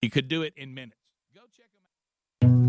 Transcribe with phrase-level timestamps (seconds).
[0.00, 0.96] He could do it in minutes.
[1.34, 2.60] Go check him out.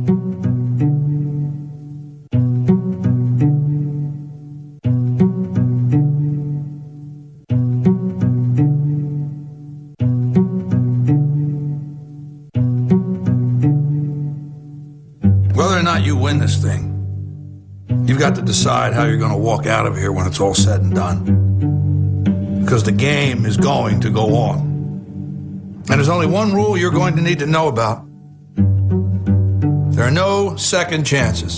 [15.55, 16.89] Whether or not you win this thing,
[18.05, 20.53] you've got to decide how you're going to walk out of here when it's all
[20.53, 22.59] said and done.
[22.61, 24.70] Because the game is going to go on.
[25.89, 28.05] And there's only one rule you're going to need to know about
[30.01, 31.57] there are no second chances.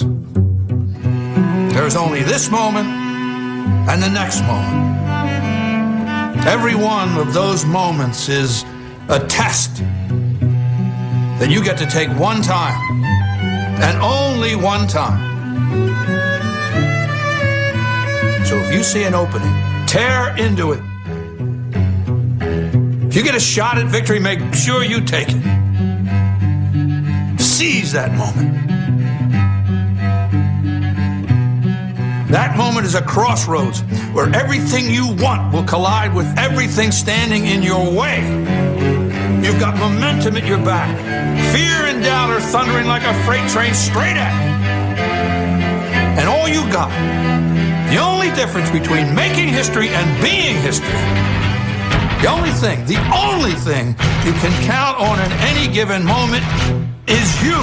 [1.73, 4.97] There's only this moment and the next moment.
[6.45, 8.65] Every one of those moments is
[9.07, 9.77] a test
[11.39, 13.03] that you get to take one time
[13.81, 15.21] and only one time.
[18.45, 19.53] So if you see an opening,
[19.87, 20.92] tear into it.
[23.13, 25.39] If you get a shot at victory, make sure you take it.
[27.39, 28.57] Seize that moment.
[32.31, 33.81] That moment is a crossroads
[34.13, 38.23] where everything you want will collide with everything standing in your way.
[39.45, 40.89] You've got momentum at your back.
[41.55, 44.53] Fear and doubt are thundering like a freight train straight at you.
[46.19, 46.89] And all you got,
[47.91, 51.42] the only difference between making history and being history,
[52.23, 53.87] the only thing, the only thing
[54.23, 56.41] you can count on in any given moment
[57.05, 57.59] is you.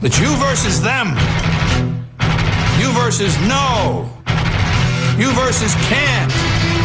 [0.00, 1.08] It's you versus them.
[2.80, 4.08] You versus no.
[5.18, 6.32] You versus can't.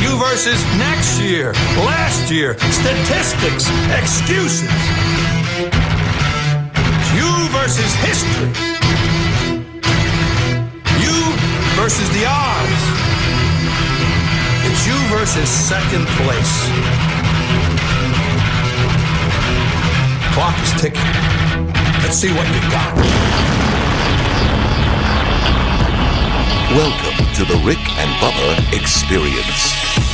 [0.01, 1.53] You versus next year,
[1.87, 4.67] last year, statistics, excuses.
[7.15, 8.51] You versus history.
[10.99, 11.15] You
[11.79, 12.50] versus the odds.
[15.33, 16.67] Versus second place.
[20.33, 21.01] Clock is ticking.
[22.03, 22.97] Let's see what you got.
[26.75, 30.10] Welcome to the Rick and Bubba Experience.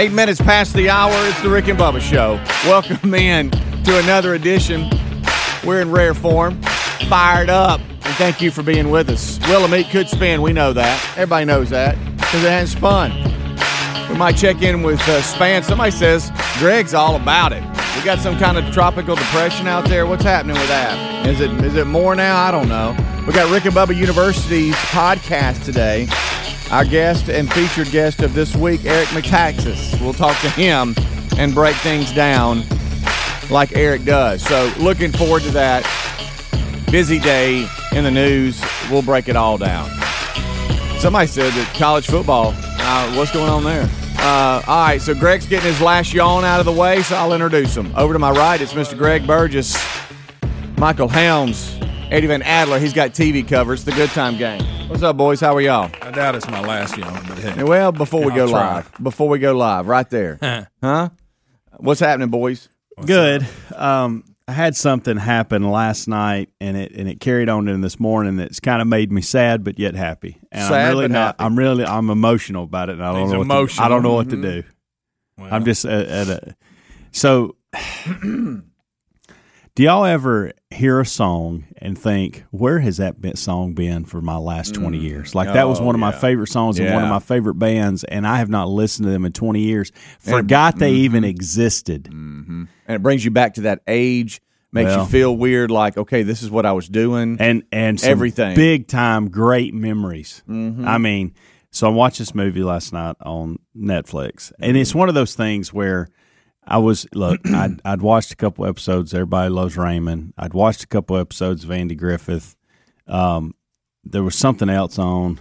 [0.00, 1.12] Eight minutes past the hour.
[1.28, 2.42] It's the Rick and Bubba Show.
[2.64, 4.88] Welcome in to another edition.
[5.62, 6.62] We're in rare form,
[7.10, 9.38] fired up, and thank you for being with us.
[9.40, 10.40] Willamette could spin.
[10.40, 11.18] We know that.
[11.18, 13.12] Everybody knows that because it hasn't spun.
[14.10, 15.62] We might check in with uh, Spann.
[15.64, 17.62] Somebody says Greg's all about it.
[17.94, 20.06] We got some kind of tropical depression out there.
[20.06, 21.26] What's happening with that?
[21.26, 22.42] Is it is it more now?
[22.42, 22.96] I don't know.
[23.26, 26.08] We got Rick and Bubba University's podcast today.
[26.70, 30.00] Our guest and featured guest of this week, Eric Metaxas.
[30.00, 30.94] We'll talk to him
[31.36, 32.62] and break things down
[33.50, 34.40] like Eric does.
[34.42, 35.84] So, looking forward to that.
[36.92, 38.62] Busy day in the news.
[38.88, 39.90] We'll break it all down.
[41.00, 43.88] Somebody said that college football, uh, what's going on there?
[44.18, 47.32] Uh, all right, so Greg's getting his last yawn out of the way, so I'll
[47.32, 47.92] introduce him.
[47.96, 48.96] Over to my right, it's Mr.
[48.96, 49.76] Greg Burgess,
[50.76, 52.78] Michael Helms, Eddie Van Adler.
[52.78, 54.62] He's got TV covers, the Good Time Game.
[54.88, 55.40] What's up, boys?
[55.40, 55.90] How are y'all?
[56.02, 57.62] I doubt it's my last yawn, but hey.
[57.62, 58.74] Well, before we I'll go try.
[58.76, 60.38] live, before we go live, right there,
[60.82, 61.10] huh?
[61.76, 62.68] What's happening, boys?
[63.06, 63.46] Good.
[63.76, 68.00] Um, I had something happen last night, and it and it carried on in this
[68.00, 68.36] morning.
[68.36, 70.36] That's kind of made me sad, but yet happy.
[70.50, 71.26] And Sad, I'm really but not.
[71.26, 71.36] happy.
[71.44, 71.84] I'm really.
[71.84, 72.94] I'm emotional about it.
[72.94, 73.38] And I don't He's know.
[73.62, 73.82] What to.
[73.82, 74.64] I don't know what to do.
[75.38, 76.56] I'm just at, at a.
[77.12, 77.54] So,
[79.74, 84.36] do y'all ever hear a song and think, "Where has that song been for my
[84.36, 85.02] last twenty mm.
[85.02, 87.54] years?" Like that was oh, one of my favorite songs and one of my favorite
[87.54, 89.92] bands, and I have not listened to them in twenty years.
[90.18, 91.04] Forgot they mm-hmm.
[91.04, 92.04] even existed.
[92.04, 92.64] Mm-hmm.
[92.86, 94.40] And it brings you back to that age,
[94.72, 95.04] makes Well.
[95.04, 97.36] you feel weird, like, okay, this is what I was doing.
[97.40, 98.56] and and Everything.
[98.56, 100.42] big time great memories.
[100.48, 100.86] Mm-hmm.
[100.86, 101.34] I mean,
[101.70, 104.96] so I watched this movie last night on Netflix, and it's mm.
[104.96, 106.08] one of those things where
[106.66, 109.14] I was look, I'd, I'd watched a couple episodes.
[109.14, 110.34] Everybody loves Raymond.
[110.38, 112.56] I'd watched a couple episodes of Andy Griffith.
[113.06, 113.54] Um,
[114.04, 115.40] there was something else on.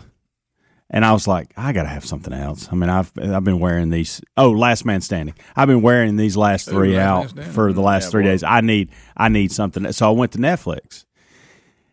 [0.92, 2.68] And I was like, I gotta have something else.
[2.72, 4.22] I mean, I've I've been wearing these.
[4.36, 5.36] Oh, Last Man Standing.
[5.56, 8.42] I've been wearing these last three Last out for the last three days.
[8.42, 9.92] I need I need something.
[9.92, 11.06] So I went to Netflix,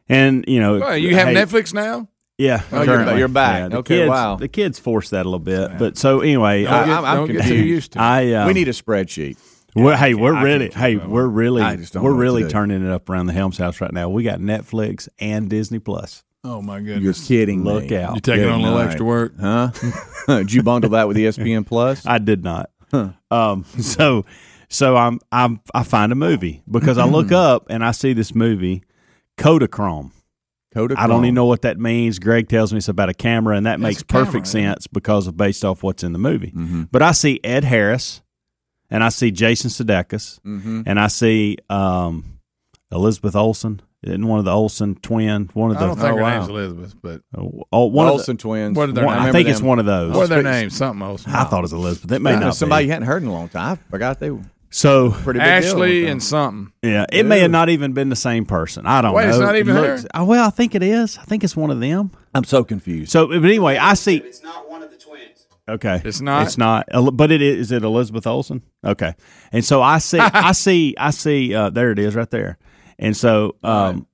[0.08, 2.08] and you know, Oh, you have hey, Netflix now?
[2.38, 3.18] Yeah, Oh, you're currently.
[3.18, 3.60] you're back.
[3.62, 4.36] Yeah, the Okay, kids, wow.
[4.36, 7.16] The kids forced that a little bit, but so anyway, Don't I, get, I'm- I'm
[7.16, 7.66] don't get too confused.
[7.66, 8.02] used to it.
[8.02, 9.38] I uh, we need a spreadsheet.
[9.74, 12.22] we're, hey, we're I really, hey, we're really, I just don't we're know what to
[12.38, 14.08] really turning it up around the Helms house right now.
[14.10, 16.24] We got Netflix and Disney Plus.
[16.44, 17.02] Oh my goodness!
[17.02, 17.26] You're goodness!
[17.26, 17.72] kidding me.
[17.72, 18.14] Look out.
[18.16, 19.32] You taking Good on a little extra work?
[19.40, 19.70] Huh?
[20.28, 22.04] Did you bundle that with ESPN Plus?
[22.06, 22.70] I did not.
[23.30, 24.24] Um, so,
[24.68, 28.34] so I'm I'm I find a movie because I look up and I see this
[28.34, 28.84] movie,
[29.38, 30.12] Kodachrome.
[30.76, 30.99] Kodachrome.
[30.99, 32.19] I don't even know what that means.
[32.19, 34.87] Greg tells me it's about a camera, and that makes a camera, perfect isn't sense
[34.87, 36.49] because of based off what's in the movie.
[36.52, 36.82] Mm-hmm.
[36.93, 38.23] But I see Ed Harris,
[38.90, 40.82] and I see Jason Sudeikis, Mm-hmm.
[40.87, 42.38] and I see um,
[42.93, 46.12] Elizabeth Olsen, and one of the Olsen twin, one of the I the don't think
[46.12, 46.38] Oh, her wow.
[46.38, 47.23] name's Elizabeth, but
[47.73, 48.76] oh, one of the, Olsen twins.
[48.76, 49.69] What are their one- I think remember it's them.
[49.69, 50.14] one of those.
[50.14, 50.76] what are their names?
[50.76, 51.25] Something else.
[51.26, 52.12] I thought it was Elizabeth.
[52.12, 52.87] It may Yeah, not somebody be.
[52.87, 53.81] you hadn't heard in a long time.
[53.88, 56.72] I forgot they were So pretty big deal Ashley with and something.
[56.82, 58.86] Yeah, it may have not even been the same person.
[58.86, 59.30] I don't Wait, know.
[59.30, 60.08] it's not even It her?
[60.14, 61.16] Oh, well, I think it is.
[61.18, 62.10] I think it's one of them.
[62.34, 63.10] I'm so confused.
[63.12, 64.16] So, but anyway, I see.
[64.18, 65.46] It's not one of the twins.
[65.68, 66.42] Okay, It's not?
[66.46, 66.86] It's not.
[66.90, 67.58] El- But it is.
[67.58, 68.62] Is it Elizabeth Olsen?
[68.84, 69.14] Okay,
[69.52, 70.18] and so I see.
[70.20, 70.94] I see.
[70.98, 71.54] I see.
[71.54, 72.58] Uh, there it is, right there.
[72.98, 74.06] And so, um,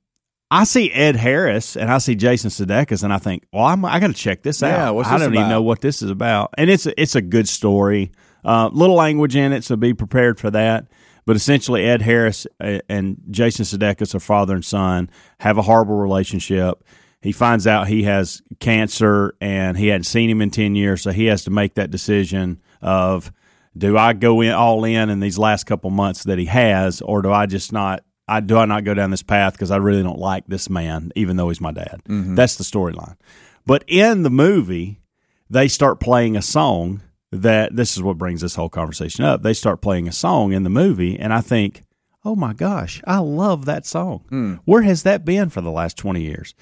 [0.50, 4.00] I see Ed Harris and I see Jason Sudeikis, and I think, well, I'm, I
[4.00, 4.94] got to check this Yeah, out.
[4.96, 5.50] what's I this don't even about?
[5.50, 8.12] know what this is about, and it's a, it's a good story.
[8.44, 10.86] Uh, little language in it, so be prepared for that.
[11.24, 15.08] But essentially, Ed Harris uh, and Jason Sudeikis are father and son,
[15.38, 16.82] have a horrible relationship.
[17.20, 21.12] He finds out he has cancer, and he hadn't seen him in ten years, so
[21.12, 23.30] he has to make that decision of
[23.78, 27.22] do I go in all in in these last couple months that he has, or
[27.22, 28.04] do I just not?
[28.26, 31.12] I do I not go down this path because I really don't like this man,
[31.14, 32.02] even though he's my dad.
[32.34, 33.16] That's the storyline.
[33.64, 35.00] But in the movie,
[35.48, 37.02] they start playing a song
[37.32, 39.42] that this is what brings this whole conversation up.
[39.42, 41.82] They start playing a song in the movie, and I think,
[42.24, 44.60] oh my gosh, I love that song.
[44.64, 46.54] Where has that been for the last 20 years?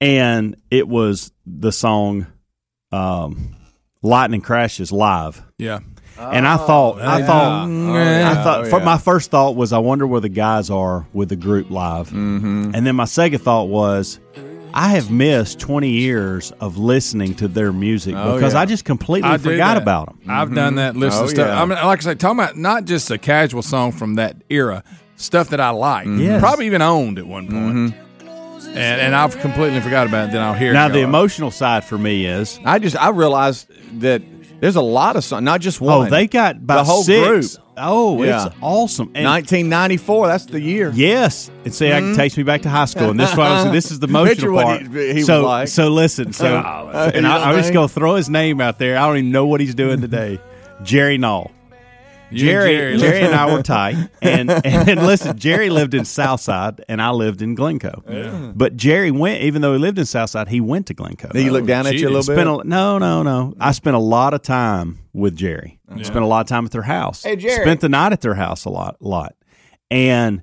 [0.00, 2.26] And it was the song
[2.92, 3.56] um,
[4.02, 5.42] Lightning Crashes Live.
[5.58, 5.80] Yeah.
[6.18, 8.30] And I thought, I thought, yeah.
[8.30, 8.72] I thought.
[8.72, 8.84] Oh, yeah.
[8.84, 12.08] my first thought was, I wonder where the guys are with the group live.
[12.08, 12.70] Mm-hmm.
[12.74, 14.18] And then my second thought was,
[14.76, 18.60] I have missed twenty years of listening to their music Oh, because yeah.
[18.60, 20.20] I just completely I forgot about them.
[20.28, 20.76] I've done mm-hmm.
[20.76, 20.96] that.
[20.96, 21.48] Listen Oh, to stuff.
[21.48, 21.62] yeah.
[21.62, 24.84] I mean, like I say, talking about not just a casual song from that era,
[25.16, 26.20] stuff that I like, mm-hmm.
[26.20, 26.40] Yes.
[26.40, 27.94] probably even owned at one point.
[27.94, 28.68] Mm-hmm.
[28.68, 30.32] and and I've completely forgot about it.
[30.32, 31.04] Then I'll hear Now it the oh.
[31.04, 33.70] emotional side for me is, I just I realized
[34.00, 34.20] that
[34.60, 36.06] there's a lot of songs, not just oh, one.
[36.08, 37.56] oh, they got about the whole six.
[37.56, 37.65] group.
[37.76, 38.46] Oh, Yeah.
[38.46, 39.10] it's awesome.
[39.14, 40.26] And 1994.
[40.28, 40.90] That's the year.
[40.94, 42.12] Yes, and see, Mm-hmm.
[42.12, 43.98] it takes me back to high school, and this is why I was, this is
[43.98, 44.82] the emotional what part.
[44.94, 45.68] he- he so, like.
[45.68, 48.96] so listen, so, Uh, and I, I'm just gonna throw his name out there.
[48.98, 50.40] I don't even know what he's doing today.
[50.82, 51.50] Jerry Knoll.
[52.36, 56.04] You and Jerry, Jerry, Jerry, and I were tight, and and listen, Jerry lived in
[56.04, 58.52] Southside, and I lived in Glencoe.
[58.54, 61.28] But Jerry went, even though he lived in Southside, he went to Glencoe.
[61.32, 62.66] Then you look down at you a little Spent bit.
[62.66, 63.54] a, no, no, no.
[63.58, 65.78] I spent a lot of time with Jerry.
[66.02, 67.22] Spent a lot of time at their house.
[67.22, 67.62] Hey, Jerry.
[67.62, 69.34] Spent the night at their house a lot, lot.
[69.90, 70.42] And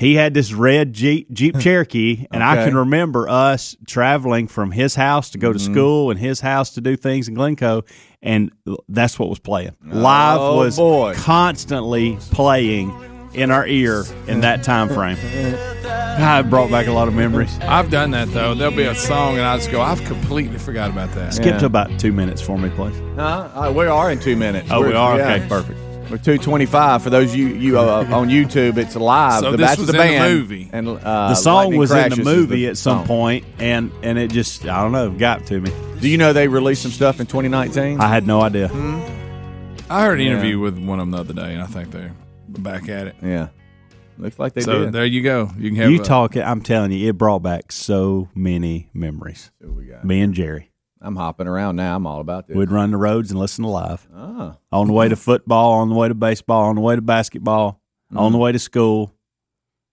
[0.00, 4.94] he had this red Jeep, Jeep Cherokee, and I can remember us traveling from his
[4.94, 5.72] house to go to Mm-hmm.
[5.74, 7.84] school and his house to do things in Glencoe,
[8.22, 8.50] and
[8.88, 9.76] that's what was playing.
[9.84, 11.14] Live Oh, was boy.
[11.16, 12.92] constantly playing
[13.34, 15.16] in our ear in that time frame.
[15.82, 17.56] God, it brought back a lot of memories.
[17.62, 18.54] I've done that though.
[18.54, 21.32] There'll be a song, and I just go, I've completely forgot about that.
[21.34, 21.58] Skip Yeah.
[21.58, 22.94] to about two minutes for me, please.
[23.16, 23.48] Huh?
[23.54, 24.68] Uh, we are in two minutes.
[24.70, 25.16] Oh, we We're- are?
[25.18, 25.34] yeah.
[25.34, 25.78] Okay, perfect.
[26.10, 28.76] We're two twenty five for those you you uh, on YouTube.
[28.78, 29.40] It's live.
[29.40, 30.34] So The- this that's was the in the band.
[30.34, 30.70] movie.
[30.72, 33.06] and uh, the song Lightning was in the movie the at some song.
[33.06, 35.70] point, and and it just I don't know got to me.
[36.00, 38.00] Do you know they released some stuff in 2019?
[38.00, 38.66] I had no idea.
[39.88, 40.32] I heard an Yeah.
[40.32, 42.14] interview with one of them the other day, and I think they're
[42.48, 43.16] back at it.
[43.22, 43.48] yeah,
[44.18, 44.92] looks like they so did.
[44.92, 45.50] there you go.
[45.58, 46.42] You can have You a- talk it.
[46.42, 49.50] I'm telling you, it brought back so many memories.
[49.60, 50.04] We got?
[50.04, 50.69] Me and Jerry
[51.00, 51.96] I'm hopping around now.
[51.96, 52.56] I'm all about this.
[52.56, 55.88] We'd run the roads and listen to live Ah, on the way to football, on
[55.88, 57.80] the way to baseball, on the way to basketball,
[58.14, 59.14] on the way to school.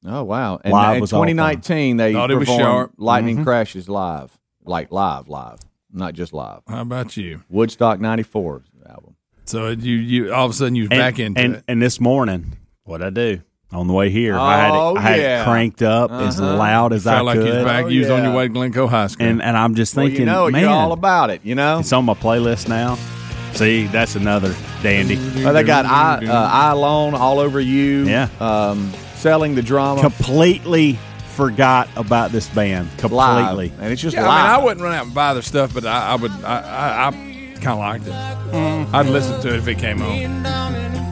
[0.06, 0.60] oh wow!
[0.64, 2.94] And Live in was 2019, they Thought it was performed sharp.
[2.98, 5.60] Lightning Crashes live, like live, live,
[5.92, 6.62] not just live.
[6.68, 7.44] How about you?
[7.50, 9.16] Woodstock '94 album.
[9.46, 11.64] So you you all of a sudden you're And, back into and, it.
[11.70, 15.01] and this morning, what I do on the way here, I had Oh, it, I
[15.01, 15.41] had yeah.
[15.41, 17.86] it cranked up as loud as I Felt like could, you was back.
[17.86, 19.25] Oh, you was on your way to Glencoe High School.
[19.27, 21.41] and and I'm just Well, thinking, you know, man, you're all about it.
[21.43, 22.97] You know, it's on my playlist now.
[23.53, 25.15] See, that's another dandy.
[25.43, 28.05] Well, they got I uh, I alone all over you.
[28.05, 28.29] Yeah.
[28.39, 33.71] um, selling the drama completely forgot about this band live, completely.
[33.83, 35.86] and it's just yeah, I mean, I wouldn't run out and buy their stuff, but
[35.86, 36.31] I, I would.
[36.31, 37.12] I, I, I
[37.59, 38.13] kind of liked it.
[38.93, 41.07] I'd listen to it if it came on.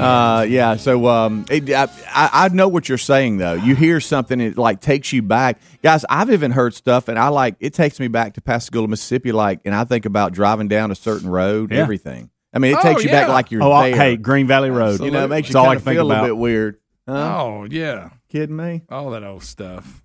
[0.00, 0.76] Uh, yeah.
[0.76, 3.54] So, um, it, I, I I know what you're saying though.
[3.54, 6.04] You hear something, it like takes you back, guys.
[6.08, 9.32] I've even heard stuff, and I like it takes me back to Pascagoula, Mississippi.
[9.32, 11.78] Like, and I think about driving down a certain road, Yeah.
[11.78, 12.30] everything.
[12.54, 13.94] I mean, it Oh, takes you back like you're Oh, there.
[13.94, 15.00] hey, Green Valley Road.
[15.00, 16.24] you know, it makes That's you all I kind can of think feel a little
[16.24, 16.78] bit weird.
[17.06, 17.14] Huh?
[17.40, 18.82] Oh yeah, Kidding me?
[18.90, 20.02] all that old stuff.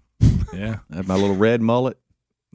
[0.54, 1.98] Yeah, I had my little red mullet.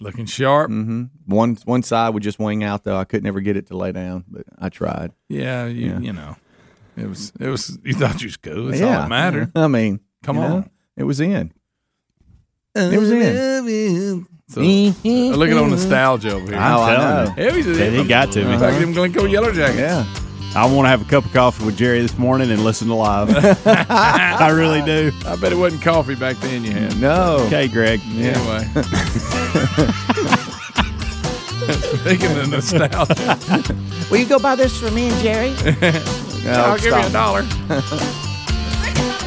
[0.01, 0.71] looking sharp.
[0.71, 2.97] hmm One one side would just wing out though.
[2.97, 5.13] I could never get it to lay down, but I tried.
[5.29, 5.99] Yeah, you, Yeah.
[6.01, 6.37] you know,
[6.99, 7.79] it was it was.
[7.85, 8.67] You thought you was cool.
[8.67, 9.53] That's yeah, all that mattered.
[9.55, 10.71] I mean, Come you know, on.
[10.97, 11.53] it was in.
[12.75, 14.27] It was in.
[14.51, 16.57] So, uh, look at all nostalgia over here.
[16.57, 17.35] I'm Oh, I know.
[17.37, 18.57] Yeah, he's a, he got to me.
[18.57, 19.79] Back at them Glencoe Yellow Jackets.
[19.79, 20.07] Yeah.
[20.57, 22.95] I want to have a cup of coffee with Jerry this morning and listen to
[22.95, 23.29] live.
[23.67, 25.13] I really do.
[25.27, 26.99] I bet it wasn't coffee back then you had.
[26.99, 27.37] No.
[27.47, 28.01] Okay, Greg.
[28.07, 28.29] Yeah.
[28.39, 28.65] Anyway.
[32.01, 33.75] Speaking of nostalgia,
[34.11, 35.55] Will you go buy this for me and Jerry?
[36.53, 37.43] No, I'll give you a dollar.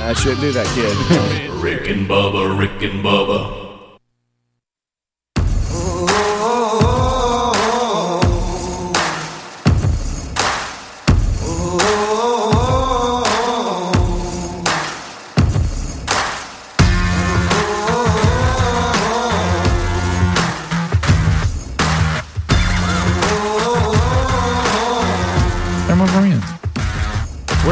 [0.03, 1.51] I shouldn't do that, kid.
[1.61, 3.60] Rick and Bubba, Rick and Bubba.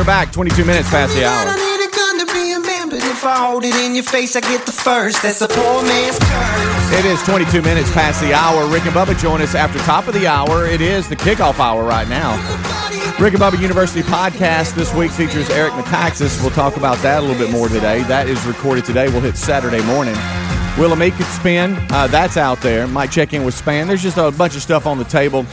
[0.09, 1.45] Back 22 minutes past the hour.
[1.45, 4.35] need a gun to be a man, but if I hold it in your face,
[4.35, 5.21] I get the first.
[5.21, 6.97] That's a poor man's curse.
[6.97, 8.65] It is 22 minutes past the hour.
[8.73, 10.65] Rick and Bubba join us after top of the hour.
[10.65, 12.33] It is the kickoff hour right now.
[13.19, 16.41] Rick and Bubba University podcast this week features Eric Metaxas.
[16.41, 18.01] We'll talk about that a little bit more today.
[18.01, 19.09] That is recorded today.
[19.09, 20.15] We'll hit Saturday morning.
[20.79, 21.77] Willamette could spin.
[21.91, 22.87] Uh, that's out there.
[22.87, 23.85] Might check in with Spann.
[23.85, 25.45] There's just a bunch of stuff on the table.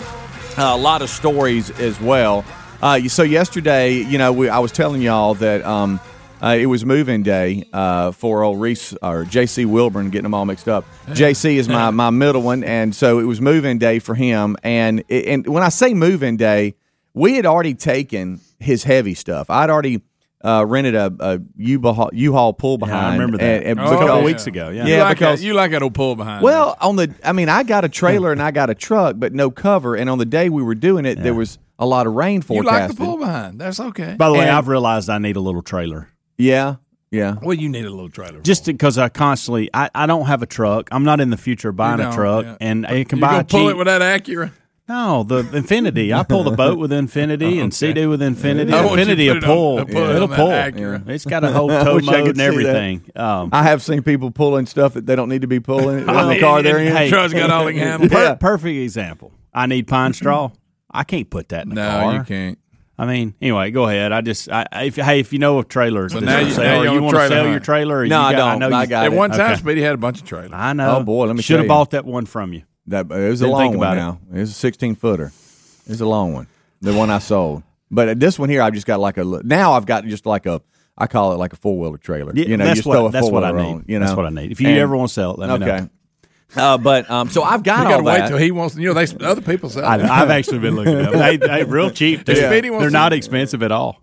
[0.57, 2.43] Uh, a lot of stories as well.
[2.87, 5.99] Uh, so yesterday, you know, we, I was telling y'all that um,
[6.41, 9.65] uh, it was move-in day uh, for old Reese or J.C.
[9.65, 10.85] Wilburn, getting them all mixed up.
[11.13, 11.59] J.C.
[11.59, 14.57] is my, my middle one, and so it was move-in day for him.
[14.63, 16.77] And and when I say move-in day,
[17.13, 19.51] we had already taken his heavy stuff.
[19.51, 20.03] I'd already
[20.45, 23.05] uh, rented a, a U-Haul, U-Haul pull behind.
[23.07, 23.63] I remember that.
[23.63, 24.69] and- and It was a couple because- weeks ago.
[24.69, 24.87] Yeah.
[24.87, 26.45] Yeah, you like because- that, you like that old pull behind.
[26.45, 29.33] well, on the, I mean, I got a trailer and I got a truck, but
[29.33, 29.97] no cover.
[29.97, 32.63] And on the day we were doing it, there was a lot of rain you
[32.63, 33.61] like the pull behind.
[33.61, 34.15] That's okay.
[34.19, 36.09] By the way, And- I've realized I need a little trailer.
[36.39, 36.77] yeah,
[37.11, 37.37] yeah.
[37.43, 38.41] well, you need a little trailer.
[38.41, 40.89] Just because I constantly, I, I don't have a truck.
[40.93, 42.57] I'm not in the future buying a truck, yeah.
[42.61, 44.53] and I can buy gonna a pull it with that Acura?
[44.89, 46.13] no, the Infiniti.
[46.17, 47.71] I pull the boat with Infiniti and Okay.
[47.71, 48.73] Sea-Doo with Infiniti.
[48.73, 49.77] I want you to Infiniti put a it on- pull.
[49.79, 50.49] put it It'll on that pull.
[50.49, 51.09] Acura.
[51.09, 53.03] It's got a whole I tow mode and everything.
[53.17, 56.07] Um, I have seen people pulling stuff that they don't need to be pulling in
[56.07, 56.95] the mean, car they're in.
[56.95, 58.09] hey, Truck's got all it can handle.
[58.09, 58.35] per- Yeah.
[58.37, 59.33] perfect example.
[59.55, 60.51] I need pine straw.
[60.97, 62.13] I can't put that in the No, car.
[62.13, 62.59] No, you can't.
[62.99, 64.11] I mean, anyway, go ahead.
[64.13, 66.47] I just, I, I- if hey, if you know of trailers, So that now you-
[66.47, 67.51] oh, sell, now you're you want to sell hunt.
[67.51, 67.99] your trailer?
[67.99, 68.71] Or No, you I got, don't.
[68.71, 69.57] know I you, got At one time, Okay.
[69.61, 70.51] Speedy had a bunch of trailers.
[70.55, 70.97] I know.
[70.97, 72.63] Oh, boy, let me should have bought that one from you.
[72.87, 73.77] That it was a Didn't long one.
[73.77, 74.01] about it.
[74.01, 75.33] Now it was a sixteen footer.
[75.87, 76.47] It's a long one.
[76.81, 79.25] The one I sold, but this one here, I've just got like a.
[79.25, 80.63] Now I've got just like a.
[80.97, 82.33] I call it like a four wheeler trailer.
[82.35, 83.75] Yeah, you know, that's you just throw what a that's what I four-wheeler need.
[83.75, 84.51] on, You know, that's what I need.
[84.53, 85.89] If you And- ever want to sell it, let me know.
[86.55, 88.29] Uh, but um, so I've got You all got to wait that.
[88.29, 88.77] till he wants.
[88.77, 89.85] You know, they other people sell.
[89.85, 91.19] I, I've actually been looking at them.
[91.19, 92.25] They, they real cheap.
[92.27, 92.33] Too.
[92.35, 92.49] Yeah.
[92.61, 94.01] They're not expensive at all.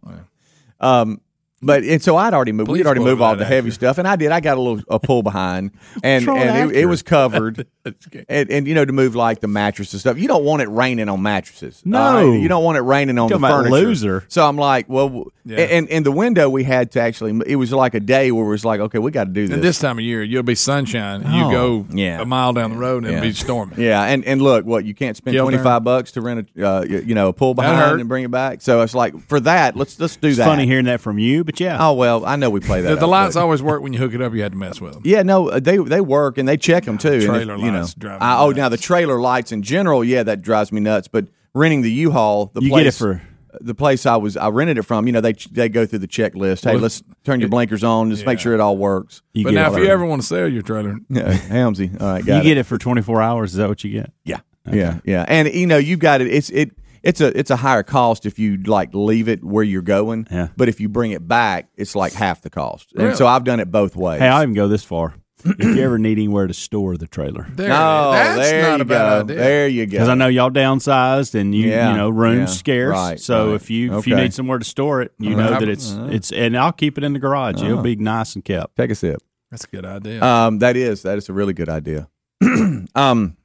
[0.80, 1.22] Um,
[1.64, 2.68] but and so I'd already moved.
[2.70, 3.74] Please We'd already pull moved all the heavy Acura.
[3.74, 4.32] stuff, and I did.
[4.32, 5.72] I got a little a pull behind,
[6.04, 7.66] and and it, it was covered.
[8.30, 10.18] and, and you know to move like the mattress and stuff.
[10.18, 11.82] You don't want it raining on mattresses.
[11.86, 12.00] No.
[12.02, 12.40] all right?
[12.40, 13.88] you don't want it raining on the Talking about furniture.
[13.88, 14.26] loser.
[14.30, 15.58] So I'm like, well, Yeah.
[15.60, 17.42] and and the window we had to actually.
[17.46, 19.54] It was like a day where it was like, okay, we got to do this.
[19.56, 21.24] And this time of year, you'll be sunshine.
[21.24, 22.22] and You Oh, go yeah.
[22.22, 23.18] a mile down the road and Yeah.
[23.20, 23.80] it'll be storming.
[23.80, 25.64] yeah, and and look, what you can't spend Kill twenty turn.
[25.66, 28.62] five bucks to rent a uh, you know a pull behind and bring it back.
[28.62, 30.46] So it's like for that, let's let's do It's that.
[30.46, 31.78] funny hearing that from you, but yeah.
[31.80, 32.90] Oh well, I know we play that.
[32.90, 34.34] The, the up, lights but- always work when you hook it up.
[34.34, 35.02] You had to mess with them.
[35.06, 37.10] Yeah, no, uh, they they work and they check them too.
[37.10, 38.58] and if- Trailer you know, lights drive I, oh, nuts.
[38.58, 41.08] now the trailer lights in general, yeah, that drives me nuts.
[41.08, 43.22] But renting the U-Haul, the You place, get it for-
[43.62, 45.06] the place I was I rented it from.
[45.06, 46.64] You know, they they go through the checklist.
[46.66, 48.10] Hey, Well, let's turn your blinkers on.
[48.10, 49.22] Just make sure it all works.
[49.34, 52.26] you But now, if you ever want to sell your trailer, Yeah, Helmsy, all right,
[52.26, 52.44] you it.
[52.44, 54.12] get it for 24 hours, is that what you get?
[54.26, 54.40] Yeah,
[54.72, 55.24] yeah, yeah.
[55.28, 56.28] And you know, you got it.
[56.28, 56.72] It's it.
[57.04, 60.28] It's a it's a higher cost if you like leave it where you're going.
[60.32, 60.48] Yeah.
[60.56, 62.94] But if you bring it back, it's like half the cost.
[62.96, 64.20] And so I've done it both ways.
[64.22, 65.14] Hey, I'll even go this far.
[65.46, 68.82] if you ever need anywhere to store the trailer, there, no, that's there not you
[68.84, 69.20] a bad go.
[69.34, 69.36] idea.
[69.36, 69.92] There you go.
[69.92, 72.94] because I know y'all downsized and you Yeah, you know room's yeah, scarce.
[72.94, 73.56] right, so right.
[73.56, 75.50] if you if you need somewhere to store it, you Uh-huh.
[75.50, 77.62] know that it's it's and I'll keep it in the garage.
[77.62, 78.78] It'll be nice and kept.
[78.78, 79.22] Take a sip.
[79.52, 80.24] That's a good idea.
[80.24, 82.08] Um, that is that is a really good idea.
[82.96, 83.36] um,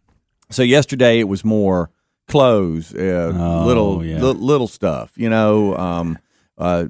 [0.51, 1.91] so yesterday it was more
[2.29, 4.21] clothes, uh, Oh, little yeah.
[4.23, 5.13] li- little stuff.
[5.17, 6.19] You know, um,
[6.57, 6.85] uh,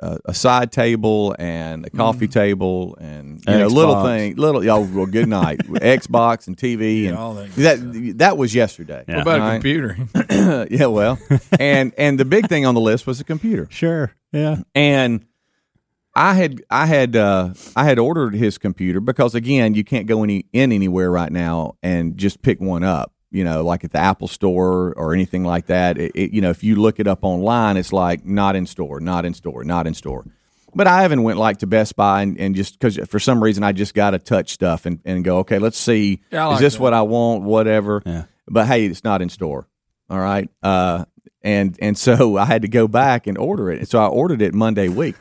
[0.00, 4.04] a a side table and a coffee table and you know little Xbox.
[4.06, 4.70] thing, little.
[4.70, 5.58] Oh, well, good night.
[5.68, 9.04] Xbox and TV and all that that that was yesterday.
[9.06, 9.16] Yeah.
[9.16, 9.96] what about All a computer?
[10.70, 11.18] yeah, well,
[11.60, 14.14] and and the big thing on the list was a computer Sure.
[14.32, 14.62] Yeah.
[14.74, 15.24] and
[16.16, 20.22] I had I had uh, I had ordered his computer because again, you can't go
[20.22, 23.12] any in anywhere right now and just pick one up.
[23.34, 25.98] You know, like at the Apple Store or anything like that.
[25.98, 29.00] It, it, you know, if you look it up online, it's like not in store,
[29.00, 30.24] not in store, not in store.
[30.74, 33.62] But I haven't went like to Best Buy and, and just because for some reason
[33.62, 36.60] I just got to touch stuff and, and go, okay, let's see, Yeah, like is
[36.60, 36.82] this that.
[36.82, 37.42] what I want?
[37.42, 38.02] Whatever.
[38.06, 38.24] Yeah.
[38.48, 39.68] But hey, it's not in store.
[40.10, 40.48] All right.
[40.62, 41.04] Uh,
[41.42, 43.78] and and so I had to go back and order it.
[43.80, 45.14] And So I ordered it Monday week,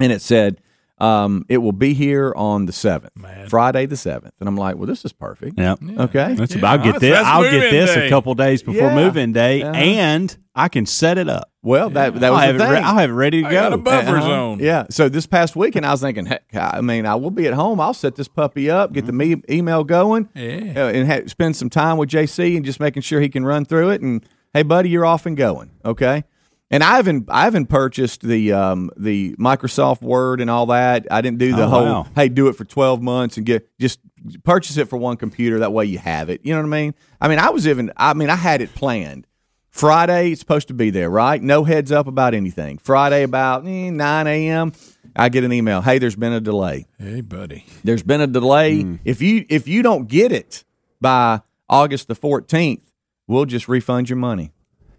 [0.00, 0.60] and it said
[0.98, 3.12] um, it will be here on the seventh,
[3.48, 4.34] Friday the seventh.
[4.40, 5.58] And I'm like, well, this is perfect.
[5.58, 5.74] Yeah.
[5.82, 6.34] Okay.
[6.34, 7.10] That's Yeah, about, I'll get this.
[7.12, 8.06] that's I'll get move-in this day.
[8.06, 8.94] a couple days before Yeah.
[8.94, 9.74] move-in day, Uh-huh.
[9.74, 11.50] and I can set it up.
[11.62, 12.84] Well, that that I'll was have, the it re- thing.
[12.84, 13.74] I'll have it ready to I got go.
[13.74, 14.20] a buffer Uh-huh.
[14.28, 14.58] zone.
[14.60, 14.84] Yeah.
[14.90, 17.80] So this past weekend, I was thinking, heck, I mean, I will be at home.
[17.80, 20.74] I'll set this puppy up, get the me- email going, Yeah.
[20.76, 23.64] uh, and ha- spend some time with JC and just making sure he can run
[23.64, 24.00] through it.
[24.02, 25.70] And hey, buddy, you're off and going.
[25.84, 26.22] Okay.
[26.70, 31.06] And I haven't I haven't purchased the um, the Microsoft Word and all that.
[31.10, 32.06] I didn't do the Oh, whole wow.
[32.16, 34.00] hey do it for twelve months and get just
[34.44, 35.58] purchase it for one computer.
[35.60, 36.40] That way you have it.
[36.42, 36.94] You know what I mean?
[37.20, 39.26] I mean I was even I mean I had it planned.
[39.70, 41.40] Friday it's supposed to be there, right?
[41.42, 42.78] No heads up about anything.
[42.78, 44.72] Friday about eh, nine a.m.
[45.16, 45.80] I get an email.
[45.80, 46.86] Hey, there's been a delay.
[46.98, 47.66] Hey, buddy.
[47.84, 48.82] There's been a delay.
[48.82, 48.96] Hmm.
[49.04, 50.64] If you if you don't get it
[51.00, 52.80] by August the 14th,
[53.28, 54.52] we'll just refund your money.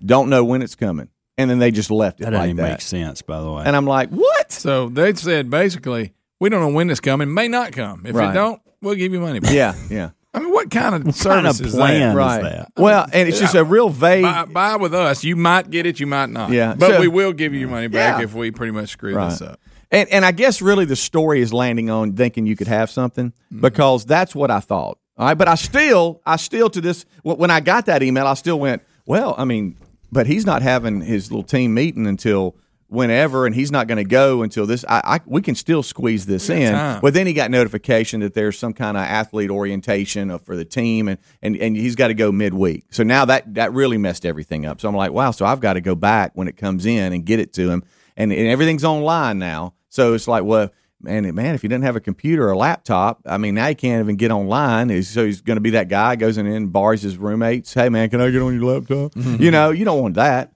[0.05, 1.09] Don't know when it's coming.
[1.37, 2.71] And then they just left it That doesn't like even that.
[2.71, 3.63] make sense, by the way.
[3.65, 4.51] And I'm like, what?
[4.51, 7.33] So they said basically, we don't know when it's coming.
[7.33, 8.05] May not come.
[8.05, 8.29] If Right.
[8.29, 9.51] it don't, we'll give you money back.
[9.53, 10.09] Yeah, yeah.
[10.33, 12.09] I mean, what kind of what kind of service is plan that?
[12.09, 12.41] is Right.
[12.43, 12.71] that?
[12.77, 14.23] Well, and it's just a real vague.
[14.23, 15.23] Buy, buy with us.
[15.23, 16.51] You might get it, you might not.
[16.51, 16.73] Yeah.
[16.77, 18.23] But So- we will give you your money back Yeah.
[18.25, 19.29] if we pretty much screw Right.
[19.29, 19.59] this up.
[19.91, 23.27] And and I guess really the story is landing on thinking you could have something
[23.29, 23.61] Mm-hmm.
[23.61, 24.97] because that's what I thought.
[25.17, 28.33] All right, but I still I still to this when I got that email, I
[28.33, 29.77] still went, well, I mean,
[30.11, 32.55] but he's not having his little team meeting until
[32.87, 34.85] whenever, and he's not going to go until this.
[34.87, 36.71] I, I we can still squeeze this in.
[36.71, 37.01] time.
[37.01, 41.07] But then he got notification that there's some kind of athlete orientation for the team,
[41.07, 42.85] and and and he's got to go midweek.
[42.91, 44.81] So now that that really messed everything up.
[44.81, 45.31] So I'm like, wow.
[45.31, 47.83] So I've got to go back when it comes in and get it to him,
[48.15, 49.73] and, and everything's online now.
[49.89, 50.69] So it's like, well,
[51.05, 53.75] man, man, if he doesn't have a computer or a laptop, I mean, now he
[53.75, 54.89] can't even get online.
[54.89, 57.73] He's- So he's going to be that guy goes in and bars his roommates.
[57.73, 59.13] Hey, man, can I get on your laptop?
[59.15, 60.51] You know, you don't want that.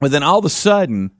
[0.00, 1.12] But then all of a sudden,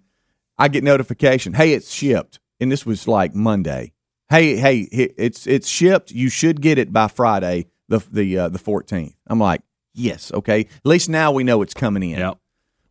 [0.59, 1.55] I get notification.
[1.55, 3.93] Hey, it's shipped, and this was like Monday.
[4.29, 6.11] Hey, hey, it's it's shipped.
[6.11, 9.15] You should get it by Friday, the the uh, the fourteenth.
[9.27, 9.63] I'm like,
[9.95, 10.61] yes, okay.
[10.61, 12.19] At least now we know it's coming in.
[12.19, 12.39] Yep.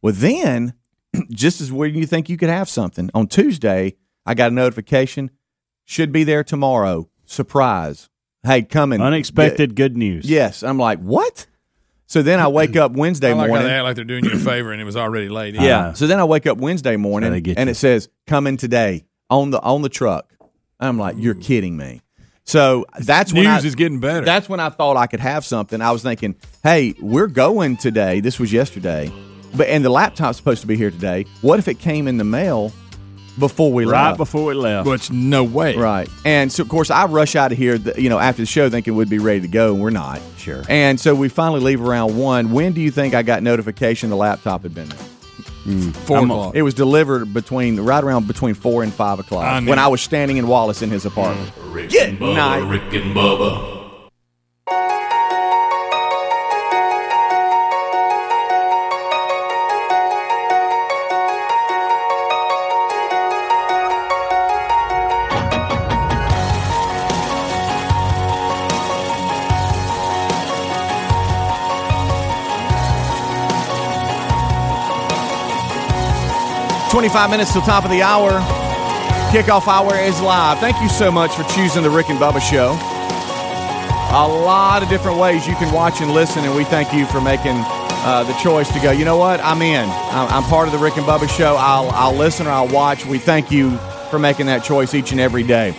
[0.02, 0.74] Well, then,
[1.32, 5.32] just as when you think you could have something on Tuesday, I got a notification.
[5.86, 7.10] Should be there tomorrow.
[7.26, 8.10] Surprise!
[8.44, 9.02] Hey, coming.
[9.02, 10.30] Unexpected good news.
[10.30, 11.46] Yes, I'm like, what?
[12.08, 13.68] So then I wake up Wednesday I like how morning.
[13.68, 15.56] they act like they're doing you a favor and it was already late.
[15.56, 15.64] in.
[15.64, 15.80] Yeah.
[15.80, 15.94] Uh-huh.
[15.94, 17.72] So then I wake up Wednesday morning they and you.
[17.72, 20.32] it says coming today on the on the truck.
[20.80, 22.02] I'm like, you're kidding me.
[22.46, 24.26] So that's when News I, is getting better.
[24.26, 25.82] That's when I thought I could have something.
[25.82, 28.20] I was thinking, hey, we're going today.
[28.20, 29.12] This was yesterday,
[29.56, 31.26] but and the laptop's supposed to be here today.
[31.42, 32.74] What if it came in the mail
[33.40, 34.18] before we Right left?
[34.18, 34.88] before we left.
[34.88, 35.76] Which no way.
[35.76, 36.08] Right.
[36.26, 38.70] And so, of course, I rush out of here, th- you know, after the show
[38.70, 40.22] thinking we'd be ready to go, and we're not.
[40.38, 40.64] Sure.
[40.70, 42.52] And so we finally leave around one.
[42.52, 45.00] When do you think I got notification the laptop had been there?
[45.64, 45.90] Hmm.
[45.92, 46.56] 4 I'm a- o'clock.
[46.56, 49.80] It was delivered between right around between four and five o'clock I when.
[49.80, 51.52] I was standing in Wallace in his apartment.
[51.68, 52.70] Rick Good and Bubba, night.
[52.70, 53.73] Rick and Bubba.
[76.94, 78.30] Twenty-five minutes till top of the hour.
[79.32, 80.60] Kickoff hour is live.
[80.60, 82.78] Thank you so much for choosing the Rick and Bubba Show.
[84.16, 87.20] A lot of different ways you can watch and listen, and we thank you for
[87.20, 88.92] making uh, the choice to go.
[88.92, 89.40] You know what?
[89.40, 89.90] I'm in.
[89.90, 91.56] I'm part of the Rick and Bubba Show.
[91.58, 93.08] I'll I'll listen or I'll watch.
[93.08, 93.76] We thank you
[94.12, 95.74] for making that choice each and every day.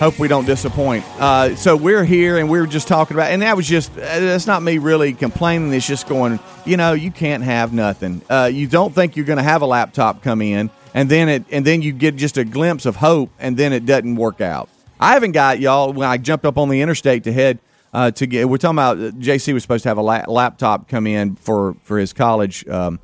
[0.00, 1.04] Hope we don't disappoint.
[1.20, 4.00] Uh, so we're here, and we were just talking about, and that was just uh,
[4.00, 5.74] that's not me really complaining.
[5.74, 8.22] It's just going, you know, you can't have nothing.
[8.30, 11.44] Uh, you don't think you're going to have a laptop come in, and then it,
[11.50, 14.70] and then you get just a glimpse of hope, and then it doesn't work out.
[14.98, 17.58] I haven't got y'all when I jumped up on the interstate to head
[17.92, 18.48] uh, to get.
[18.48, 21.76] We're talking about uh, JC was supposed to have a la- laptop come in for
[21.82, 23.00] for his college um,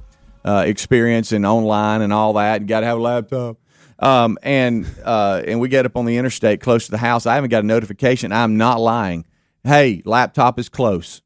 [0.46, 2.60] uh, experience and online and all that.
[2.60, 3.58] And got to have a laptop.
[3.98, 7.26] Um, and uh, and we get up on the interstate close to the house.
[7.26, 8.32] I haven't got a notification.
[8.32, 9.24] I'm not lying.
[9.64, 11.22] Hey, laptop is close.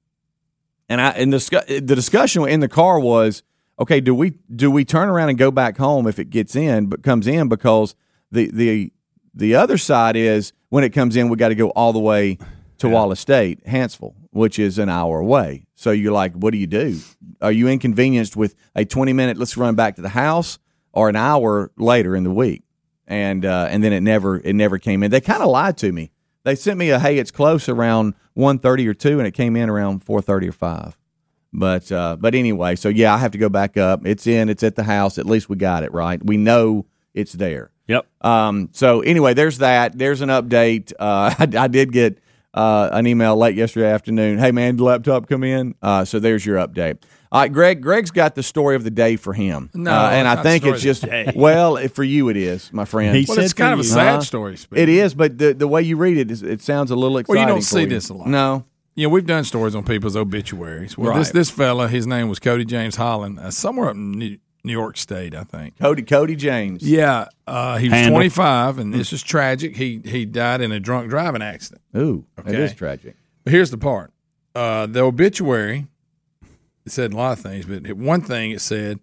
[0.89, 3.43] And I and the the discussion in the car was
[3.79, 4.01] okay.
[4.01, 7.03] Do we do we turn around and go back home if it gets in, but
[7.03, 7.95] comes in because
[8.31, 8.93] the the
[9.35, 12.39] The other side is when it comes in, we got to go all the way
[12.79, 15.67] to Wallace State, Hanceville, which is an hour away.
[15.75, 16.99] So you're like, what do you do?
[17.41, 20.59] Are you inconvenienced with a 20 minute, let's run back to the house,
[20.93, 22.63] or an hour later in the week?
[23.07, 25.11] And uh, and then it never it never came in.
[25.11, 26.13] They kind of lied to me.
[26.45, 29.69] They sent me a hey, it's close around 1.30 or two, and it came in
[29.69, 30.97] around 4.30 or five.
[31.53, 34.07] But uh, but anyway, so yeah, I have to go back up.
[34.07, 34.49] It's in.
[34.49, 35.19] It's at the house.
[35.19, 36.25] At least we got it right.
[36.25, 37.73] We know it's there.
[37.89, 38.07] Yep.
[38.21, 39.99] Um, so anyway, there's that.
[39.99, 40.93] There's an update.
[40.93, 42.19] Uh, I, I did get
[42.55, 44.39] uh, an email late yesterday afternoon.
[44.39, 45.75] Hey man, laptop come in?
[45.83, 46.99] Uh, so there's your update.
[47.33, 47.81] All right, Greg.
[47.81, 49.71] Greg's got the story of the day for him.
[49.73, 51.05] No, uh, and I think it's just
[51.37, 53.15] well for you it is, my friend.
[53.17, 53.89] He Well, said it's kind for of a you.
[53.95, 54.21] sad Huh?
[54.23, 54.57] story.
[54.75, 57.47] it is, but the the way you read it, is, it sounds a little exciting.
[57.47, 57.83] Well, exciting.
[57.83, 58.27] you don't for see this a lot.
[58.27, 58.65] No,
[58.97, 60.99] Yeah, we've done stories on people's obituaries.
[60.99, 61.35] Well, this Right.
[61.35, 64.97] this fella, his name was Cody James Holland, uh, somewhere up in New, New York
[64.97, 65.79] State, I think.
[65.79, 66.83] Cody Cody James.
[66.83, 68.17] Yeah, uh, he was Handle.
[68.19, 69.77] 25, and this is tragic.
[69.77, 71.81] He he died in a drunk driving accident.
[71.97, 72.59] Ooh, it Okay.
[72.65, 73.15] is tragic.
[73.45, 74.13] But here's the part:
[74.57, 75.87] uh, the obituary
[76.85, 79.01] it said a lot of things, but one thing it said.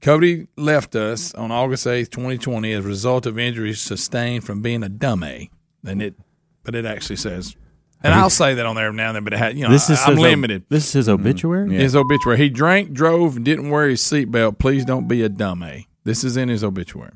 [0.00, 4.82] Cody left us on August 8th, 2020 as a result of injuries sustained from being
[4.82, 5.50] a dummy.
[5.82, 6.14] And it
[6.62, 7.56] but it actually says
[8.04, 9.88] and I'll say that on there now and then, but it had, you know, This
[9.88, 10.64] is I, am his ob- limited.
[10.68, 11.26] this is his mm-hmm.
[11.26, 11.74] obituary.
[11.74, 12.36] His obituary.
[12.36, 14.58] He drank, drove, and didn't wear his seatbelt.
[14.58, 15.88] Please don't be a dummy.
[16.04, 17.14] This is in his obituary.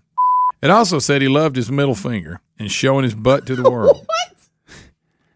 [0.62, 4.06] It also said he loved his middle finger and showing his butt to the world.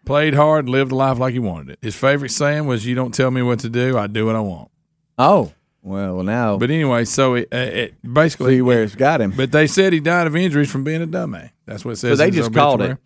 [0.05, 1.79] Played hard, lived a life like he wanted it.
[1.81, 4.41] His favorite saying was, "You don't tell me what to do; I do what I
[4.41, 4.69] want."
[5.17, 9.31] Oh well, now, But anyway, so it, it basically see where it's got him.
[9.35, 11.51] But they said he died of injuries from being a dummy.
[11.65, 12.17] That's what it says.
[12.17, 12.99] So they just called obituary.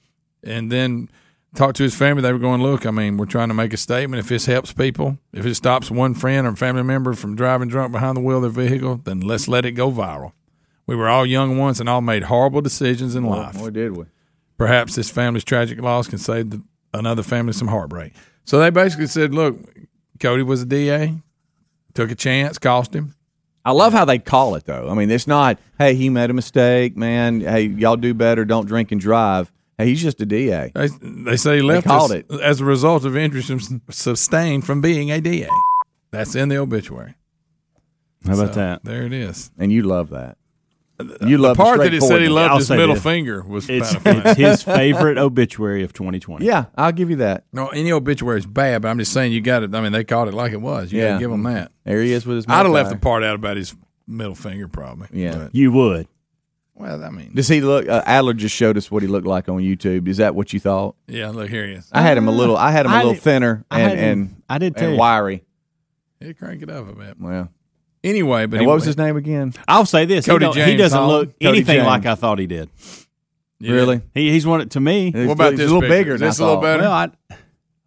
[0.43, 1.09] And then
[1.55, 2.21] talked to his family.
[2.21, 4.19] They were going, look, I mean, we're trying to make a statement.
[4.19, 7.91] If this helps people, if it stops one friend or family member from driving drunk
[7.91, 10.33] behind the wheel of their vehicle, then let's let it go viral.
[10.85, 13.57] We were all young once and all made horrible decisions in life.
[13.57, 14.05] Boy, did we?
[14.57, 16.61] Perhaps this family's tragic loss can save the,
[16.93, 18.13] another family some heartbreak.
[18.45, 19.57] So they basically said, look,
[20.19, 21.13] Cody was a DA,
[21.93, 23.13] took a chance, cost him.
[23.65, 24.87] I love how they call it though.
[24.89, 27.41] I mean, it's not, hey, he made a mistake, man.
[27.41, 28.45] Hey, y'all do better.
[28.45, 29.51] Don't drink and drive.
[29.77, 30.71] Hey, he's just a DA.
[30.73, 32.31] They, they say he left called us it.
[32.41, 33.51] as a result of injuries
[33.89, 35.49] sustained from being a DA.
[36.11, 37.15] That's in the obituary.
[38.25, 38.83] How about So, that?
[38.85, 39.51] There it is.
[39.59, 40.37] And you love that.
[41.25, 43.03] You love The part that he said he loved I'll his middle this.
[43.03, 44.29] finger was It's, kind of funny.
[44.31, 46.43] it's his favorite obituary of 2020.
[46.45, 47.43] Yeah, I'll give you that.
[47.53, 49.75] no, any obituary is bad, but I'm just saying you got it.
[49.75, 50.91] I mean, they called it like it was.
[50.91, 51.13] You got Yeah.
[51.13, 51.71] to give them that.
[51.83, 52.45] There he is with his.
[52.47, 53.75] I'd have left the part out about his
[54.07, 55.07] middle finger, probably.
[55.11, 55.35] Yeah.
[55.37, 56.07] But, You would.
[56.73, 57.87] well, I mean, Does he look?
[57.87, 60.07] Uh, Adler just showed us what he looked like on YouTube.
[60.07, 60.95] Is that what you thought?
[61.07, 61.29] yeah.
[61.29, 61.87] Look here he is.
[61.91, 62.57] I had him a little.
[62.57, 64.85] I had him a I little did- thinner I and had and I did too.
[64.85, 65.43] and wiry.
[66.19, 67.19] He crank it up a bit.
[67.19, 67.49] Well,
[68.03, 69.53] Anyway, but and he, what was his name again?
[69.67, 71.19] I'll say this: Cody he, don't- he doesn't Holland.
[71.29, 71.85] look Cody anything James.
[71.87, 72.69] like I thought he did.
[73.59, 73.71] Yeah.
[73.73, 74.01] Really?
[74.13, 75.11] He, he's one to me.
[75.11, 75.97] He's- What about he's this a little picture?
[75.97, 76.13] bigger?
[76.15, 76.83] Is than this a little better?
[76.83, 77.09] Well, I,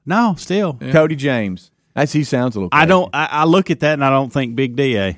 [0.06, 1.70] no, still, Cody James.
[1.94, 2.70] That's he sounds a little.
[2.72, 3.08] I don't.
[3.14, 5.16] I, I look at that and I don't think big Da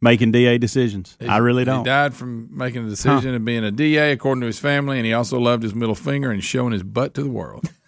[0.00, 1.16] making Da decisions.
[1.26, 1.80] I really don't.
[1.80, 5.06] He died from making a decision and being a DA, according to his family, and
[5.06, 7.68] he also loved his middle finger and showing his butt to the world.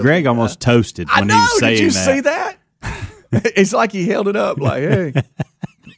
[0.00, 1.34] Greg almost toasted I when know.
[1.34, 2.04] he was saying Did you that.
[2.14, 2.56] see that?
[3.56, 5.12] it's like he held it up, like, "Hey,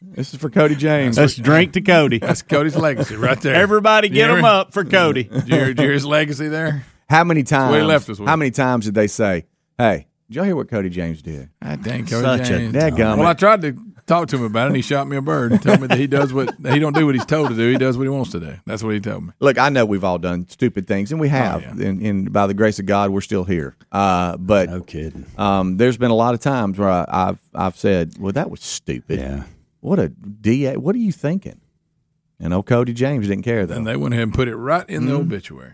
[0.02, 2.18] this is for Cody James." Let's drink to Cody.
[2.18, 3.54] That's Cody's legacy right there.
[3.54, 5.24] Everybody, get You him up for Cody.
[5.24, 6.84] Did you hear, did you hear his legacy there?
[7.08, 7.70] How many times?
[7.70, 8.28] what he left us with.
[8.28, 9.46] How many times did they say,
[9.78, 12.74] "Hey, did y'all hear what Cody James did?" God dang, Cody Such a James.
[12.74, 13.18] dadgummit.
[13.18, 13.76] well, I tried to
[14.08, 15.98] talk to him about it, and he shot me a bird and told me that
[15.98, 17.70] he does what he don't do what he's told to do.
[17.70, 18.54] He does what he wants to do.
[18.66, 19.32] That's what he told me.
[19.40, 21.62] Look, I know we've all done stupid things, and we have.
[21.62, 21.86] Oh, yeah.
[21.88, 23.76] and, and by the grace of God, we're still here.
[23.92, 25.26] Uh, but No kidding.
[25.36, 28.60] um, there's been a lot of times where I, I've I've said, "Well, that was
[28.62, 29.44] stupid." Yeah.
[29.80, 30.74] What a da?
[30.76, 31.60] What are you thinking?
[32.40, 33.74] And old Cody James didn't care though.
[33.76, 35.72] And they went ahead and put it right in the obituary.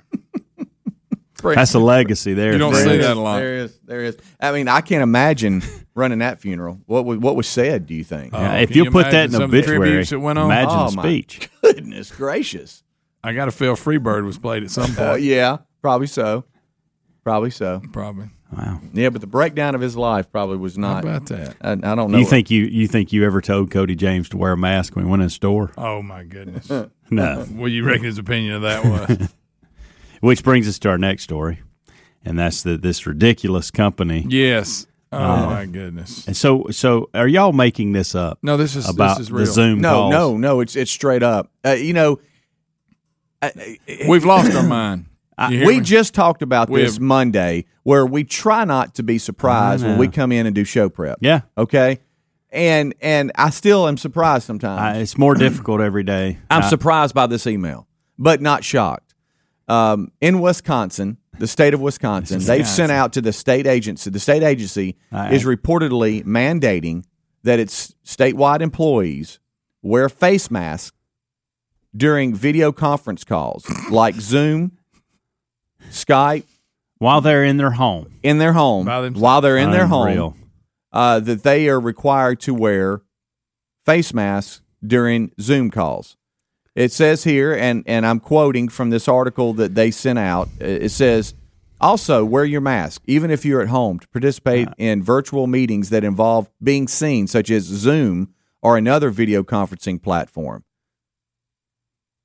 [1.55, 2.53] That's a legacy there.
[2.53, 2.85] You don't Greg.
[2.85, 3.37] see There that is, a lot.
[3.39, 4.17] There is, there is.
[4.41, 5.63] I mean, I can't imagine
[5.95, 6.81] running that funeral.
[6.87, 7.87] What was what was said?
[7.87, 8.33] Do you think?
[8.33, 10.21] Yeah, Oh, if you, you put that imagine in some of the obituary, tributes that
[10.21, 10.47] went on?
[10.47, 11.51] imagine Oh, the my speech.
[11.63, 12.83] Goodness gracious!
[13.23, 14.99] I got to feel Freebird was played at some point.
[14.99, 16.45] Uh, yeah, probably so.
[17.23, 17.81] Probably so.
[17.93, 18.29] Probably.
[18.55, 18.81] Wow.
[18.93, 21.03] Yeah, but the breakdown of his life probably was How not.
[21.05, 21.57] about that?
[21.61, 22.19] I, I don't know.
[22.19, 25.05] You think you you think you ever told Cody James to wear a mask when
[25.07, 25.73] he went in the store?
[25.77, 26.71] Oh my goodness.
[27.11, 27.43] No.
[27.53, 29.35] what do you reckon his opinion of that was?
[30.25, 31.61] Which brings us to our next story,
[32.25, 34.25] and that's that this ridiculous company.
[34.29, 34.87] yes.
[35.13, 36.27] Oh Uh, my goodness.
[36.27, 39.47] And so so are y'all making this up No, this is about this is the.
[39.47, 40.13] Zoom No, calls?
[40.13, 40.61] no, no.
[40.61, 41.51] It's it's straight up.
[41.65, 42.19] Uh, you know,
[43.43, 43.51] uh,
[44.09, 45.07] We've lost our mind.
[45.51, 45.85] You hear we me?
[45.85, 49.99] just talked about We this have- Monday, where we try not to be surprised when
[49.99, 51.19] we come in and do show prep.
[51.21, 51.43] Yeah.
[51.59, 52.01] Okay.
[52.51, 54.81] And and I still am surprised sometimes.
[54.81, 56.39] I, it's more difficult every day.
[56.51, 57.87] I'm I- surprised by this email.
[58.19, 59.04] but not shocked.
[59.68, 64.11] Um, in Wisconsin, the state of Wisconsin, they've sent out to the state agency.
[64.11, 65.33] The state agency Aye.
[65.35, 67.05] is reportedly mandating
[67.42, 69.38] that its statewide employees
[69.83, 70.96] wear face masks
[71.96, 74.79] during video conference calls like Zoom,
[75.90, 76.44] Skype,
[76.98, 78.18] While they're in their home.
[78.22, 80.40] in their home while they're in their home.
[80.92, 83.03] Uh, that they are required to wear
[83.85, 86.16] face masks during Zoom calls.
[86.75, 90.49] It says here, and, and I'm quoting from this article that they sent out.
[90.61, 91.35] Uh, it says,
[91.81, 96.03] also wear your mask, even if you're at home, to participate in virtual meetings that
[96.03, 100.65] involve being seen, such as Zoom or another video conferencing platform.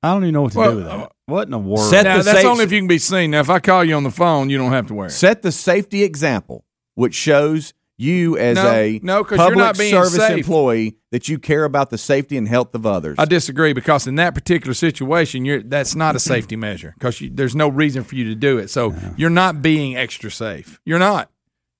[0.02, 0.98] I don't even know what to Well, do with that.
[0.98, 1.88] Uh, what in the world?
[1.90, 3.30] Set Now, the that's safe- only if you can be seen.
[3.32, 5.10] Now, if I call you on the phone, you don't have to wear it.
[5.12, 10.38] Set the safety example, which shows you as No, a no, public service safe.
[10.38, 13.16] employee that you care about the safety and health of others.
[13.18, 17.54] I disagree because in that particular situation, you're that's not a safety measure because there's
[17.54, 18.70] no reason for you to do it.
[18.70, 20.80] So you're not being extra safe.
[20.84, 21.30] You're not.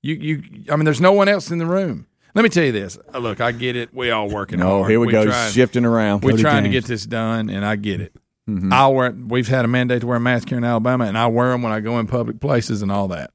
[0.02, 0.42] You you.
[0.70, 2.06] I mean, there's no one else in the room.
[2.34, 2.96] Let me tell you this.
[3.12, 3.92] Uh, Look, I get it.
[3.92, 4.90] We all working no, hard.
[4.90, 6.22] here we, go, trying- shifting around.
[6.22, 8.14] We're trying to get this done, and I get it.
[8.48, 8.72] Mm-hmm.
[8.72, 9.10] I'll wear.
[9.10, 11.62] We've had a mandate to wear a mask here in Alabama, and I wear them
[11.62, 13.30] when I go in public places and all that.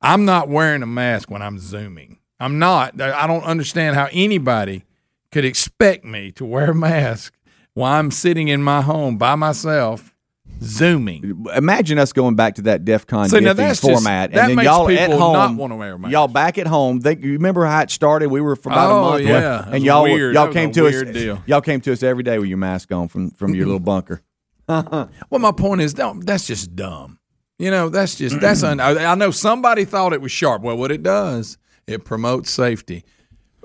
[0.00, 2.18] I'm not wearing a mask when I'm zooming.
[2.40, 3.00] I'm not.
[3.00, 4.84] I don't understand how anybody
[5.32, 7.34] could expect me to wear a mask
[7.74, 10.14] while I'm sitting in my home by myself,
[10.62, 11.46] zooming.
[11.54, 14.40] Imagine us going back to that DEF CON See, now gifting that's just- format, that
[14.40, 16.12] and then makes y'all at home, not wanna wear a mask.
[16.12, 17.00] y'all back at home.
[17.00, 18.28] They, you remember how it started?
[18.30, 19.64] We were for about oh, a month, yeah.
[19.68, 20.34] and y'all weird.
[20.34, 21.12] y'all That came to us.
[21.12, 21.42] deal.
[21.46, 24.22] Y'all came to us every day with your mask on from from your little bunker.
[24.68, 26.24] Well, my point is, don't.
[26.26, 27.17] That's just dumb.
[27.58, 28.62] You know, that's just that's.
[28.62, 30.62] Un, I, know somebody thought it was sharp.
[30.62, 33.04] Well, what it does, it promotes safety.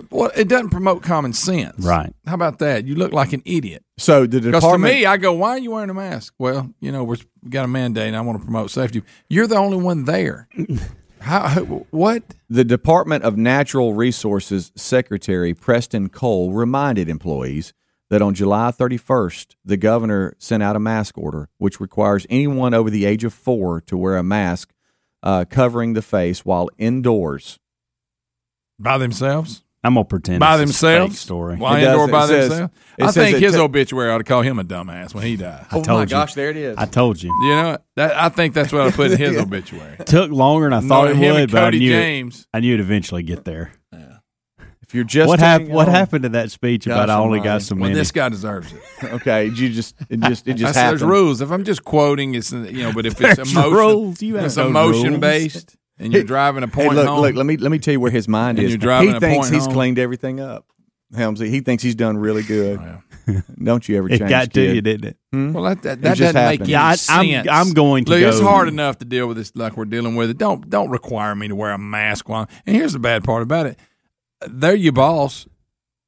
[0.09, 1.75] Well, it doesn't promote common sense.
[1.85, 2.11] Right.
[2.25, 2.85] How about that?
[2.85, 3.83] You look like an idiot.
[3.99, 6.91] So the Because to me, I go, "Why are you wearing a mask?" Well, you
[6.91, 9.03] know, we're, we got a mandate, and I want to promote safety.
[9.29, 10.47] You're the only one there.
[11.19, 12.23] How- What?
[12.49, 17.73] the Department of Natural Resources Secretary Preston Cole reminded employees
[18.09, 22.89] that on July 31st, the governor sent out a mask order which requires anyone over
[22.89, 24.71] the age of four to wear a mask
[25.23, 27.59] uh, covering the face while indoors.
[28.79, 29.63] By themselves?
[29.85, 31.19] I'm gonna pretend By it's a fake themselves?
[31.19, 31.57] story.
[31.57, 31.89] Why It does.
[31.91, 32.73] indoor by It says- themselves?
[33.01, 35.65] I think his ta- obituary ought to call him a dumbass when he died.
[35.71, 36.07] Oh told my you.
[36.07, 36.77] gosh, there it is.
[36.77, 37.29] I told you.
[37.43, 39.97] You know, that, I think that's what I put in his obituary.
[40.05, 42.41] Took longer than I thought No, it him would, and but I knew James.
[42.41, 43.73] It, I knew it'd eventually get there.
[44.93, 45.69] If you're just what happened?
[45.69, 47.99] What in- happened to that speech about I only got some Well, many?
[47.99, 48.81] this guy deserves it.
[49.13, 51.09] Okay, you just it just it just That's, there's happened.
[51.09, 51.41] rules.
[51.41, 54.21] If I'm just quoting, it's you know, but if it's emotion, rules.
[54.21, 55.19] You have it's no emotion rules.
[55.19, 57.21] based, and you're driving a Hey, point look, home.
[57.21, 57.33] look.
[57.35, 58.71] Let me let me tell you where his mind And is.
[58.71, 59.73] you're driving he a thinks point he's home.
[59.73, 60.65] cleaned everything up.
[61.13, 62.79] Helmsy, he thinks he's done really good.
[62.79, 64.29] Oh, don't you ever it change?
[64.29, 64.75] got to kid.
[64.75, 65.17] you, didn't it?
[65.31, 65.53] well, hmm?
[65.63, 66.61] that, that, that just doesn't make happened.
[66.61, 67.47] any Yeah, I- I'm- sense.
[67.51, 70.29] I'm going to Look, it's hard enough to deal with this like we're dealing with
[70.31, 70.37] it.
[70.39, 72.49] Don't don't require me to wear a mask while.
[72.65, 73.77] And here's the bad part about it:
[74.49, 75.47] they're your boss.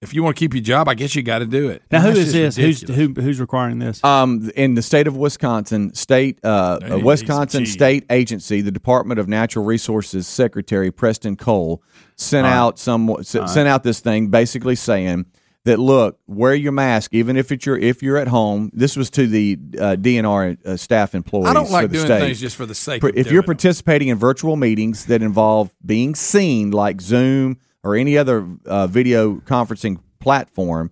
[0.01, 1.81] If you want to keep your job, I guess you got to do it.
[1.89, 2.81] Now, who is That's is this?
[2.87, 4.03] Who's who, who's requiring this?
[4.03, 7.65] Um, in the state of Wisconsin, state uh, Hey, uh, Wisconsin.
[7.65, 11.81] State Agency, the Department of Natural Resources Secretary Preston Cole
[12.17, 15.25] sent out some s- sent out this thing basically saying
[15.63, 18.69] that look, wear your mask even if it's your if you're at home.
[18.73, 21.47] This was to the uh, DNR uh, staff employees.
[21.47, 22.19] I don't for like the doing state.
[22.19, 23.01] things just for the sake.
[23.01, 23.55] Pr- of if you're doing them.
[23.55, 29.35] participating in virtual meetings that involve being seen, like Zoom or any other uh, video
[29.35, 30.91] conferencing platform,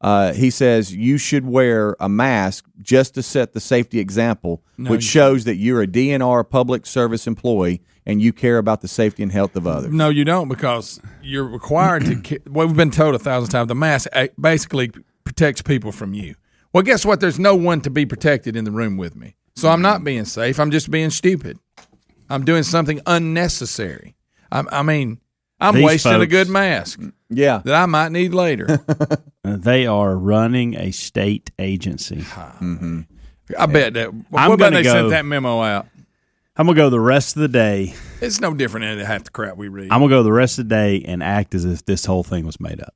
[0.00, 5.04] uh, he says you should wear a mask just to set the safety example, which
[5.04, 9.30] shows that you're a DNR public service employee and you care about the safety and
[9.30, 9.92] health of others.
[9.92, 12.40] No, you don't because you're required to.
[12.50, 14.90] Well, we've been told a thousand times the mask uh, basically
[15.22, 16.34] protects people from you.
[16.72, 17.20] Well, guess what?
[17.20, 20.24] There's no one to be protected in the room with me, so I'm not being
[20.24, 20.58] safe.
[20.58, 21.60] I'm just being stupid.
[22.28, 24.16] I'm doing something unnecessary.
[24.50, 25.20] I, I mean,
[25.62, 27.62] I'm These wasting a good mask Yeah.
[27.64, 28.80] that I might need later.
[29.44, 32.24] They are running a state agency.
[33.58, 34.08] I bet that.
[34.32, 35.86] I'm about gonna they go- sent that memo out?
[36.56, 37.94] I'm gonna go the rest of the day.
[38.20, 39.88] It's no different than half the crap we read.
[39.90, 42.46] I'm gonna go the rest of the day and act as if this whole thing
[42.46, 42.94] was made up.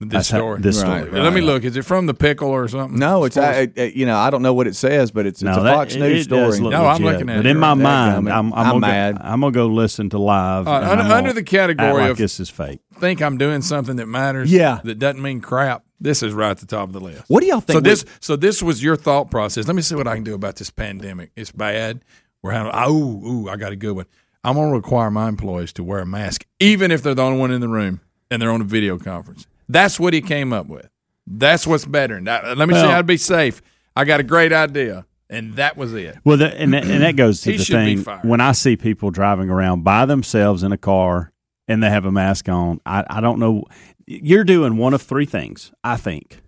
[0.00, 0.60] This That's how- story.
[0.60, 1.20] this Right, story.
[1.20, 1.64] Let me look.
[1.64, 2.98] Is it from the pickle or something?
[2.98, 5.42] No, it's I, I- you know I don't know what it says, but it's, it's
[5.42, 6.58] No, a that- Fox it- News it story.
[6.60, 7.82] look No, I'm looking at But it in my here.
[7.82, 9.16] mind, I'm, I'm, I'm gonna mad.
[9.16, 10.68] Go, I'm gonna go listen to live.
[10.68, 12.78] Uh, under, under the category like of this is fake.
[13.00, 14.52] think I'm doing something that matters.
[14.52, 14.80] Yeah.
[14.84, 15.82] that doesn't mean crap.
[16.00, 17.24] This is right at the top of the list.
[17.26, 17.74] What do y'all think?
[17.78, 19.66] So we- this, so this was your thought process.
[19.66, 21.32] Let me see what I can do about this pandemic.
[21.34, 22.04] It's bad.
[22.40, 22.70] We're having.
[22.72, 22.92] Oh,
[23.26, 24.06] ooh, I got a good one.
[24.44, 27.40] I'm going to require my employees to wear a mask, even if they're the only
[27.40, 29.48] one in the room and they're on a video conference.
[29.68, 30.88] That's what he came up with.
[31.26, 32.20] That's what's better.
[32.20, 33.60] Now, uh, let me Well- I'd be safe.
[33.94, 36.16] I got a great idea, and that was it.
[36.24, 38.02] Well, that, and that, and that goes to He the thing.
[38.22, 41.32] When I see people driving around by themselves in a car
[41.66, 43.64] and they have a mask on, I, I don't know.
[44.06, 45.72] You're doing one of three things.
[45.84, 46.40] I think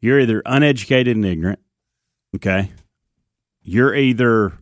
[0.00, 1.58] you're either uneducated and ignorant.
[2.36, 2.70] Okay,
[3.62, 4.52] you're either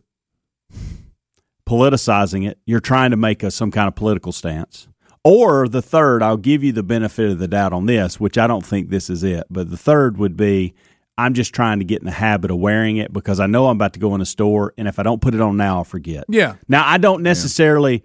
[1.69, 2.57] politicizing it.
[2.65, 4.87] You're trying to make a, some kind of political stance.
[5.23, 8.47] Or the third, I'll give you the benefit of the doubt on this, which I
[8.47, 9.43] don't think this is it.
[9.49, 10.73] But the third would be
[11.17, 13.75] I'm just trying to get in the habit of wearing it because I know I'm
[13.77, 15.83] about to go in a store, and if I don't put it on now, I'll
[15.83, 16.23] forget.
[16.27, 16.55] Yeah.
[16.67, 18.03] Now I don't necessarily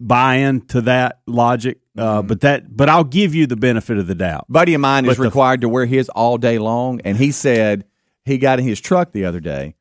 [0.00, 2.26] buy into that logic, uh, Mm-hmm.
[2.28, 4.46] but that but I'll give you the benefit of the doubt.
[4.48, 7.30] buddy of mine is With the- required to wear his all day long, and he
[7.32, 7.84] said
[8.24, 9.74] he got in his truck the other day,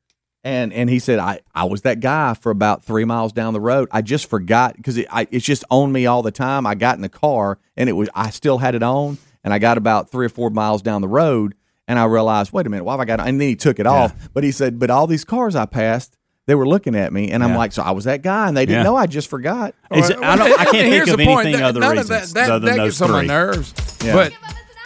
[0.43, 3.61] and and he said I I was that guy for about three miles down the
[3.61, 3.87] road.
[3.91, 6.65] I just forgot because it, I, it's just on me all the time.
[6.65, 9.59] I got in the car and it was I still had it on, and I
[9.59, 11.55] got about three or four miles down the road,
[11.87, 13.19] and I realized wait a minute, why have I got?
[13.19, 13.27] it?
[13.27, 16.17] And then he took it off, but he said, but all these cars I passed.
[16.45, 17.57] They were looking at me, and I'm Yeah.
[17.57, 18.83] like, "So I was that guy," and they didn't Yeah.
[18.83, 19.73] know I just forgot.
[19.91, 22.47] Is it- I, don't, I can't think of anything That- other none of reasons that,
[22.47, 23.73] that, other that than gets those on my nerves.
[24.03, 24.11] Yeah.
[24.11, 24.33] But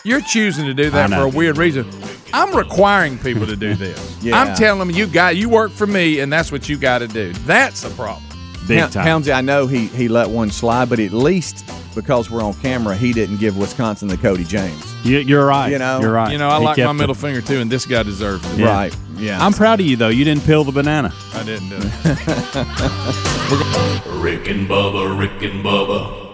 [0.03, 1.89] you're choosing to do that for a weird reason.
[2.33, 4.15] I'm requiring people to do this.
[4.21, 4.41] Yeah.
[4.41, 7.07] I'm telling them you got you work for me, and that's what you got to
[7.07, 7.31] do.
[7.45, 8.23] That's a problem.
[8.67, 9.05] Big Hel- time.
[9.23, 11.63] Helmsy, I know he he let one slide, but at least
[11.95, 14.83] because we're on camera, he didn't give Wisconsin the Cody James.
[15.05, 15.71] You, you're right.
[15.71, 16.31] You know- you're right.
[16.31, 16.95] You know, I He like kept my it.
[16.95, 18.59] middle finger too, and this guy deserves it.
[18.59, 18.65] Yeah.
[18.67, 18.93] Right.
[19.17, 19.43] Yeah.
[19.43, 20.09] I'm proud of you though.
[20.09, 21.13] You didn't peel the banana.
[21.33, 21.87] I didn't do it.
[24.21, 26.26] Rick and Bubba, Rick and Bubba.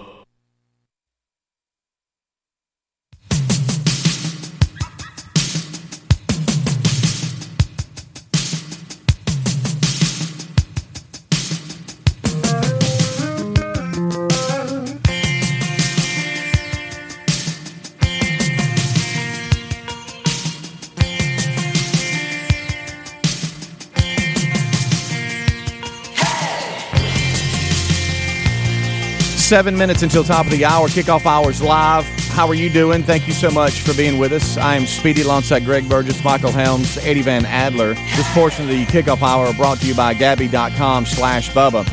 [29.54, 30.88] Seven minutes until top of the hour.
[30.88, 32.06] Kickoff hours live.
[32.32, 33.04] How are you doing?
[33.04, 34.58] Thank you so much for being with us.
[34.58, 37.94] I am Speedy alongside Greg Burgess, Michael Helms, Eddie Van Adler.
[37.94, 41.86] This portion of the kickoff hour brought to you by Gabi.com slash Bubba.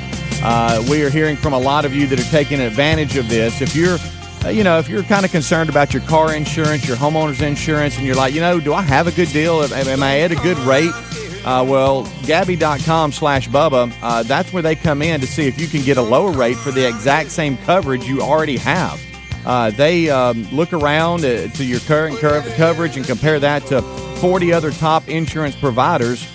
[0.42, 3.60] Uh, we are hearing from a lot of you that are taking advantage of this.
[3.60, 3.98] If you're
[4.42, 7.98] uh, you know, if you're kind of concerned about your car insurance, your homeowner's insurance,
[7.98, 9.62] and you're like, you know, do I have a good deal?
[9.62, 10.92] Am, am I at a good rate?
[11.44, 15.66] Uh, well, Gabi.com slash Bubba, uh, that's where they come in to see if you
[15.66, 19.00] can get a lower rate for the exact same coverage you already have.
[19.46, 23.80] Uh, they um, look around uh, to your current cur- coverage and compare that to
[24.20, 26.26] 40 other top insurance providers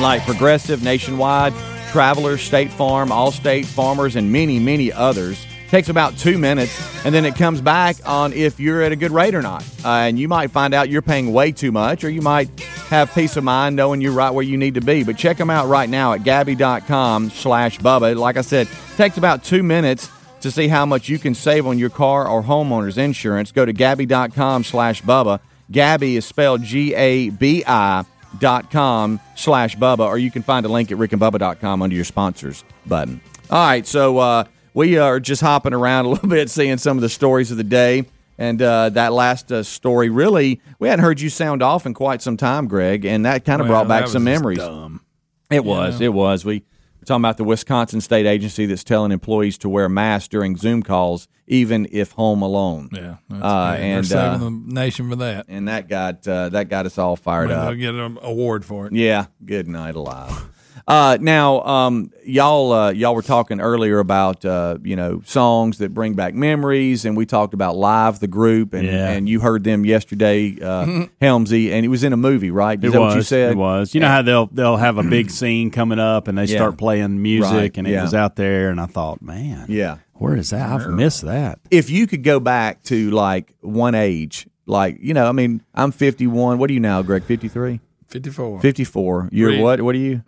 [0.00, 1.52] like Progressive, Nationwide,
[1.90, 5.46] Travelers, State Farm, Allstate, Farmers, and many, many others.
[5.70, 9.10] Takes about two minutes, and then it comes back on if you're at a good
[9.10, 9.64] rate or not.
[9.84, 12.48] Uh, and you might find out you're paying way too much, or you might
[12.90, 15.02] have peace of mind knowing you're right where you need to be.
[15.02, 18.16] But check them out right now at Gabi.com slash Bubba.
[18.16, 20.08] Like I said, takes about two minutes
[20.42, 23.50] to see how much you can save on your car or homeowner's insurance.
[23.50, 25.40] Go to Gabi.com slash Bubba.
[25.72, 28.04] Gabi is spelled G A B I
[28.38, 32.62] dot com slash Bubba, or you can find a link at rickandbubba.com under your sponsors
[32.86, 33.20] button.
[33.50, 37.02] All right, so uh, we are just hopping around a little bit, seeing some of
[37.02, 38.04] the stories of the day.
[38.36, 42.20] And uh, that last uh, story, really, we hadn't heard you sound off in quite
[42.20, 44.58] some time, Greg, and that kind of Well, brought back some memories.
[44.58, 45.02] dumb.
[45.50, 46.00] It was.
[46.00, 46.44] It was.
[46.44, 46.64] We
[47.00, 50.82] were talking about the Wisconsin state agency that's telling employees to wear masks during Zoom
[50.82, 52.88] calls, even if home alone.
[52.92, 55.46] Yeah, that's Uh, and, They're saving uh, the nation for that.
[55.48, 57.68] And that got uh, that got us all fired Maybe up.
[57.68, 58.94] they'll get an award for it.
[58.94, 59.26] Yeah.
[59.44, 60.48] Good night, alive.
[60.86, 65.94] Uh, now, um, y'all, uh, y'all were talking earlier about uh, you know songs that
[65.94, 69.08] bring back memories, and we talked about live the group, and, Yeah.
[69.12, 72.78] and you heard them yesterday, uh, Helmsy, and it was in a movie, right?
[72.78, 73.12] Is It that was.
[73.12, 73.52] what you said?
[73.52, 73.94] It was.
[73.94, 76.56] You know how they'll they'll have a big scene coming up and they Yeah.
[76.58, 78.02] start playing music Right, and it yeah.
[78.02, 79.96] was out there and I thought, man, Yeah.
[80.12, 80.68] where is that?
[80.70, 81.60] I've missed that.
[81.70, 85.92] if you could go back to like one age, like you know, I mean, I'm
[85.92, 86.58] 51.
[86.58, 87.24] What are you now, Greg?
[87.24, 88.60] 53, 54.
[88.60, 89.28] 54.
[89.32, 89.60] You're Three.
[89.62, 89.80] what?
[89.80, 90.22] What are you?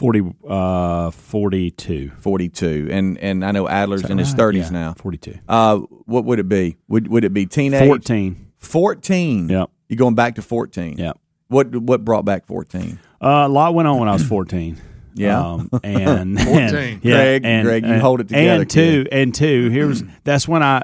[0.00, 2.10] 40 uh 42.
[2.20, 2.88] 42.
[2.90, 4.54] And and I know Adler's in his Right?
[4.54, 4.94] 30s Yeah, now.
[4.94, 5.34] 42.
[5.46, 5.76] Uh,
[6.06, 6.78] what would it be?
[6.88, 7.86] Would would it be teenage?
[7.86, 8.46] 14.
[8.58, 9.48] 14.
[9.50, 9.70] Yep.
[9.90, 10.96] You're going back to 14?
[10.96, 11.18] Yep.
[11.48, 12.98] What what brought back 14?
[13.22, 14.78] Uh, a lot went on when I was 14.
[15.14, 15.40] Yeah.
[15.40, 16.56] Um, and 14.
[16.58, 19.08] and- yeah, Greg, and, Greg, you and- hold it together, And two, kid.
[19.12, 19.68] and two.
[19.70, 20.82] Here's that's when I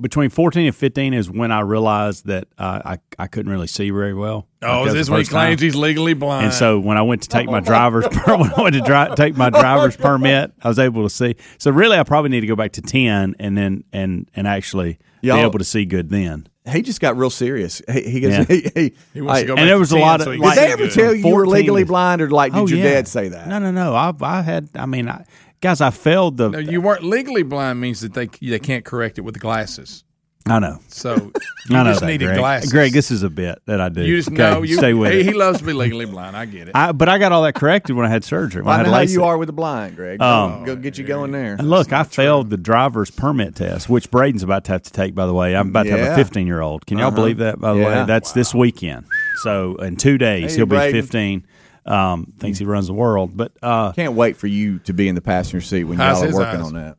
[0.00, 3.90] between 14 and 15 is when I realized that uh, I I couldn't really see
[3.90, 4.46] very well.
[4.62, 5.46] Oh, Like, is that this the when he first time.
[5.48, 6.46] claims he's legally blind?
[6.46, 9.14] And so when I went to take my driver's per- when I went to dri-
[9.16, 11.36] take my driver's permit, I was able to see.
[11.58, 14.98] So really, I probably need to go back to ten and then and and actually
[15.22, 16.46] Y'all- be able to see good then.
[16.70, 17.82] He just got real serious.
[17.92, 18.56] He, he, gets, Yeah.
[18.74, 20.24] he, he, He wants I- to go and back there to was a lot of,
[20.26, 20.92] so Did they ever good.
[20.92, 22.94] tell you you were legally blind, or like oh, did Oh, your yeah.
[22.94, 23.48] dad say that?
[23.48, 23.94] No, no, no.
[23.94, 24.68] I, I had.
[24.74, 25.24] I mean, I,
[25.60, 26.50] guys, I failed the.
[26.50, 30.04] No, you weren't legally blind means that they they can't correct it with the glasses.
[30.46, 30.78] I know.
[30.88, 31.14] So
[31.68, 32.38] you I know just that, needed Greg.
[32.38, 32.72] glasses.
[32.72, 34.02] Greg, this is a bit that I do.
[34.02, 35.26] you just Okay, know you stay with he, it.
[35.26, 36.36] he loves to be legally blind.
[36.36, 36.72] I get it.
[36.74, 38.62] I, but I got all that corrected when I had surgery.
[38.62, 40.18] When I I, know how you are with the blind, Greg.
[40.18, 41.54] Go- Um, go get you going there.
[41.58, 45.14] And look, I failed the driver's permit test, which Braden's about to have to take.
[45.14, 46.86] By the way, I'm about to have a 15 year old.
[46.86, 47.60] Can y'all believe that?
[47.60, 48.00] By the Yeah.
[48.00, 49.04] way, that's this weekend.
[49.42, 51.46] So in two days, Hey, he'll be 15.
[51.86, 55.14] Um, thinks he runs the world, but uh, Can't wait for you to be in
[55.14, 56.66] the passenger seat when y'all are working eyes?
[56.66, 56.96] on that.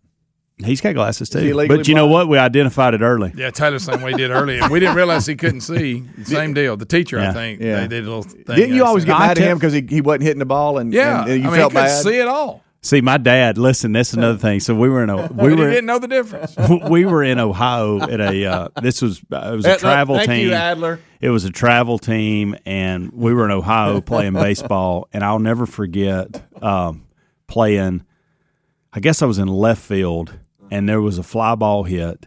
[0.66, 1.40] He's got glasses too.
[1.40, 2.28] legally But you know what?
[2.28, 3.32] We identified it early.
[3.36, 4.68] yeah, Taylor same way he did earlier.
[4.70, 6.04] We didn't realize he couldn't see.
[6.24, 6.78] Same deal.
[6.78, 7.82] The teacher, I think, Yeah.
[7.82, 8.44] they did a little thing.
[8.56, 10.94] Didn't you always get mad at him because he, he wasn't hitting the ball and,
[10.94, 12.04] Yeah, and, and you I mean, felt he couldn't bad?
[12.04, 12.64] see it all.
[12.84, 13.60] See, my dad.
[13.60, 14.60] Listen, that's another thing.
[14.60, 16.56] So we were in a we were didn't know the difference.
[16.90, 20.30] we were in Ohio at a uh, this was uh, it was a travel thank
[20.32, 20.48] team.
[20.48, 21.00] you, Adler.
[21.20, 25.08] It was a travel team, and we were in Ohio playing baseball.
[25.14, 27.06] And I'll never forget um,
[27.46, 28.04] playing.
[28.92, 30.34] I guess I was in left field,
[30.72, 32.26] and there was a fly ball hit,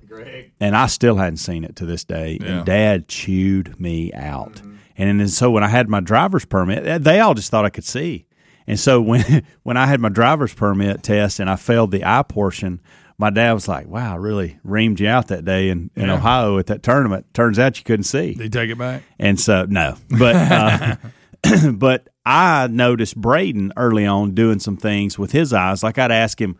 [0.61, 2.38] and I still hadn't seen it to this day.
[2.40, 2.49] Yeah.
[2.49, 4.61] And Dad chewed me out.
[4.97, 7.84] And then so when I had my driver's permit, they all just thought I could
[7.84, 8.26] see.
[8.66, 12.22] And so when when I had my driver's permit test and I failed the eye
[12.22, 12.80] portion,
[13.18, 16.59] my dad was like, "Wow, I really reamed you out that day in, in Ohio
[16.59, 17.26] at that tournament.
[17.32, 19.03] Turns out you couldn't see." Did he take it back?
[19.18, 20.97] And so no, but uh,
[21.72, 25.82] but I noticed Braden early on doing some things with his eyes.
[25.82, 26.57] Like I'd ask him,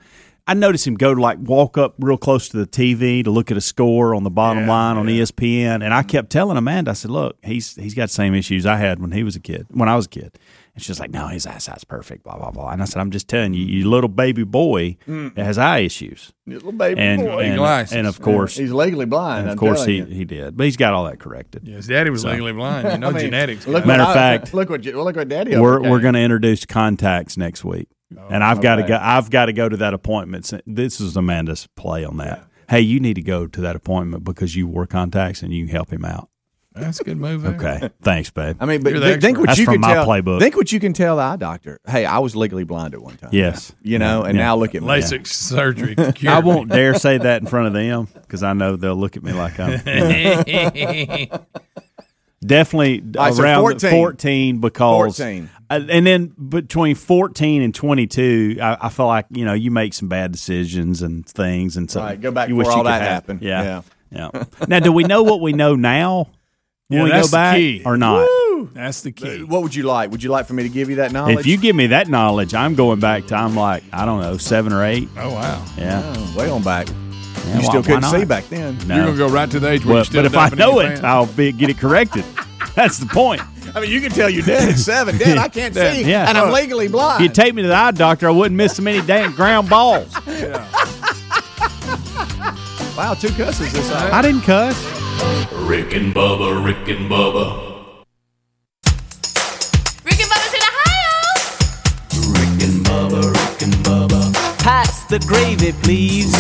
[0.47, 3.51] I noticed him go to like walk up real close to the TV to look
[3.51, 6.09] at a score on the bottom Yeah, line on E ESPN, and I mm-hmm.
[6.09, 9.13] kept telling Amanda, I said, "Look, he's he's got the same issues I had when
[9.13, 10.39] he was a kid, when I was a kid."
[10.75, 12.71] And she's like, "No, his eyesight's perfect." Blah blah blah.
[12.71, 13.75] And I said, "I'm just telling you, mm-hmm.
[13.75, 17.39] you little baby boy that has eye issues." Little baby And boy.
[17.45, 17.97] and, glasses.
[17.97, 19.43] and of course, He's legally blind.
[19.43, 20.05] and I'm of course he, you.
[20.05, 21.67] he did, but he's got all that corrected.
[21.67, 22.87] Yeah, his daddy was legally blind.
[22.93, 23.67] You know I mean, genetics.
[23.67, 25.57] Look Matter of fact, look what you- look what Daddy.
[25.57, 25.91] we're overcame.
[25.91, 28.99] we're going to introduce contacts next week, Oh, and I've got to go.
[29.01, 30.53] I've got to go to that appointment.
[30.67, 32.47] This is Amanda's play on that.
[32.69, 35.93] Hey, you need to go to that appointment because you wore contacts and you help
[35.93, 36.29] him out.
[36.77, 37.45] That's a good move.
[37.45, 37.51] Eh?
[37.51, 38.57] Okay, thanks, babe.
[38.59, 40.07] I mean, but You're think, think what That's you from can my tell.
[40.09, 40.41] playbook.
[40.41, 41.79] Think what you can tell the eye doctor.
[41.87, 43.31] Hey, I was legally blind at one time.
[43.33, 44.45] Yes, You know, and Yeah.
[44.47, 44.89] now look at me.
[44.89, 45.95] LASIK surgery.
[46.29, 49.23] I won't dare say that in front of them because I know they'll look at
[49.23, 49.79] me like I'm
[52.45, 53.91] definitely All right, so around 14.
[53.91, 55.51] 14 because 14.
[55.71, 59.95] Uh, and then between 14 and 22 I, I feel like you know you make
[59.95, 62.85] some bad decisions and things and so Right, go back you before wish all you
[62.85, 63.41] that happened.
[63.43, 64.31] yeah yeah
[64.69, 66.29] now do we know what we know now
[66.89, 67.83] when Yeah, we that's go the back key.
[67.85, 68.29] or not
[68.75, 69.43] That's the key.
[69.43, 70.11] What would you like?
[70.11, 71.39] Would you like for me to give you that knowledge?
[71.41, 74.37] if you give me that knowledge i'm going back to i'm like i don't know
[74.37, 75.65] seven or eight Oh wow.
[75.79, 76.89] yeah, Oh, way on back.
[77.35, 78.13] Yeah, you why- still couldn't not?
[78.15, 78.79] see back then.
[78.87, 78.95] No.
[78.97, 80.81] You're gonna go right to the age where Well, you still but if I know
[80.81, 81.03] it, pants.
[81.05, 82.25] I'll be, get it corrected.
[82.75, 83.41] That's the point.
[83.75, 85.17] I mean, you can tell your dad at seven.
[85.19, 86.29] Dad, I can't see, Yeah.
[86.29, 87.23] and I'm legally blind.
[87.25, 89.69] If you take me to the eye doctor, I wouldn't miss so many damn ground
[89.69, 90.13] balls.
[92.97, 94.13] wow, two cusses this time.
[94.13, 94.77] I didn't cuss.
[95.53, 97.73] Rick and Bubba, Rick and Bubba,
[100.05, 101.15] Rick and Bubba's in Ohio.
[102.33, 104.35] Rick and Bubba, Rick and Bubba.
[104.63, 106.34] Pass the gravy, please.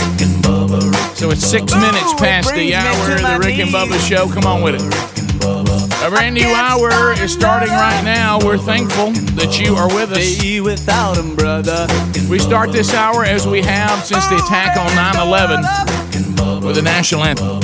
[1.35, 3.68] It's six minutes past the hour of the Rick and.
[3.68, 4.28] Bubba show.
[4.28, 6.05] Come on with it.
[6.07, 8.39] A brand new hour is starting right now.
[8.39, 10.41] We're thankful that you are with us.
[10.41, 11.89] Be without him, brother.
[12.30, 16.82] We start this hour as we have since the attack on 9 11 with the
[16.82, 17.64] national anthem.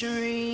[0.00, 0.49] gallantly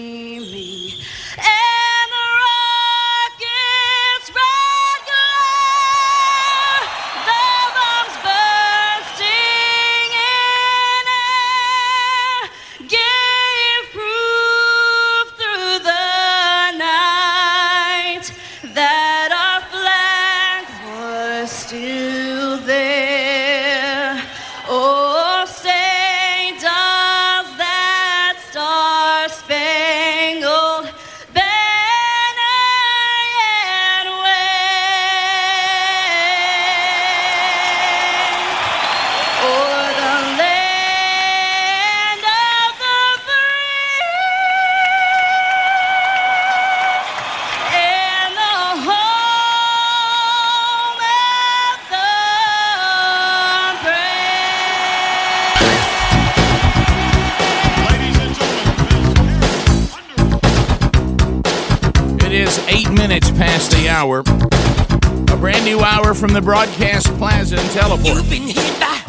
[63.96, 64.20] hour.
[64.20, 68.04] A brand new hour from the Broadcast Plaza and Teleport.
[68.04, 69.00] You've been hit by,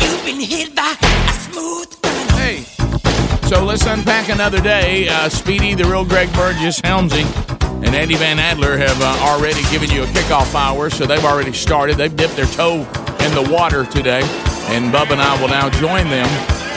[0.00, 2.38] you've been hit by a smooth criminal.
[2.38, 2.62] Hey,
[3.48, 5.08] so let's unpack another day.
[5.08, 7.24] Uh, Speedy, the real Greg Burgess, Helmsy,
[7.84, 11.52] and Eddie Van Adler have uh, already given you a kickoff hour, so they've already
[11.52, 11.96] started.
[11.96, 12.86] They've dipped their toe
[13.18, 14.22] in the water today,
[14.70, 16.28] and Bubba and I will now join them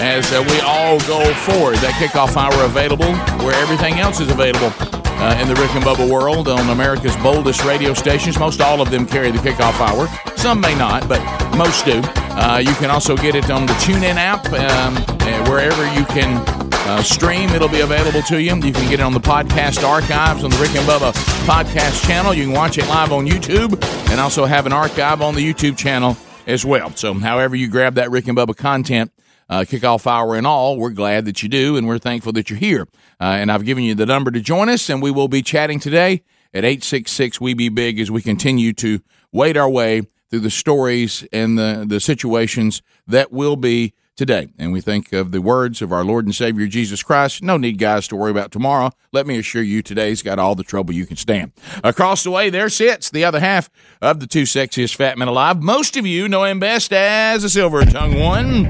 [0.01, 1.75] as uh, we all go forward.
[1.75, 3.13] That kickoff hour available
[3.45, 5.00] where everything else is available.
[5.21, 8.89] Uh, in the Rick and Bubba world, on America's boldest radio stations, most all of
[8.89, 10.07] them carry the kickoff hour.
[10.35, 11.21] Some may not, but
[11.55, 12.01] most do.
[12.03, 16.43] Uh, you can also get it on the TuneIn app, um, uh, wherever you can
[16.87, 17.49] uh, stream.
[17.51, 18.55] It'll be available to you.
[18.55, 21.13] You can get it on the podcast archives on the Rick and Bubba
[21.45, 22.33] podcast channel.
[22.33, 23.73] You can watch it live on YouTube
[24.09, 26.17] and also have an archive on the YouTube channel
[26.47, 26.95] as well.
[26.95, 29.11] So, however you grab that Rick and Bubba content,
[29.49, 32.57] uh, kickoff hour and all, we're glad that you do, and we're thankful that you're
[32.57, 32.87] here.
[33.21, 35.79] Uh, and I've given you the number to join us, and we will be chatting
[35.79, 36.23] today
[36.55, 38.99] at 866 We Be Big as we continue to
[39.31, 40.01] wade our way
[40.31, 44.47] through the stories and the, the situations that will be today.
[44.57, 47.43] And we think of the words of our Lord and Savior Jesus Christ.
[47.43, 48.89] No need, guys, to worry about tomorrow.
[49.11, 51.51] Let me assure you, today's got all the trouble you can stand.
[51.83, 53.69] Across the way, there sits the other half
[54.01, 55.61] of the two sexiest fat men alive.
[55.61, 58.63] Most of you know him best as the silver tongued one,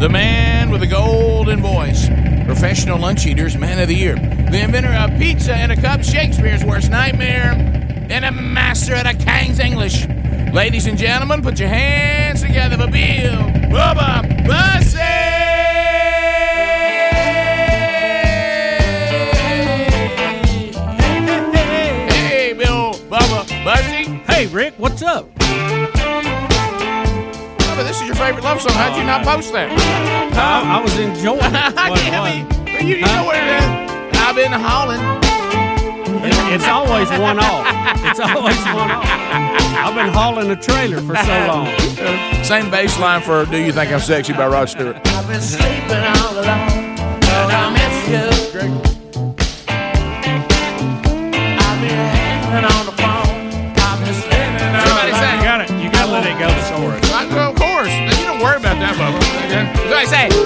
[0.00, 2.08] the man with the golden voice.
[2.48, 4.14] Professional lunch eaters, man of the year.
[4.16, 7.52] The inventor of pizza and a cup, Shakespeare's worst nightmare,
[8.08, 10.08] and a master of the King's English.
[10.54, 13.38] Ladies and gentlemen, put your hands together for Bill
[13.70, 14.98] Bubba Bussey.
[22.08, 24.04] Hey, Bill Bubba Bussey.
[24.26, 25.37] Hey, Rick, what's up?
[27.78, 28.72] Bubba, this is your favorite love song.
[28.72, 29.70] How'd you not post that?
[30.34, 31.52] I, I was enjoying it.
[31.52, 32.34] What- Yeah, I what?
[32.34, 34.18] mean, you, you know what it is.
[34.18, 34.98] I've been hauling.
[36.26, 37.66] It- it's always one off.
[38.04, 39.04] It's always one off.
[39.06, 41.66] I've been hauling a trailer for so long.
[42.42, 44.96] Same bass line for Do You Think I'm Sexy by Rod Stewart.
[45.06, 47.87] I've been sleeping all alone, but I miss
[59.98, 60.38] Somebody say.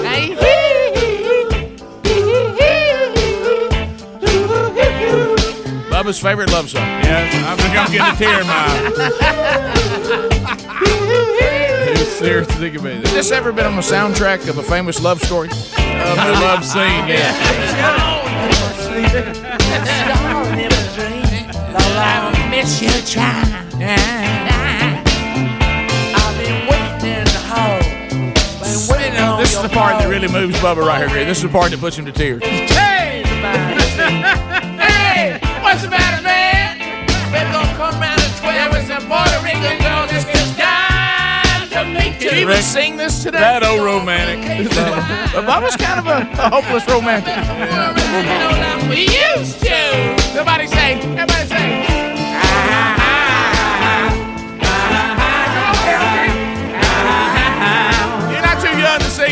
[5.91, 6.81] Bubba's favorite love song.
[6.81, 8.89] Yeah, I'm gonna get a tear in my eye.
[12.17, 13.05] Seriously, think about it.
[13.05, 15.49] Has this ever been on the soundtrack of a famous love story?
[15.49, 17.33] Of the love scene, yeah.
[29.23, 31.27] Been This is the part that really moves Bubba right here, Greg.
[31.27, 32.43] This is the part that puts him to tears.
[32.43, 33.23] Hey,
[34.83, 36.77] hey, what's the matter, man?
[37.31, 41.85] Better gonna come round at 12 with some Puerto Rican girls just gets down to
[41.97, 42.49] meet Did you you.
[42.51, 43.39] even sing this today?
[43.39, 44.43] That old romantic.
[45.33, 47.31] But Bubba's kind of a, a hopeless romantic.
[47.31, 50.19] Like we used to.
[50.35, 52.02] Somebody say, everybody say.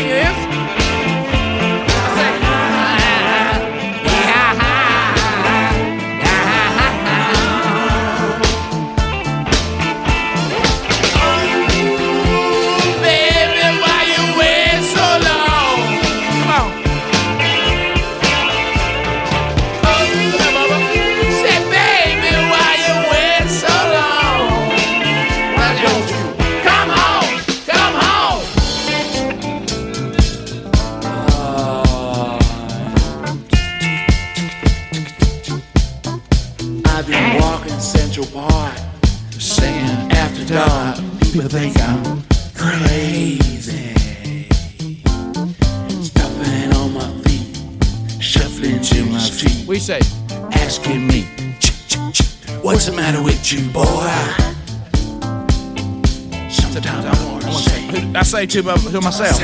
[0.08, 0.51] Young to
[41.52, 42.22] think I'm
[42.54, 43.92] crazy.
[46.02, 50.00] Stomping on my feet, shuffling to my street, We say,
[50.52, 51.26] asking me,
[52.62, 53.84] What's the matter with you, boy?
[56.48, 59.38] Sometimes I want to say, I say to, my, to myself.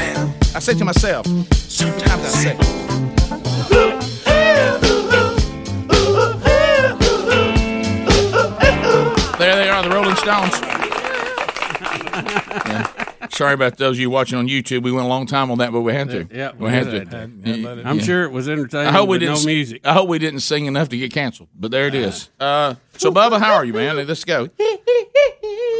[0.56, 1.26] I say to myself.
[1.26, 2.56] Sometimes I say.
[9.38, 10.67] There they are, the Rolling Stones.
[12.66, 13.28] Yeah.
[13.30, 14.82] Sorry about those of you watching on YouTube.
[14.82, 16.26] We went a long time on that, but we had to.
[16.32, 17.06] Yeah, we had we to.
[17.06, 18.86] had I'm sure it was entertaining.
[18.88, 19.40] I hope we with didn't.
[19.40, 19.86] no music.
[19.86, 21.48] I hope we didn't sing enough to get canceled.
[21.54, 22.30] But there it is.
[22.40, 23.96] Uh, so, Bubba, how are you, man?
[24.06, 24.48] Let's go.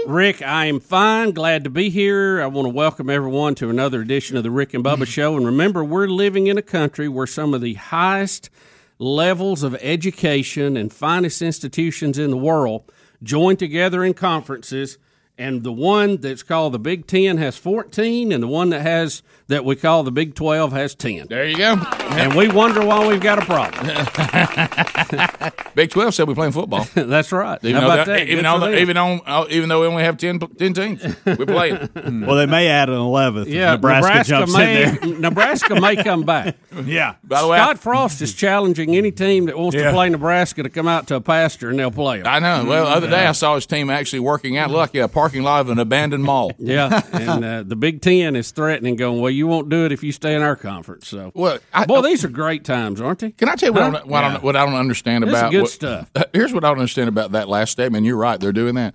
[0.06, 1.32] Rick, I am fine.
[1.32, 2.40] Glad to be here.
[2.42, 5.36] I want to welcome everyone to another edition of the Rick and Bubba Show.
[5.36, 8.50] And remember, we're living in a country where some of the highest
[8.98, 12.90] levels of education and finest institutions in the world
[13.22, 14.98] join together in conferences.
[15.40, 19.22] And the one that's called the Big Ten has 14, and the one that has
[19.46, 21.28] that we call the Big 12 has 10.
[21.28, 21.76] There you go.
[22.10, 23.86] And we wonder why we've got a problem.
[25.74, 26.86] Big Twelve said we're playing football.
[26.94, 27.58] That's right.
[27.62, 28.22] Even How though about that- that?
[28.28, 31.46] even Good though even on uh, even though we only have 10, 10 teams, we're
[31.46, 31.88] playing.
[32.26, 33.48] Well, they may add an eleventh.
[33.48, 35.18] Yeah, Nebraska, Nebraska, jumps may in there.
[35.20, 36.56] Nebraska may come back.
[36.84, 37.14] yeah.
[37.24, 39.84] By the way, I- Scott Frost is challenging any team that wants Yeah.
[39.84, 42.26] to play Nebraska to come out to a pasture and they'll play them.
[42.26, 42.64] I know.
[42.68, 45.42] Well, the other day I saw his team actually working out, look, yeah, a parking
[45.42, 46.52] lot of an abandoned mall.
[46.58, 50.02] Yeah, and uh, the Big Ten is threatening, going, "Well, you won't do it if
[50.02, 53.30] you stay in our conference." So, Well, I- boy, these are great times, aren't they?
[53.30, 53.88] Can I tell you what, Huh?
[53.88, 56.10] I, don't, I, what I don't understand This is about good what- stuff.
[56.32, 58.04] Here's what I don't understand about that last statement.
[58.06, 58.94] You're right; they're doing that.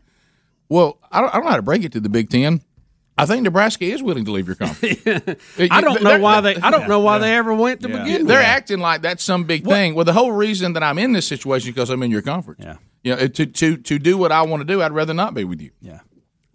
[0.69, 2.61] Well, I don't, I don't know how to break it to the Big Ten.
[3.15, 4.99] I think Nebraska is willing to leave your conference.
[5.71, 6.55] I don't know why they.
[6.55, 8.05] I don't know why they ever went to begin.
[8.21, 8.27] With.
[8.27, 8.47] They're with.
[8.47, 9.93] acting like that's some big thing.
[9.93, 12.61] Well, the whole reason that I'm in this situation is because I'm in your conference.
[12.63, 12.77] Yeah.
[13.03, 15.43] You know, to to to do what I want to do, I'd rather not be
[15.43, 15.69] with you.
[15.81, 15.99] Yeah.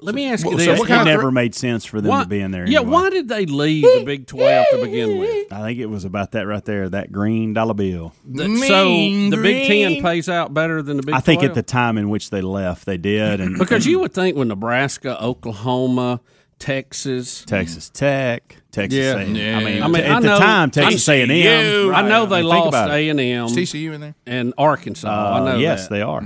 [0.01, 1.85] Let me ask you Well, this: so It what kind of never thre- made sense
[1.85, 2.69] for them why, to be in there.
[2.69, 5.53] Yeah, why did they leave the Big Twelve to begin with?
[5.53, 8.15] I think it was about that right there, that green dollar bill.
[8.25, 11.15] The- so Mean the Big Ten pays out better than the Big.
[11.17, 11.51] I think 12?
[11.51, 14.47] at the time in which they left, they did, and because you would think with
[14.49, 16.21] Nebraska, Oklahoma,
[16.61, 18.97] Texas, Texas Tech, Texas.
[18.99, 19.17] Yeah.
[19.17, 19.35] A&M.
[19.35, 19.57] Yeah.
[19.59, 21.37] I mean, I mean, at I the know- time, Texas A and M.
[21.39, 21.95] TCU.
[21.95, 22.77] I know they Think lost.
[22.91, 24.15] A and M Is TCU in there?
[24.27, 25.09] and Arkansas.
[25.09, 25.91] I know Uh, yes, that.
[25.95, 26.23] they are.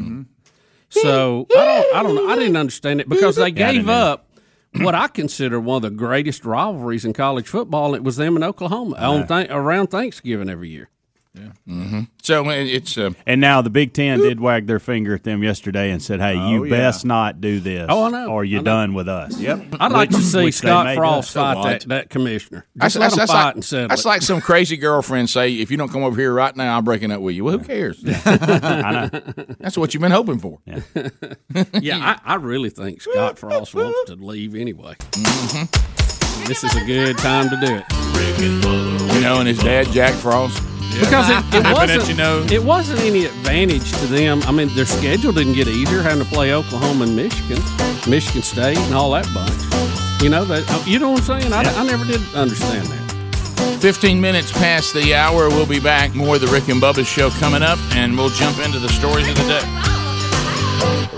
[0.92, 2.28] So I don't, I don't, know.
[2.28, 4.28] I didn't understand it because they gave didn't up
[4.76, 7.94] what I consider one of the greatest rivalries in college football.
[7.94, 10.88] It was them in Oklahoma on th- around Thanksgiving every year.
[12.22, 15.42] So uh, it's uh, And now the Big Ten did wag their finger at them
[15.42, 16.70] yesterday and said, "Hey, you yeah.
[16.70, 18.26] best not do this, Oh, I know.
[18.28, 19.76] or you're done with us." Yep.
[19.80, 21.64] I'd like to see Scott Frost fight what?
[21.64, 22.66] that, that commissioner.
[22.76, 24.08] that's, let that's, them that's fight like, and settle that's it.
[24.08, 27.10] like some crazy girlfriend say, if you don't come over here right now, I'm breaking
[27.10, 27.44] up with you.
[27.44, 28.04] Well, who cares?
[28.24, 29.44] I know.
[29.58, 30.58] That's what you've been hoping for.
[31.80, 34.94] yeah, I, I really think Scott Frost wants to leave anyway.
[35.12, 36.44] Mm-hmm.
[36.46, 37.84] This is a good time to do it.
[38.16, 39.14] Rick and Bubba.
[39.14, 40.62] You know, and his dad, Jack Frost.
[41.00, 42.46] Because it, it wasn't you know.
[42.50, 44.42] it wasn't any advantage to them.
[44.42, 47.62] I mean, their schedule didn't get easier having to play Oklahoma and Michigan,
[48.08, 50.22] Michigan State, and all that bunch.
[50.22, 51.52] You know that oh, you know what I'm saying?
[51.52, 53.78] I, I never did understand that.
[53.80, 55.48] 15 minutes past the hour.
[55.48, 56.14] We'll be back.
[56.14, 59.28] More of the Rick and Bubba show coming up, and we'll jump into the stories
[59.28, 59.64] of the day.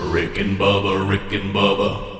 [0.09, 2.15] Rick and Bubba, Rick and Bubba.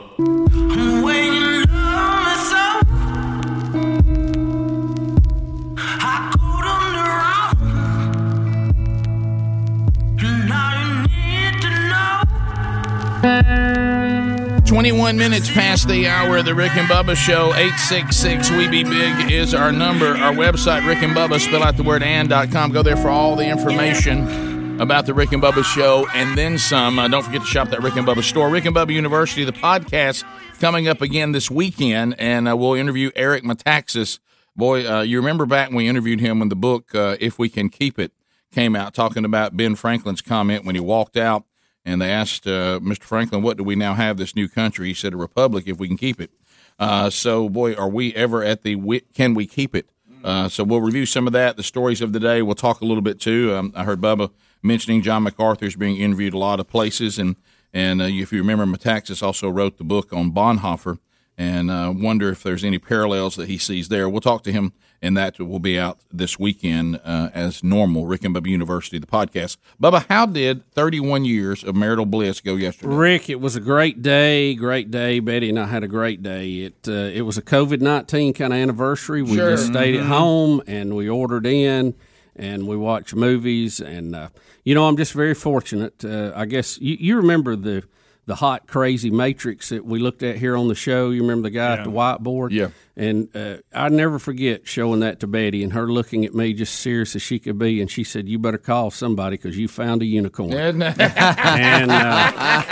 [14.76, 17.54] 21 minutes past the hour of the Rick and Bubba show.
[17.56, 20.18] 866 We Be Big is our number.
[20.18, 22.74] Our website, Rick and Bubba, spell out the word and.com.
[22.74, 27.00] Go there for all the information about the Rick and Bubba show and then some.
[27.00, 28.50] Uh, don't forget to shop that Rick and Bubba store.
[28.50, 30.26] Rick and Bubba University, the podcast
[30.60, 34.20] coming up again this weekend, and uh, we'll interview Eric Metaxas.
[34.58, 37.48] Boy, uh, you remember back when we interviewed him when the book, uh, If We
[37.48, 38.12] Can Keep It,
[38.52, 41.46] came out, talking about Ben Franklin's comment when he walked out
[41.86, 43.04] and they asked uh, Mr.
[43.04, 45.88] Franklin, "What do we now have this new country?" He said, "A republic, if we
[45.88, 46.32] can keep it."
[46.78, 49.90] Uh, so, boy, are we ever at the wi- can we keep it?
[50.24, 52.42] Uh, so we'll review some of that, the stories of the day.
[52.42, 53.54] We'll talk a little bit too.
[53.54, 54.32] Um, I heard Bubba
[54.64, 57.36] mentioning John MacArthur's being interviewed a lot of places, and
[57.72, 60.98] and uh, if you remember, Metaxas also wrote the book on Bonhoeffer,
[61.38, 64.10] and uh, wonder if there's any parallels that he sees there.
[64.10, 68.06] We'll talk to him, and that will be out this weekend uh, as normal.
[68.08, 69.58] Rick and Bubba University, the podcast.
[69.82, 72.94] Bubba, how did 31 years of marital bliss go yesterday?
[72.96, 75.20] Rick, it was a great day, great day.
[75.20, 76.60] Betty and I had a great day.
[76.62, 79.22] It uh, it was a COVID nineteen kind of anniversary.
[79.22, 79.52] We Sure.
[79.52, 80.04] just stayed Mm-hmm.
[80.12, 81.94] at home and we ordered in
[82.36, 84.30] and we watched movies and uh,
[84.64, 86.04] you know I'm just very fortunate.
[86.04, 87.84] Uh, I guess you, you remember the
[88.26, 91.12] the hot crazy matrix that we looked at here on the show.
[91.12, 92.52] You remember the guy at the whiteboard?
[92.52, 92.70] Yeah.
[92.96, 96.76] And uh, I never forget showing that to Betty and her looking at me just
[96.76, 100.02] serious as she could be, and she said, "You better call somebody because you found
[100.02, 102.64] a unicorn." And, and, uh,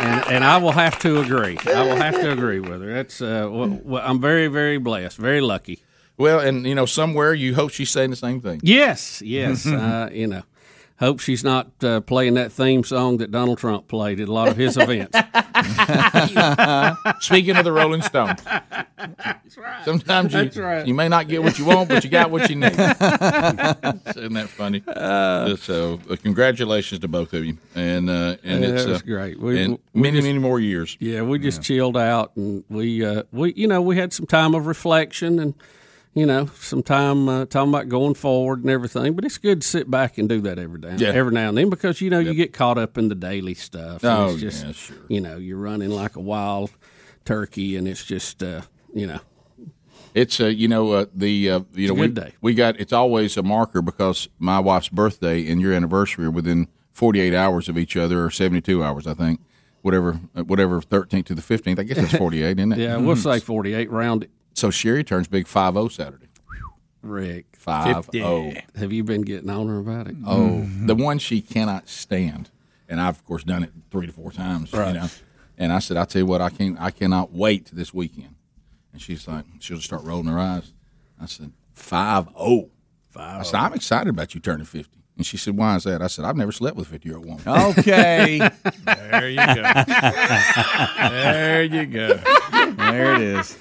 [0.00, 1.56] and and I will have to agree.
[1.66, 2.92] I will have to agree with her.
[2.92, 5.82] That's uh, well, well, I'm very very blessed, very lucky.
[6.16, 8.60] well, and you know, somewhere you hope she's saying the same thing.
[8.64, 9.66] Yes, yes.
[9.66, 10.42] uh, you know,
[10.98, 14.48] hope she's not uh, playing that theme song that Donald Trump played at a lot
[14.48, 15.16] of his events.
[17.20, 18.40] Speaking of the Rolling Stones,
[19.84, 20.86] sometimes you, That's right.
[20.86, 22.72] you may not get what you want, but you got what you need.
[22.72, 24.82] Isn't that funny?
[25.56, 29.06] so, uh, congratulations to both of you, and uh, and Yeah, it's that was uh,
[29.06, 29.38] great.
[29.40, 30.96] We- and we many just- many more years.
[31.00, 34.54] Yeah, we just chilled out and we uh, we you know we had some time
[34.54, 35.54] of reflection and
[36.18, 39.14] you know, some time uh, talking about going forward and everything.
[39.14, 41.08] But it's good to sit back and do that every day, Yeah.
[41.10, 44.04] every now and then, because you know you get caught up in the daily stuff.
[44.04, 44.96] Oh, it's just, yeah, sure.
[45.08, 46.70] You know, you're running like a wild
[47.24, 48.62] turkey, and it's just, uh,
[48.94, 49.20] you know,
[50.14, 52.32] It's uh, you know uh, the uh, you know we day.
[52.40, 56.68] we got it's always a marker because my wife's birthday and your anniversary are within
[56.92, 59.40] 48 hours of each other or 72 hours I think
[59.82, 63.14] whatever uh, whatever 13th to the 15th I guess that's 48 isn't it yeah, we'll
[63.16, 64.26] say 48 round.
[64.58, 66.26] So Sherry turns big 5-0 Saturday
[67.02, 70.16] Rick, 5-0 have you been getting on her about it?
[70.26, 70.86] oh mm-hmm.
[70.86, 72.50] the one she cannot stand
[72.88, 75.08] and I've of course done it three to four times you know
[75.56, 78.34] and I said I tell you what I can not I cannot wait this weekend
[78.92, 80.72] and she's like she'll start rolling her eyes
[81.20, 82.70] I said 5-0
[83.18, 84.98] I said, I'm excited about you turning 50.
[85.16, 86.00] And she said, Why is that?
[86.00, 87.42] I said, I've never slept with a 50 year old woman.
[87.46, 88.38] Okay,
[88.84, 89.62] There you go.
[91.08, 92.08] there you go.
[92.76, 93.58] there it is.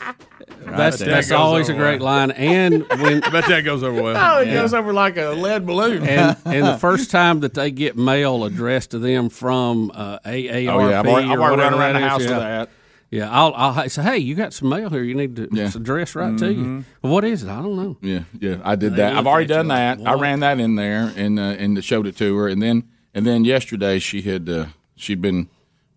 [0.65, 2.13] That's there that's always a great well.
[2.13, 2.31] line.
[2.31, 4.37] And when I bet that goes over well.
[4.37, 6.03] Oh, it goes over like a lead balloon.
[6.07, 10.69] and and the first time that they get mail addressed to them from uh, AARP
[10.69, 10.99] Oh, yeah.
[10.99, 12.27] I've already, I've already run around the that is, house yeah.
[12.27, 12.69] for that.
[13.09, 15.01] Yeah, I'll I'll say, hey, you got some mail here.
[15.01, 15.67] You need to Yeah.
[15.67, 16.19] Mm-hmm.
[16.19, 16.83] right to you.
[17.01, 17.49] Well, what is it?
[17.49, 17.97] I don't know.
[18.01, 19.15] Yeah, yeah, I did They that.
[19.15, 20.07] I've already at you done like, that.
[20.07, 22.83] I ran that in there and uh, and showed it to her, and then
[23.13, 24.65] and then yesterday she had uh,
[24.97, 25.47] she'd been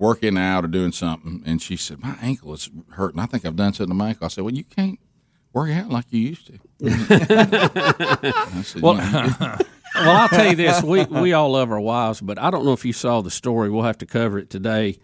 [0.00, 3.20] working out or doing something, and she said my ankle is hurting.
[3.20, 4.24] I think I've done something to my ankle.
[4.24, 4.98] I said, well, you can't
[5.52, 6.58] work out like you used to.
[6.86, 9.58] I said, Well, "Yeah."
[9.94, 12.72] well, I'll tell you this: we we all love our wives, but I don't know
[12.72, 13.70] if you saw the story.
[13.70, 14.98] We'll have to cover it today.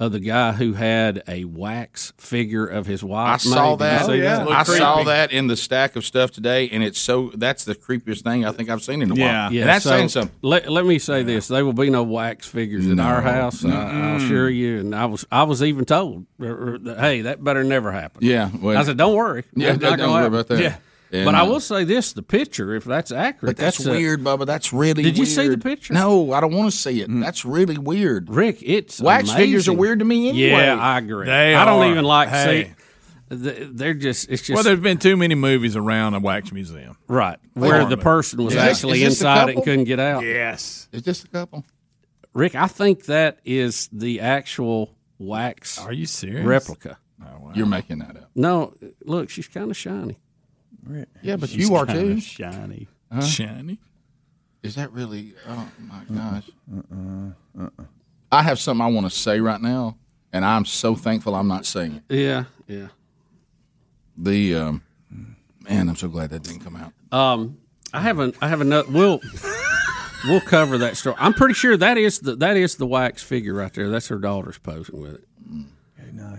[0.00, 3.34] Of the guy who had a wax figure of his wife.
[3.34, 3.78] I saw made.
[3.78, 4.06] Did you that.
[4.06, 4.48] see that?
[4.48, 8.22] I saw that in the stack of stuff today, and it's so that's the creepiest
[8.22, 9.44] thing I think I've seen in a Yeah.
[9.44, 9.52] while.
[9.52, 10.34] Yeah, and that's so saying something.
[10.42, 13.64] Let, let me say this: there will be no wax figures at our house.
[13.64, 14.80] I, I'll assure you.
[14.80, 16.46] And I was I was even told, uh,
[16.82, 19.44] that, "Hey, that better never happen." Yeah, well, I said, "Don't worry.
[19.54, 20.58] Yeah, It's not don't worry about that.
[20.58, 20.76] Yeah.
[21.12, 23.90] And, but I uh, will say this: the picture, if that's accurate, But that's, a-
[23.90, 24.46] weird, Bubba.
[24.46, 25.02] That's really.
[25.02, 25.14] Weird.
[25.14, 25.92] Did you see the picture?
[25.92, 27.08] No, I don't want to see it.
[27.10, 28.30] That's really weird.
[28.30, 30.62] Rick, it's Wax figures are weird to me anyway.
[30.62, 31.26] Yeah, I agree.
[31.26, 31.90] They I don't are.
[31.90, 32.64] even like Hey.
[32.64, 32.74] see.
[33.34, 36.98] They're just it's just Well, there's been too many movies around a wax museum.
[37.08, 39.64] right where are, the person was Is this- actually is this a inside it and
[39.64, 40.22] couldn't get out.
[40.24, 40.88] Yes.
[40.92, 41.64] It's just a couple.
[42.34, 46.44] Rick, I think that is the actual wax Are you serious?
[46.44, 46.98] replica.
[47.54, 48.30] You're making that up.
[48.34, 50.18] No, look, she's kind of shiny.
[51.22, 52.20] Yeah, but She's you are too.
[52.20, 52.88] shiny.
[53.22, 53.78] Shiny.
[54.62, 55.34] Is that really?
[55.48, 56.50] Oh my gosh.
[56.72, 57.62] Uh.
[57.64, 57.84] Uh.
[58.30, 59.96] I have something I want to say right now,
[60.32, 62.14] and I'm so thankful I'm not saying it.
[62.16, 62.88] Yeah, yeah.
[64.16, 64.82] The um,
[65.68, 66.92] man, I'm so glad that didn't come out.
[67.16, 67.58] Um,
[67.92, 68.36] I haven't.
[68.40, 68.90] I have another.
[68.90, 69.20] We'll
[70.26, 71.16] we'll cover that story.
[71.18, 73.90] I'm pretty sure that is the that is the wax figure right there.
[73.90, 75.24] That's her daughter's posing with it.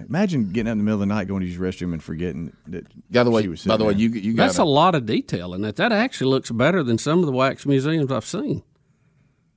[0.08, 2.04] Imagine getting up in the middle of the night going to use the restroom and
[2.04, 2.86] forgetting that.
[3.12, 4.96] By the way, she was by the way, sitting you you got That's a lot
[4.96, 5.78] of detail in that.
[5.78, 8.64] That actually looks better than some of the wax museums I've seen.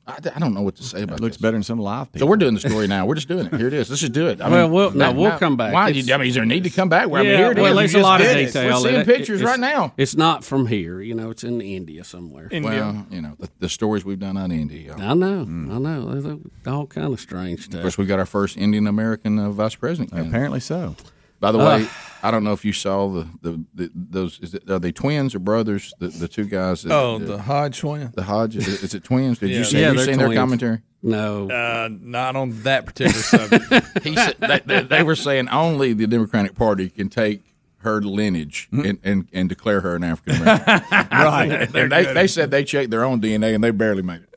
[0.08, 1.42] I, I don't know what to say about It looks this.
[1.42, 2.26] better than some live people.
[2.26, 3.06] So we're doing the story now.
[3.06, 3.54] We're just doing it.
[3.54, 3.90] Here it is.
[3.90, 4.40] Let's just do it.
[4.40, 5.72] I Well, mean, we'll- no, that- we'll now- come back.
[5.74, 5.88] Why?
[5.88, 7.08] You, I mean, is there a need to come back?
[7.08, 7.62] Well, I mean, here it is.
[7.62, 8.68] well, You there's a lot of detail.
[8.74, 9.06] We're seeing it.
[9.06, 9.92] pictures right now.
[9.96, 11.00] It's not from here.
[11.00, 12.48] You know, it's in India somewhere.
[12.52, 14.94] Well, you know, the, the stories we've done on India.
[14.96, 15.40] I know.
[15.42, 16.14] I know.
[16.20, 17.66] There's all kind of strange stuff.
[17.66, 17.82] Of stuff.
[17.82, 20.10] course, we got our first Indian American uh, vice president.
[20.12, 20.94] Apparently so.
[21.40, 21.78] By the Uh.
[21.78, 21.88] way,
[22.22, 25.34] I don't know if you saw the the, the those is it, are they twins
[25.34, 25.92] or brothers?
[25.98, 26.82] The the two guys.
[26.82, 28.10] That, Oh, the, the Hodge twin.
[28.14, 28.56] the Hodge.
[28.56, 29.38] Is, is it twins?
[29.38, 29.58] Did Yeah.
[29.58, 29.80] you see?
[29.80, 30.38] Yeah, have you they're their twins.
[30.38, 30.78] commentary?
[31.02, 31.48] No.
[31.50, 33.64] Uh, not on that particular subject.
[34.02, 37.42] He said they, they, they were saying only the Democratic Party can take
[37.78, 40.82] her lineage and, and, and declare her an African American.
[41.12, 41.68] Right.
[41.74, 44.28] And they, they said they checked their own DNA and they barely made it.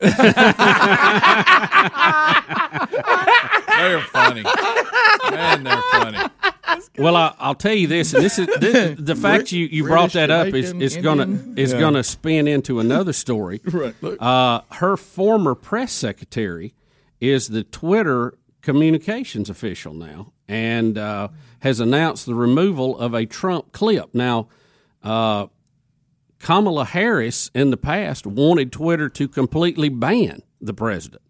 [3.66, 4.42] they're funny.
[5.30, 6.18] Man, they're funny.
[6.98, 10.12] Well, I, I'll tell you this, and this is this, the fact you, you brought
[10.12, 11.58] that up is is gonna Indian.
[11.58, 13.60] is gonna spin into another story.
[13.72, 13.94] Right.
[14.02, 14.20] Look.
[14.20, 16.74] Uh, her former press secretary
[17.20, 21.28] is the Twitter communications official now, and uh,
[21.60, 24.14] has announced the removal of a Trump clip.
[24.14, 24.48] Now,
[25.02, 25.46] uh,
[26.40, 31.22] Kamala Harris in the past wanted Twitter to completely ban the president,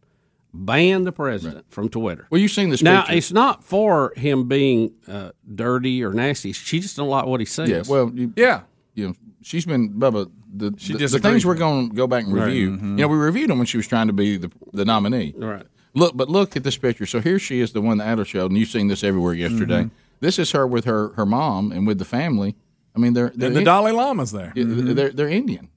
[0.52, 2.26] ban the president from Twitter.
[2.30, 3.16] Well, you've seen this Now picture.
[3.16, 6.52] it's not for him being uh, dirty or nasty.
[6.52, 7.68] She just don't like what he says.
[7.68, 8.62] Yeah, well, you, Yeah.
[8.94, 10.30] you know, she's been Bubba.
[10.52, 12.72] The, She the, the things we're going to go back and review.
[12.72, 12.98] Mm-hmm.
[12.98, 15.32] You know, we reviewed them when she was trying to be the the nominee.
[15.36, 15.64] right.
[15.94, 17.04] Look, but look at this picture.
[17.06, 19.82] So here she is, the one that Adler showed, and you've seen this everywhere yesterday.
[19.82, 19.94] Mm-hmm.
[20.20, 22.56] This is her with her her mom and with the family.
[22.94, 24.52] I mean, they're they're And the In- Dalai Lama's there.
[24.56, 24.94] Mm-hmm.
[24.94, 25.68] they're, they're Indian.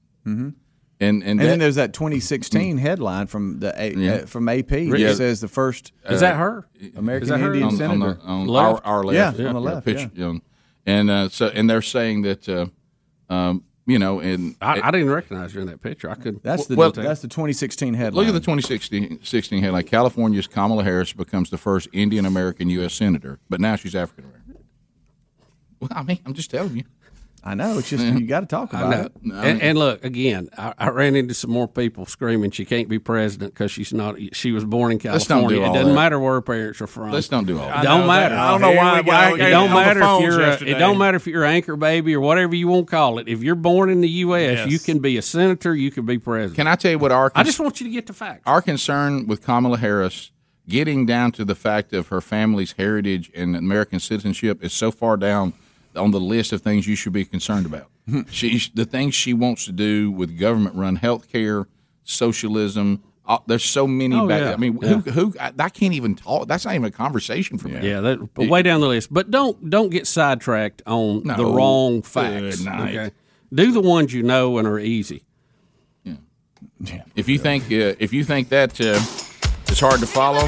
[1.00, 4.12] And and, And that- then there's that 2016 headline from the A, Yeah.
[4.12, 5.08] uh, from AP Yeah.
[5.08, 6.66] that says the first Is that her?
[6.96, 7.46] American that her?
[7.46, 8.14] Indian on, on senator.
[8.14, 8.86] the on Left?
[8.86, 10.40] our, our left, Yeah, on the left, picture, you know.
[10.86, 12.66] and uh, so and they're saying that uh,
[13.32, 16.08] Um, you know, and I, I didn't recognize her in that picture.
[16.10, 16.42] I could.
[16.42, 18.24] That's the Well- that's the 2016 headline.
[18.26, 19.82] Look at the 2016 headline.
[19.84, 22.94] California's Kamala Harris becomes the first Indian American U.S.
[22.94, 24.64] senator, but now she's African American.
[25.80, 26.84] Well, I mean, I'm just telling you.
[27.46, 27.78] I know.
[27.78, 28.90] It's just you got to talk I about
[29.22, 29.36] know.
[29.38, 29.46] it.
[29.50, 30.48] and, and look again.
[30.56, 34.16] I, I ran into some more people screaming she can't be president because she's not.
[34.34, 35.58] She was born in Let's don't California.
[35.60, 35.94] do it doesn't that.
[35.94, 37.10] matter where her parents are from.
[37.12, 37.82] Let's don't do all that.
[37.82, 38.34] don't know matter.
[38.34, 40.40] I don't know why- why It got don't matter if you're.
[40.40, 43.28] A, it don't matter if you're anchor baby or whatever you want to call it.
[43.28, 44.70] If you're born in the U.S., Yes.
[44.70, 45.74] you can be a senator.
[45.74, 46.56] You can be president.
[46.56, 48.40] Can I tell you what our I just want you to get the facts.
[48.46, 50.30] our concern with Kamala Harris
[50.66, 55.18] getting down to the fact of her family's heritage and American citizenship is so far
[55.18, 55.52] down
[55.96, 57.88] on the list of things you should be concerned about.
[58.30, 61.66] she the things she wants to do with government run health care,
[62.04, 63.02] socialism.
[63.26, 64.14] Uh, there's so many.
[64.14, 64.52] Oh, back, yeah.
[64.52, 65.00] I mean, Yeah.
[65.00, 66.46] who, who I, I can't even talk.
[66.46, 67.80] That's not even a conversation for me.
[67.88, 69.10] Yeah, that, way down the list.
[69.12, 71.54] But don't don't get sidetracked on the No.
[71.54, 72.60] wrong Good facts.
[72.60, 72.94] night.
[72.96, 73.10] Okay,
[73.52, 75.24] do the ones you know and are easy.
[76.04, 77.02] Yeah.
[77.16, 79.00] If you think uh, if you think that uh,
[79.72, 80.46] is hard to follow,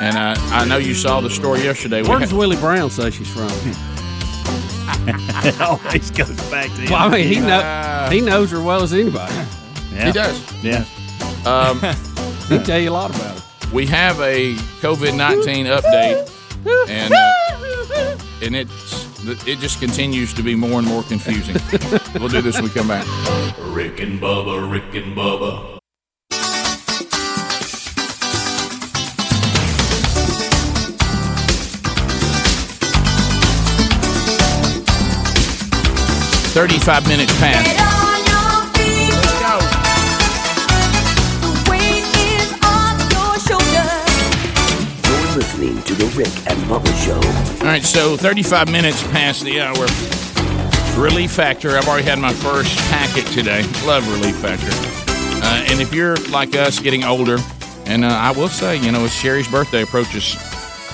[0.00, 2.02] and uh, I know you saw the story yesterday.
[2.02, 3.50] Where does Willie Brown say she's from?
[5.06, 6.90] it always goes back to him.
[6.90, 9.34] Well, I mean, he know he knows her well as anybody.
[9.90, 10.40] He does.
[10.62, 10.84] Yeah.
[11.44, 11.80] Um,
[12.48, 13.72] he can tell you a lot about it.
[13.72, 16.28] We have a COVID nineteen update,
[16.88, 19.10] and uh, and it's
[19.46, 21.56] it just continues to be more and more confusing.
[22.20, 23.06] we'll do this when we come back.
[23.58, 25.79] Rick and Bubba, Rick and Bubba.
[36.60, 37.64] Thirty-five minutes past.
[37.64, 38.28] Let's
[39.40, 39.56] go.
[45.08, 47.14] You're listening to the Rick and Bubba Show.
[47.64, 49.86] All right, so 35 minutes past the hour.
[51.02, 51.78] Relief Factor.
[51.78, 53.62] I've already had my first packet today.
[53.86, 54.68] Love Relief Factor.
[55.42, 57.38] Uh, and if you're like us, getting older,
[57.86, 60.24] and uh, I will say, you know, as Sherry's birthday approaches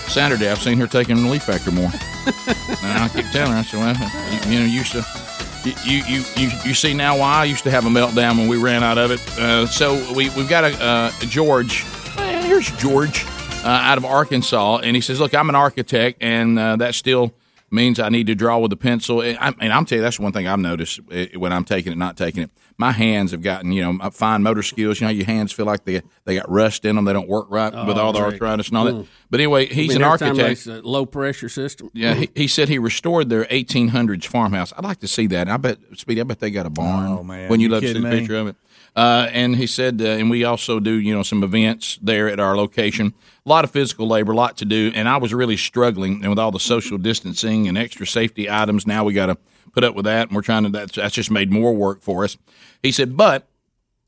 [0.06, 1.90] Saturday, I've seen her taking Relief Factor more.
[2.46, 3.96] and I keep telling her, I said, well,
[4.32, 5.25] you, you know, you used to.
[5.66, 8.56] You, you, you, you see now why I used to have a meltdown when we
[8.56, 9.20] ran out of it.
[9.36, 11.82] Uh, so we, we've got a, uh, George.
[12.16, 13.24] Here's George
[13.64, 17.32] uh, out of Arkansas, and he says, "Look, I'm an architect, and uh, that still
[17.70, 20.18] means I need to draw with a pencil." And, I, and I'm telling you, that's
[20.20, 22.50] one thing I've noticed eh, when I'm taking it, not taking it.
[22.78, 25.00] My hands have gotten, you know, my fine motor skills.
[25.00, 27.04] You know, your hands feel like they they got rust in them.
[27.06, 28.32] They don't work right with Oh, all the Rick.
[28.34, 28.94] arthritis and all that.
[28.94, 29.06] Mm.
[29.30, 30.36] But anyway, I he's mean, an architect.
[30.36, 31.90] there's a low pressure system.
[31.94, 34.72] Yeah, he, he said he restored their 1800s farmhouse.
[34.76, 35.48] I'd like to see that.
[35.48, 37.06] I bet, Speedy, I bet they got a barn.
[37.08, 37.48] Oh, man.
[37.48, 38.56] When you You love to see kidding the picture of it.
[38.96, 42.40] Uh, and he said, uh, and we also do, you know, some events there at
[42.40, 43.12] our location.
[43.44, 44.90] A lot of physical labor, a lot to do.
[44.94, 46.22] And I was really struggling.
[46.22, 49.36] And with all the social distancing and extra safety items, now we got to
[49.72, 50.28] put up with that.
[50.28, 52.38] And we're trying to, that's, that's just made more work for us.
[52.82, 53.46] He said, but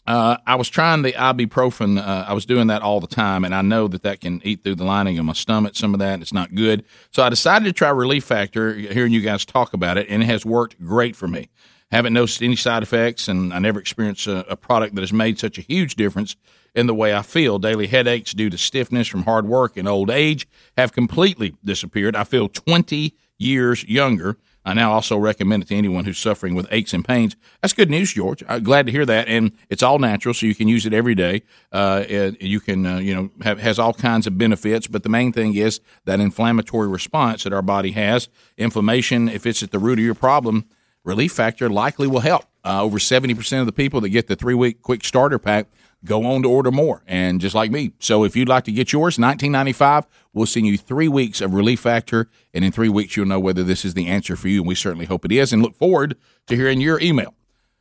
[0.08, 1.98] uh, I was trying the ibuprofen.
[1.98, 4.64] Uh, I was doing that all the time, and I know that that can eat
[4.64, 5.76] through the lining of my stomach.
[5.76, 6.82] Some of that, it's not good.
[7.10, 8.72] So I decided to try Relief Factor.
[8.72, 11.50] Hearing you guys talk about it, and it has worked great for me.
[11.90, 15.38] Haven't noticed any side effects, and I never experienced a, a product that has made
[15.38, 16.36] such a huge difference
[16.74, 17.58] in the way I feel.
[17.58, 22.14] Daily headaches due to stiffness from hard work and old age have completely disappeared.
[22.14, 24.36] I feel 20 years younger.
[24.64, 27.36] I now also recommend it to anyone who's suffering with aches and pains.
[27.62, 28.44] That's good news, George.
[28.46, 31.14] I'm glad to hear that, and it's all natural, so you can use it every
[31.14, 31.42] day.
[31.72, 32.04] Uh,
[32.38, 34.86] you can, uh, you know, have, has all kinds of benefits.
[34.86, 38.28] But the main thing is that inflammatory response that our body has.
[38.58, 40.66] Inflammation, if it's at the root of your problem,
[41.04, 42.44] Relief Factor likely will help.
[42.64, 45.68] Uh, over 70% of the people that get the three week quick starter pack
[46.04, 47.92] go on to order more, and just like me.
[47.98, 51.80] So if you'd like to get yours, 1995, we'll send you three weeks of Relief
[51.80, 54.68] Factor, and in three weeks, you'll know whether this is the answer for you, and
[54.68, 57.34] we certainly hope it is, and look forward to hearing your email.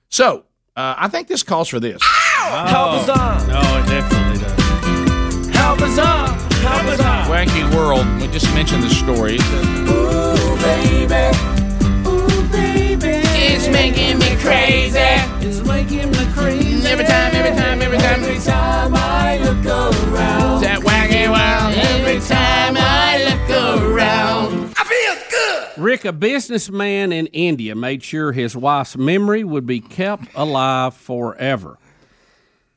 [0.09, 0.45] So
[0.75, 2.01] uh, I think this calls for this.
[2.03, 3.37] How bizarre!
[3.49, 5.55] Oh, it definitely does.
[5.55, 6.27] How bizarre!
[6.27, 7.25] How bizarre!
[7.27, 9.37] Wacky World, we just mentioned the story.
[9.89, 11.56] Ooh, baby.
[13.87, 14.99] Ooh, making me crazy.
[15.47, 16.87] It's making me crazy.
[16.87, 18.23] Every time, every time, every time.
[18.23, 20.61] Every time I look around.
[20.61, 21.73] That wacky world.
[21.73, 24.73] Every time I look around.
[24.77, 25.81] I feel good.
[25.81, 31.77] Rick, a businessman in India, made sure his wife's memory would be kept alive forever.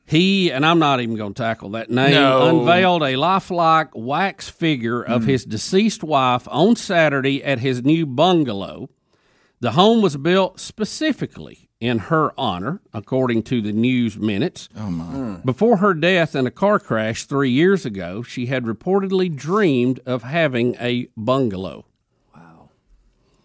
[0.05, 2.59] He, and I'm not even going to tackle that name, No.
[2.59, 5.29] unveiled a lifelike wax figure of hmm.
[5.29, 8.89] his deceased wife on Saturday at his new bungalow.
[9.61, 14.67] The home was built specifically in her honor, according to the news minutes.
[14.75, 15.37] Oh, my.
[15.45, 20.23] Before her death in a car crash three years ago, she had reportedly dreamed of
[20.23, 21.85] having a bungalow.
[22.35, 22.69] Wow.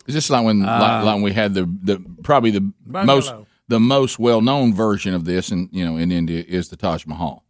[0.06, 3.32] Is this like when Uh, like, like when we had the the probably the most
[3.68, 7.04] the most well known version of this in you know in India is the Taj
[7.06, 7.42] Mahal.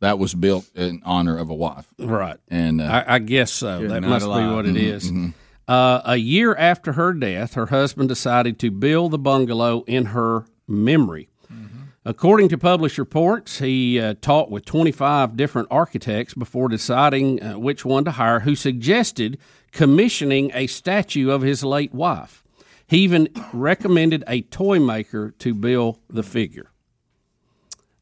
[0.00, 2.38] That was built in honor of a wife, Right.
[2.48, 3.80] and uh, I, I guess so.
[3.82, 4.54] Good that night must be alive.
[4.54, 5.10] what it Mhm, is.
[5.12, 5.34] mhm.
[5.66, 10.44] Uh, a year after her death, her husband decided to build the bungalow in her
[10.66, 11.28] memory.
[12.06, 17.82] According to published reports, he uh, talked with 25 different architects before deciding uh, which
[17.82, 19.38] one to hire, who suggested
[19.72, 22.44] commissioning a statue of his late wife.
[22.86, 26.70] He even recommended a toy maker to build the figure.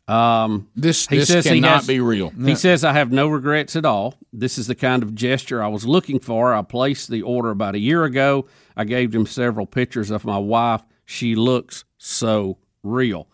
[0.08, 2.30] Um, This- he this cannot be real.
[2.30, 4.14] He says, I have no regrets at all.
[4.32, 6.52] This is the kind of gesture I was looking for.
[6.52, 8.46] I placed the order about a year ago.
[8.76, 10.82] I gave him several pictures of my wife.
[11.04, 13.28] She looks so real.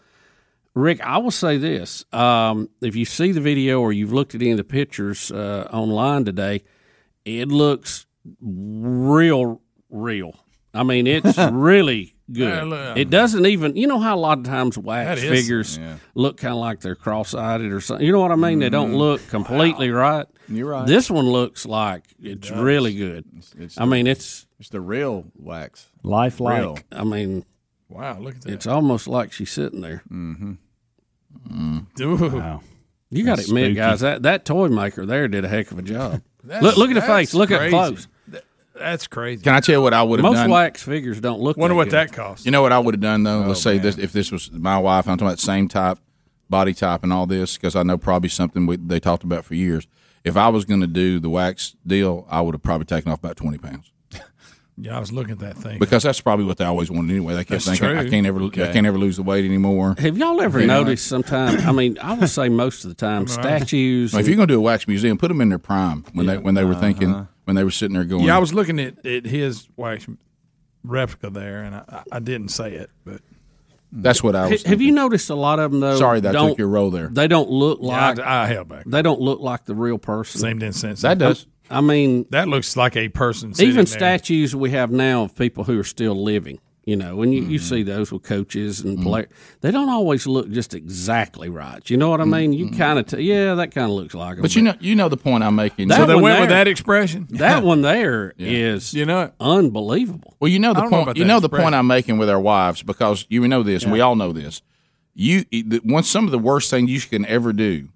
[0.74, 2.04] Rick, I will say this.
[2.12, 5.68] Um, if you see the video or you've looked at any of the pictures uh,
[5.72, 6.62] online today,
[7.24, 8.06] it looks
[8.40, 9.60] real,
[9.90, 10.38] real.
[10.74, 12.64] I mean, it's really good.
[12.66, 12.97] look.
[12.97, 15.97] It doesn't even, you know how a lot of times wax That is- figures yeah.
[16.14, 18.05] look kind of like they're cross-eyed or something.
[18.07, 18.59] You know what I mean?
[18.59, 18.97] They don't Mhm.
[18.99, 20.26] look completely right.
[20.49, 20.87] You're right.
[20.87, 22.59] This one looks like it's does.
[22.59, 23.24] really good.
[23.59, 26.61] it's I mean, it's it's the real wax, lifelike.
[26.61, 26.79] Real.
[26.91, 27.45] I mean,
[27.91, 28.53] Wow, look at that.
[28.53, 30.03] it's almost like she's sitting there.
[30.11, 30.53] Mm-hmm.
[32.03, 32.29] Ooh.
[32.39, 32.61] Wow.
[33.11, 33.74] You got to admit, spooky.
[33.74, 36.20] guys, that, that toy maker there did a heck of a job.
[36.45, 37.33] Look, look at the face.
[37.35, 37.70] Look at crazy.
[37.70, 38.09] close.
[38.79, 39.43] Th- That's crazy.
[39.43, 40.33] Can I tell you what I would have done?
[40.33, 40.51] Most done?
[40.51, 41.57] wax figures don't look.
[41.57, 41.93] Wonder that what good.
[41.93, 42.45] that costs.
[42.45, 43.41] You know what I would have done though?
[43.41, 45.07] Let's Oh, say this if this was my wife.
[45.09, 45.99] I'm talking about the same type,
[46.49, 49.55] body type, and all this because I know probably something we, they talked about for
[49.55, 49.87] years.
[50.24, 53.18] If I was going to do the wax deal, I would have probably taken off
[53.20, 53.93] about twenty pounds
[54.81, 55.79] Yeah, I was looking at that thing.
[55.81, 57.35] because that's probably what they always wanted anyway.
[57.35, 59.97] They kept That's thinking I can't ever, I can't ever lose the weight anymore.
[59.99, 60.85] Have y'all ever You know?
[60.85, 61.64] noticed sometimes?
[61.66, 64.14] I mean, I would say most of the time, statues.
[64.14, 66.39] If you're going to do a wax museum, put them in their prime when they
[66.39, 67.24] when they were thinking uh-huh.
[67.49, 68.24] When they were sitting there going.
[68.24, 70.07] yeah, I was looking at, at his wax
[70.84, 73.22] replica there, and I, I I didn't say it, but
[73.90, 74.62] That's what I was.
[74.64, 75.96] have you noticed a lot of them though?
[75.96, 77.09] Sorry that I don't, took your role there.
[77.09, 78.18] They don't look Yeah, like.
[78.20, 78.84] I- I held back.
[78.84, 80.40] They don't look like the real person.
[80.42, 81.46] same didn't sense That does.
[81.70, 83.55] I mean, That looks like a person.
[83.55, 83.99] sitting even there.
[83.99, 86.59] statues we have now of people who are still living.
[86.89, 87.51] You know, when you, Mm-hmm.
[87.51, 89.28] you see those with coaches and players,
[89.61, 91.82] they don't always look just exactly right.
[91.91, 92.55] You know what I mean?
[92.55, 94.36] You kind of, t- yeah, that kind of looks like them.
[94.36, 94.43] Mm-hmm.
[94.43, 95.89] But you know, you know the point I'm making.
[95.89, 97.26] That So they one went with that expression.
[97.32, 100.34] that one there is You know, unbelievable.
[100.41, 101.16] Well, you know the I don't know point.
[101.18, 103.93] you that know the point I'm making with our wives because you know this, and
[103.93, 104.62] we all know this.
[105.14, 107.89] You the, one some of the worst things you can ever do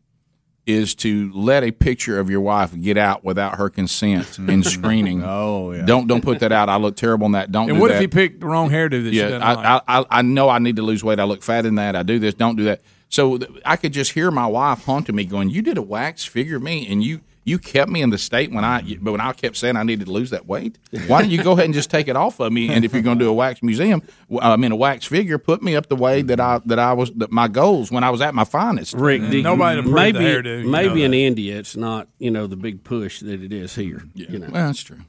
[0.64, 5.22] is to let a picture of your wife get out without her consent in screening.
[5.24, 5.84] Oh yeah.
[5.84, 6.68] Don't don't put that out.
[6.68, 7.50] I look terrible in that.
[7.50, 7.68] Don't.
[7.68, 7.96] and do what that.
[7.96, 9.82] if he picked the wrong hairdo that Yeah, I, like?
[9.88, 11.18] I, I I know I need to lose weight.
[11.18, 11.96] I look fat in that.
[11.96, 12.34] I do this.
[12.34, 12.80] Don't do that.
[13.08, 16.56] So I could just hear my wife haunting me, going, "You did a wax figure
[16.56, 19.32] of me, and you you kept me in the state when I but when I
[19.32, 20.78] kept saying I needed to lose that weight.
[21.08, 22.68] Why don't you go ahead and just take it off of me?
[22.68, 24.02] And if you're going to do a wax museum,
[24.40, 27.10] I mean a wax figure, put me up the way that I that I was
[27.14, 28.94] that my goals when I was at my finest.
[28.94, 31.14] Rick, do you- Nobody approved the maybe hairdo, you maybe know in.
[31.14, 34.02] India it's not you know the big push that it is here.
[34.14, 35.00] You know, Well, that's true.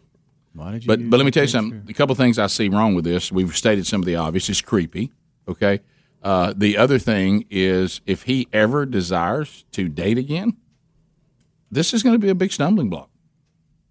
[0.54, 1.58] Why did you But but let me tell you picture?
[1.60, 1.84] something.
[1.90, 3.32] A couple things I see wrong with this.
[3.32, 4.50] We've stated some of the obvious.
[4.50, 5.12] It's creepy.
[5.48, 5.82] Okay.
[6.24, 10.56] Uh, the other thing is if he ever desires to date again,
[11.74, 13.10] this is going to be a big stumbling block.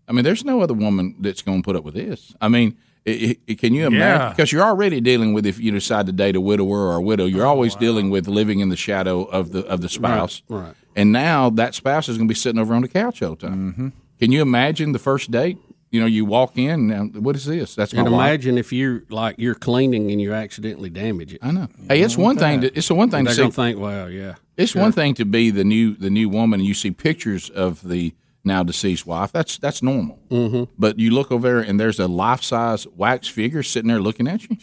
[0.08, 2.34] I mean, there's no other woman that's going to put up with this.
[2.40, 2.76] I mean,
[3.06, 4.20] i i can you imagine?
[4.20, 4.28] Yeah.
[4.30, 7.24] Because you're already dealing with if you decide to date a widower or a widow,
[7.24, 10.42] you're always dealing with living in the shadow of the of the spouse.
[10.48, 10.74] Right, right.
[10.94, 13.48] And now that spouse is going to be sitting over on the couch all the
[13.48, 13.72] time.
[13.72, 13.88] Mm-hmm.
[14.18, 15.58] Can you imagine the first date?
[15.92, 16.88] You know, you walk in.
[16.88, 17.74] Now, what is this?
[17.74, 18.18] That's my and wife.
[18.30, 21.40] imagine if you're like you're cleaning and you accidentally damage it.
[21.42, 21.68] I know.
[21.86, 22.62] Hey, it's one thing.
[22.62, 23.42] To, it's the one thing to They're see.
[23.42, 26.66] gonna think, well, yeah, It's one thing to be the new the new woman, and
[26.66, 29.32] you see pictures of the now deceased wife.
[29.32, 30.18] That's that's normal.
[30.30, 30.72] Mm-hmm.
[30.78, 34.26] But you look over there, and there's a life size wax figure sitting there looking
[34.28, 34.56] at you.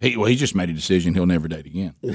[0.00, 1.14] He well, he just made a decision.
[1.14, 1.94] He'll never date again.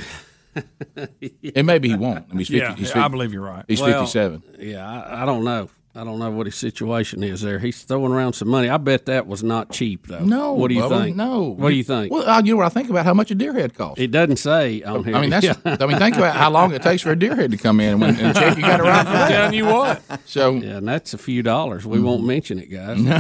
[1.55, 2.25] and maybe he won't.
[2.25, 3.65] I mean, he's 50, yeah, he's I believe you're right.
[3.67, 4.43] He's Well, 57.
[4.59, 5.69] Yeah, I, I don't know.
[5.97, 7.57] I don't know what his situation is there.
[7.57, 8.67] He's throwing around some money.
[8.69, 10.25] I bet that was not cheap though.
[10.25, 11.15] No, what do you Bubba, think?
[11.15, 12.11] No, what do you think?
[12.11, 14.01] Well, uh, you know what I think about how much a deer head costs.
[14.01, 15.15] it doesn't say on here.
[15.15, 15.47] I mean, that's.
[15.65, 17.91] I mean, think about how long it takes for a deer head to come in
[17.93, 19.29] and, when, and check you got it right for I'm that.
[19.29, 20.01] telling you what.
[20.25, 21.85] So yeah, and that's a few dollars.
[21.85, 22.99] We won't mention it, guys.
[23.01, 23.13] No,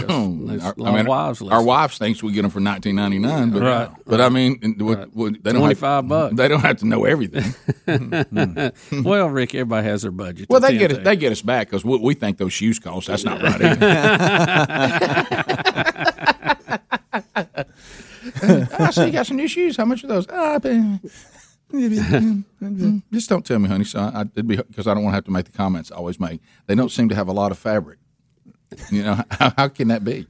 [0.61, 3.51] Our- a lot of wives our wives thinks we get them for nineteen ninety nine,
[3.51, 6.35] but Right, but I mean, and what- what- they don't have- 25 bucks.
[6.35, 7.53] They don't have to know everything.
[9.03, 10.47] well, Rick, everybody has their budget.
[10.49, 13.07] well, they get us they get us back because we, we think those shoes cost.
[13.07, 13.61] That's not right.
[13.61, 13.85] Either.
[18.77, 19.77] I see you got some new shoes.
[19.77, 20.27] How much are those?
[20.29, 20.99] Ah, Pay-
[23.11, 23.83] Just don't tell me, honey.
[23.83, 25.95] So I, it'd be because I don't want to have to make the comments I
[25.95, 26.41] always make.
[26.67, 27.99] They don't seem to have a lot of fabric.
[28.91, 30.27] You know how, how can that be?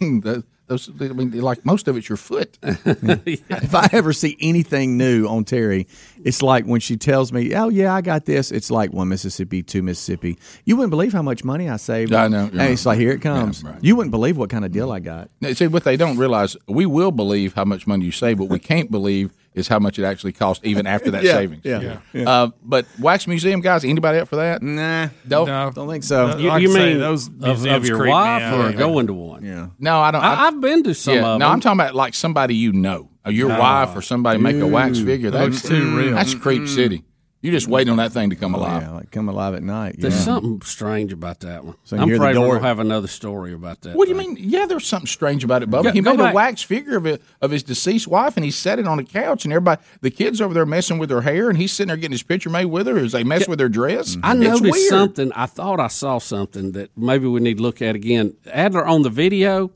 [0.66, 0.90] those.
[1.00, 2.58] I mean, like most of it's your foot.
[2.62, 5.86] if I ever see anything new on Terry,
[6.22, 9.62] it's like when she tells me, "Oh yeah, I got this." It's like one Mississippi,
[9.62, 10.38] two Mississippi.
[10.64, 12.12] You wouldn't believe how much money I saved.
[12.12, 12.50] I know.
[12.52, 13.64] And it's like here it comes.
[13.80, 15.30] You wouldn't believe what kind of deal I got.
[15.40, 16.56] Now, See what they don't realize.
[16.66, 19.98] We will believe how much money you save, but we can't believe is how much
[19.98, 21.62] it actually cost even after that Yeah, savings.
[21.64, 22.28] yeah, yeah.
[22.28, 24.62] Uh, but wax museum guys, anybody up for that?
[24.62, 25.74] Nah, don't.
[25.74, 26.36] don't think so.
[26.36, 29.44] You, you mean of, of your wife or going to one?
[29.44, 29.68] Yeah.
[29.78, 30.22] No, I don't.
[30.22, 31.48] I, I've been to some yeah, of no.
[31.48, 33.58] I'm talking about like somebody you know, your No.
[33.60, 35.30] wife or somebody make a wax figure.
[35.30, 36.14] That's too real.
[36.14, 37.04] That's creep city.
[37.44, 38.82] You just waiting on that thing to come oh, alive.
[38.82, 39.96] Yeah, like come alive at night.
[39.98, 40.20] There's yeah.
[40.22, 41.76] something strange about that one.
[41.84, 43.94] So I'm afraid we'll have another story about that.
[43.94, 44.38] What do you mean?
[44.40, 45.82] Yeah, there's something strange about it, Bubba.
[45.82, 48.50] Go- he go made a wax figure of it of his deceased wife, and he
[48.50, 51.50] set it on a couch, and everybody, the kids over there messing with her hair,
[51.50, 53.68] and he's sitting there getting his picture made with her as they mess with her
[53.68, 54.16] dress.
[54.22, 54.88] I It's noticed weird.
[54.88, 55.30] something.
[55.34, 58.38] I thought I saw something that maybe we need to look at again.
[58.46, 59.70] Adler on the video,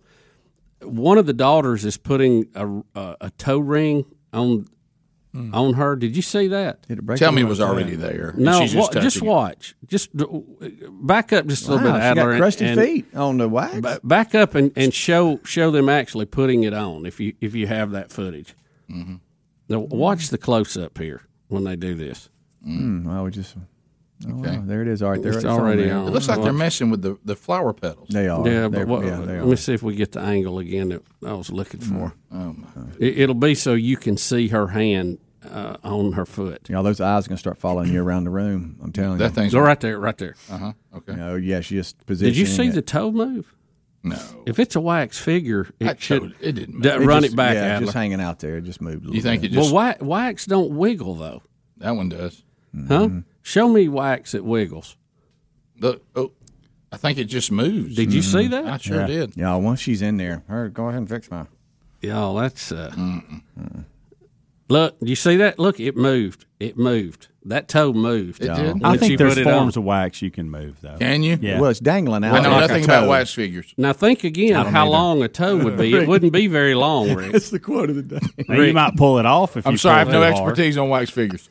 [0.80, 2.66] one of the daughters is putting a,
[2.98, 4.66] a, a toe ring on
[5.52, 5.96] on her.
[5.96, 6.84] Did you see that?
[7.16, 8.34] Tell me it was already there.
[8.36, 9.30] No, she's just wa- just touching it.
[9.30, 9.74] watch.
[9.86, 10.26] Just uh,
[11.02, 12.30] back up just a little Wow, bit, she got Adler.
[12.32, 13.80] and- crusty and- feet on the wax.
[13.80, 17.54] ba- back up and, and show show them actually putting it on if you if
[17.54, 18.54] you have that footage.
[18.90, 19.16] Mm-hmm.
[19.68, 22.30] Now watch the close up here when they do this.
[22.66, 23.56] Mm, well, we just.
[23.56, 23.60] Oh,
[24.40, 24.56] Okay.
[24.56, 25.00] wow, there it is.
[25.00, 25.96] All right, there It's already there.
[25.96, 26.08] on.
[26.08, 28.08] It looks like they're messing with the, the flower petals.
[28.08, 28.44] They are.
[28.48, 29.46] Yeah, but what, yeah, they let are.
[29.46, 32.12] me see if we get the angle again that I was looking for.
[32.32, 32.66] Oh my.
[32.98, 35.18] It, it'll be so you can see her hand
[35.48, 36.68] uh, on her foot.
[36.68, 38.78] You know, those eyes are gonna start following you around the room.
[38.82, 39.30] I'm telling That you.
[39.34, 40.34] thing's Go right there, right there.
[40.50, 40.72] Uh huh.
[40.96, 41.20] Okay.
[41.20, 42.32] Oh yeah, she just positioning.
[42.34, 42.74] Did you see it.
[42.74, 43.54] the toe move?
[44.04, 44.16] No.
[44.46, 47.06] If it's a wax figure, it That should showed- it didn't d- move.
[47.06, 47.54] run just- it back.
[47.54, 47.86] Yeah, Adler.
[47.86, 48.56] just hanging out there.
[48.58, 48.98] It just moved.
[48.98, 49.50] A little You think bit.
[49.52, 51.42] it just well, wax, wax don't wiggle though,
[51.78, 52.44] that one does?
[52.88, 53.08] huh?
[53.42, 54.96] Show me wax that wiggles.
[55.80, 56.32] The, oh,
[56.92, 57.96] I think it just moves.
[57.96, 58.66] Did you see that?
[58.66, 59.06] I sure yeah.
[59.06, 59.36] did.
[59.36, 61.46] Yeah, once she's in there, her go ahead and fix my.
[62.00, 62.70] Yeah, that's.
[62.70, 62.92] Uh,
[64.68, 65.58] look, you see that?
[65.58, 66.46] Look, it moved.
[66.60, 67.28] It moved.
[67.44, 68.42] That toe moved.
[68.42, 68.84] It did?
[68.84, 69.54] I think there's put it on.
[69.54, 70.98] forms of wax you can move though.
[70.98, 71.38] Can you?
[71.40, 71.60] Yeah.
[71.60, 72.34] Well, it's dangling out.
[72.34, 73.08] I know like nothing a about toe.
[73.08, 73.72] wax figures.
[73.78, 74.90] Now think again how either.
[74.90, 75.94] long a toe would be.
[75.94, 77.32] It wouldn't be very long, Rick.
[77.32, 78.44] That's the quote of the day.
[78.48, 80.32] Now, you might pull it off if you I'm you sorry, I have no hard.
[80.34, 81.48] expertise on wax figures.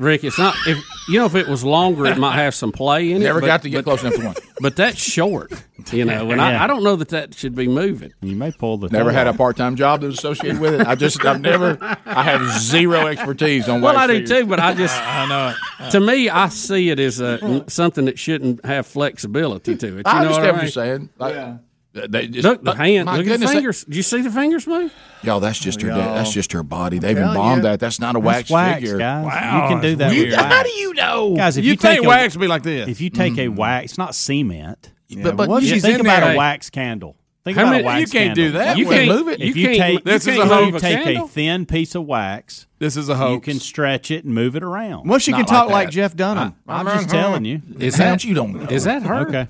[0.00, 0.56] Rick, it's not.
[0.66, 0.78] If
[1.08, 3.24] you know, if it was longer, it might have some play in it.
[3.24, 4.34] Never but- got to get but, close enough to one.
[4.62, 5.52] But that's short,
[5.90, 6.60] you know, and Yeah.
[6.60, 8.12] I, I don't know that that should be moving.
[8.20, 10.74] You may pull the Never toe had a part time job that was associated with
[10.74, 10.86] it.
[10.86, 14.74] I just, I've never, I have zero expertise on Well, I do too, but I
[14.74, 15.54] just, I know
[15.86, 15.90] it.
[15.92, 19.92] to me, I see it as a, something that shouldn't have flexibility to it.
[19.96, 20.62] You I know what understand I what mean?
[20.64, 21.10] you're saying.
[21.18, 21.60] Like,
[21.92, 23.06] they just, Look, the uh, hand.
[23.06, 23.84] Look goodness, at the that- fingers.
[23.84, 24.92] Do you see the fingers move?
[25.22, 25.88] Y'all, that's just her.
[25.88, 26.14] Y'all.
[26.14, 26.98] That's just her body.
[26.98, 27.68] They've telling embalmed you.
[27.70, 27.80] that.
[27.80, 28.98] That's not a That's wax, wax, figure.
[28.98, 29.24] guys.
[29.26, 30.10] Wow, you can do that.
[30.12, 30.30] weird.
[30.30, 31.34] with How do you know?
[31.36, 32.88] Guys, if You you, think take a, wax would be like this?
[32.88, 33.56] if you take a mm-hmm.
[33.56, 34.92] wax, it's not cement.
[35.22, 36.34] but but what You she's think in about there.
[36.34, 37.16] a wax candle.
[37.42, 38.44] Think about many- a wax candle.
[38.44, 38.52] you can't candle.
[38.52, 38.78] do that.
[38.78, 39.40] You can't move it.
[39.40, 41.24] You If you can't, take- you This is can't a You take candle?
[41.24, 42.66] a thin piece of wax.
[42.78, 45.08] This is a You can stretch it and move it around.
[45.08, 45.92] Well, she can talk like, that.
[45.92, 46.54] Jeff Dunham.
[46.68, 47.60] I'm just telling you.
[47.78, 48.68] Is How that you don't know?
[48.68, 49.26] Is that her?
[49.28, 49.48] Okay.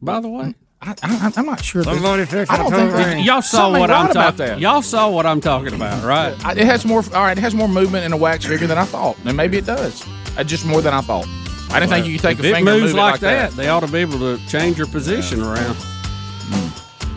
[0.00, 0.54] By the way,
[0.84, 1.84] I, I, I'm not sure.
[1.84, 4.36] That, Somebody fix I don't my think that- y'all saw Something what right I'm talking.
[4.38, 4.58] that.
[4.60, 6.34] Y'all saw what I'm talking about, right?
[6.44, 7.02] I, it has more.
[7.14, 9.58] All right, it has more movement in a wax figure than I thought, and maybe
[9.58, 10.04] it does.
[10.36, 11.26] Uh, just more than I thought.
[11.70, 13.20] I didn't think you could take a it finger and moves move it like, like
[13.22, 15.76] that, they ought to be able to change your position around.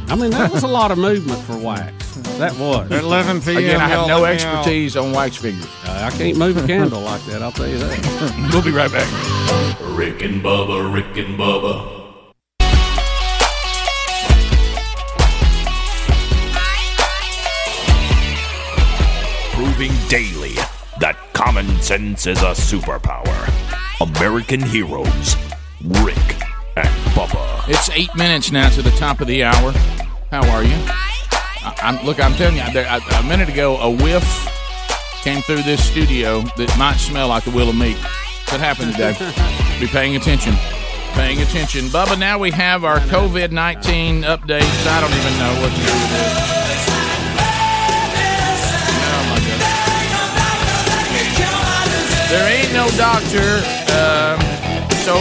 [0.07, 2.13] I mean, that was a lot of movement for wax.
[2.37, 2.91] That was.
[2.91, 3.57] At 11 p.m.
[3.57, 5.67] Again, I have no let me expertise on wax figures.
[5.85, 7.41] I can't move a candle like that.
[7.41, 8.49] I'll tell you that.
[8.53, 9.07] We'll be right back.
[9.97, 12.04] Rick and Bubba, Rick and Bubba.
[20.09, 20.55] Daily
[20.99, 23.35] that common sense is a superpower.
[24.01, 25.35] American heroes,
[26.03, 26.17] Rick
[26.77, 27.67] and Bubba.
[27.67, 29.71] It's eight minutes now to the top of the hour.
[30.31, 30.75] How are you?
[30.87, 34.23] I, I'm, look, I'm telling you, there, a, a minute ago, a whiff
[35.21, 37.97] came through this studio that might smell like the will of meat.
[38.49, 39.13] What happened today?
[39.79, 40.55] Be paying attention.
[41.13, 41.85] Paying attention.
[41.85, 44.87] Bubba, now we have our COVID 19 updates.
[44.87, 46.64] I don't even know what to do with this.
[52.35, 53.63] There ain't no doctor,
[53.95, 54.41] um,
[55.05, 55.15] so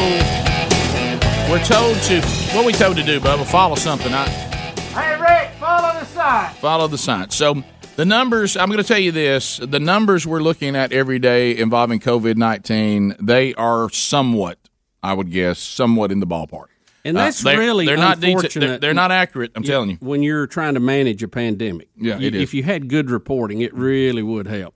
[1.49, 2.20] we're told to.
[2.57, 3.47] What we told to do, Bubba?
[3.47, 4.12] Follow something.
[4.12, 6.53] I, Hey, Rick, follow the sign.
[6.55, 7.36] follow the science.
[7.36, 7.62] So
[7.95, 11.57] the numbers, I'm going to tell you this: the numbers we're looking at every day
[11.57, 14.59] involving COVID nineteen, they are somewhat,
[15.01, 16.66] I would guess, somewhat in the ballpark.
[17.05, 18.66] And Uh, that's they're- really they're not deta- unfortunate.
[18.66, 19.53] they're, they're not accurate.
[19.55, 19.97] I'm telling you.
[20.01, 22.43] When you're trying to manage a pandemic, Yeah, You- it is.
[22.43, 24.74] if you had good reporting, it really would help.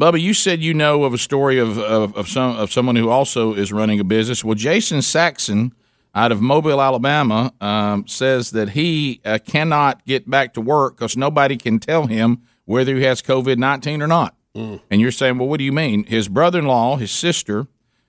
[0.00, 3.10] Bubba, you said you know of a story of, of, of some of someone who
[3.10, 4.42] also is running a business.
[4.42, 5.74] Well, Jason Saxon
[6.14, 11.18] out of Mobile, Alabama, um, says that he uh, cannot get back to work because
[11.18, 14.34] nobody can tell him whether he has COVID 19 or not.
[14.90, 16.04] And you're saying, well, what do you mean?
[16.04, 17.66] His brother in law, his sister,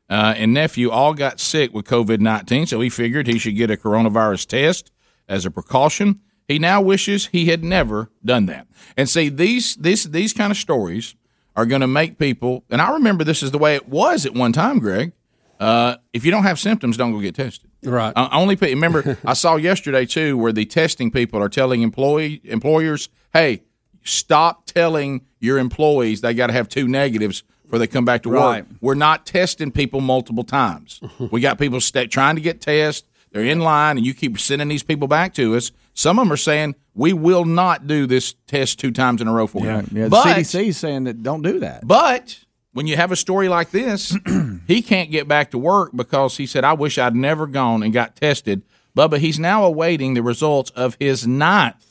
[0.10, 3.70] uh, and nephew all got sick with COVID 19, so he figured he should get
[3.70, 4.94] a coronavirus test
[5.28, 6.22] as a precaution.
[6.48, 8.68] He now wishes he had never done that.
[8.96, 11.16] And see, these, these, these kind of stories
[11.56, 14.34] are going to make people, and I remember this is the way it was at
[14.34, 15.12] one time, Greg.
[15.60, 17.70] Uh, if you don't have symptoms, don't go get tested.
[17.84, 18.14] Right.
[18.16, 22.42] Uh, only pe- remember, I saw yesterday too where the testing people are telling employee
[22.46, 23.64] employers, "Hey,
[24.04, 28.30] stop telling your employees they got to have two negatives before they come back to
[28.32, 28.66] Right.
[28.68, 28.78] work.
[28.82, 31.00] We're not testing people multiple times.
[31.32, 33.08] we got people sta trying to get tests.
[33.32, 35.72] They're in line, and you keep sending these people back to us.
[35.94, 39.34] Some of them are saying we will not do this test two times in a
[39.34, 39.88] row for Yeah, you.
[40.02, 40.08] yeah.
[40.10, 41.88] The CDC is saying that don't do that.
[41.88, 42.38] but
[42.74, 44.16] when you have a story like this,
[44.68, 47.92] he can't get back to work because he said, I wish I'd never gone and
[47.94, 48.62] got tested.
[48.98, 51.91] Bubba, he's now awaiting the results of his ninth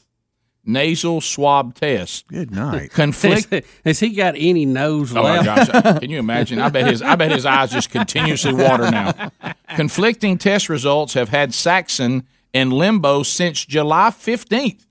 [0.65, 2.27] nasal swab test.
[2.29, 2.91] Good night.
[2.93, 3.65] Conflict.
[3.85, 5.73] Has he got any nose Oh my left?
[5.73, 5.85] gosh!
[5.85, 6.61] Uh, can you imagine?
[6.61, 9.31] I bet his I bet his eyes just continuously water now.
[9.77, 14.87] Conflicting test results have had Saxon in limbo since July fifteenth.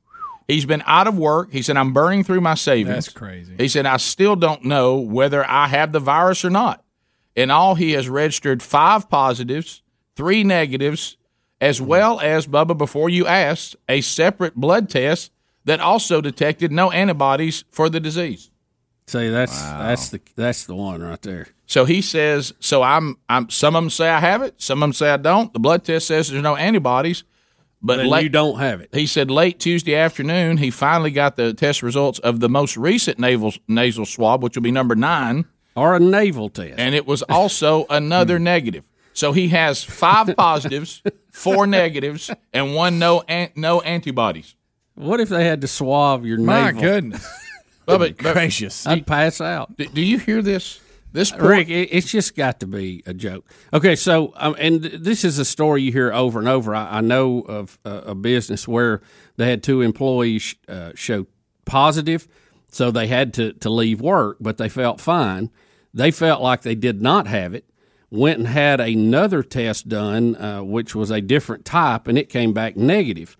[0.48, 1.52] He's been out of work.
[1.52, 3.54] He said, "I'm burning through my savings." That's crazy.
[3.58, 6.84] He said, "I still don't know whether I have the virus or not."
[7.36, 9.84] In all, he has registered five positives,
[10.16, 11.18] three negatives,
[11.62, 12.76] as well as Bubba.
[12.78, 15.32] Before you asked, a separate blood test
[15.66, 18.52] that also detected no antibodies for the disease.
[19.08, 21.48] See, that's that's the that's the one right there.
[21.66, 23.50] So he says, so I'm, I'm.
[23.50, 24.62] Some of them say I have it.
[24.62, 25.52] Some of them say I don't.
[25.54, 27.24] The blood test says there's no antibodies,
[27.82, 28.90] but Then late, you don't have it.
[28.94, 33.20] He said late Tuesday afternoon, he finally got the test results of the most recent
[33.20, 35.46] nasal nasal swab, which will be number nine,
[35.76, 38.44] or a naval test, and it was also another hmm.
[38.44, 38.84] negative.
[39.14, 44.56] So he has five positives, four negatives, and one no an, no antibodies.
[45.00, 46.82] What if they had to swab your My navel?
[46.82, 47.28] goodness.
[47.88, 48.86] Bubba, Gracious.
[48.86, 49.78] I'd pass out.
[49.78, 50.80] do, do you hear this?
[51.12, 53.46] This poor- Rick, it, it's just got to be a joke.
[53.74, 56.76] Okay, so um, and this is a story you hear over and over.
[56.76, 59.02] I, I know of uh, a business where
[59.38, 61.26] they had two employees uh, show
[61.66, 62.28] positive,
[62.68, 65.50] so they had to to leave work, but they felt fine.
[65.96, 67.66] They felt like they did not have it.
[68.12, 72.54] Went and had another test done, uh, which was a different type, and it came
[72.54, 73.36] back negative.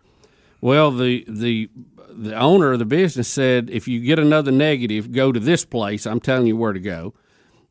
[0.62, 1.70] Well, the the
[2.10, 6.06] the owner of the business said, if you get another negative, go to this place.
[6.06, 7.14] I'm telling you where to go.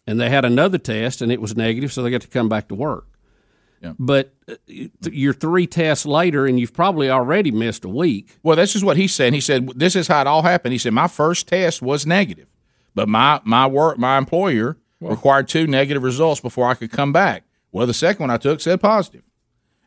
[0.07, 2.69] And they had another test, and it was negative, so they got to come back
[2.69, 3.07] to work.
[3.99, 4.55] But uh,
[5.03, 8.39] you're three tests later, and you've probably already missed a week.
[8.43, 9.35] Well, this is what he said.
[9.35, 12.49] He said, "This is how it all happened." He said, "My first test was negative,
[12.95, 17.45] but my my work my employer required two negative results before I could come back.
[17.71, 19.23] Well, the second one I took said positive."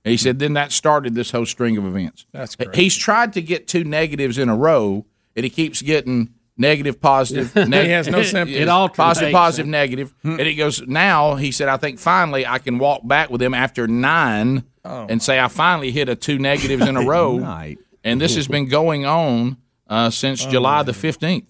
[0.04, 2.76] And he said, "Then that started this whole string of events." That's great.
[2.76, 5.06] He's tried to get two negatives in a row,
[5.36, 7.54] and he keeps getting negative, positive.
[7.56, 8.58] He has no symptoms.
[8.62, 8.98] It alternates.
[8.98, 10.14] Positive, positive, negative.
[10.24, 13.54] And he goes, now, he said, I think finally I can walk back with him
[13.54, 17.38] after nine and say I finally hit a two negatives in a row.
[17.38, 17.80] Night.
[18.04, 19.58] And this has been going on
[19.88, 21.46] uh, since July the 15th.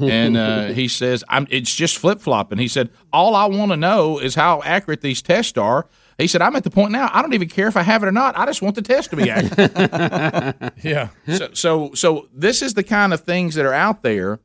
[0.00, 2.58] and uh, he says, I'm, it's just flip flopping.
[2.58, 5.86] He said, All I want to know is how accurate these tests are.
[6.18, 8.06] He said, I'm at the point now, I don't even care if I have it
[8.06, 8.38] or not.
[8.38, 10.72] I just want the test to be accurate.
[10.82, 11.08] Yeah.
[11.26, 14.40] so, so, so this is the kind of things that are out there,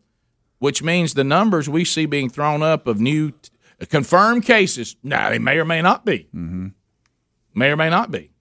[0.60, 3.50] which means the numbers we see being thrown up of new t-
[3.88, 4.98] confirmed cases.
[5.02, 6.68] Now they may or may not be, mm-hmm.
[7.54, 8.32] may or may not be.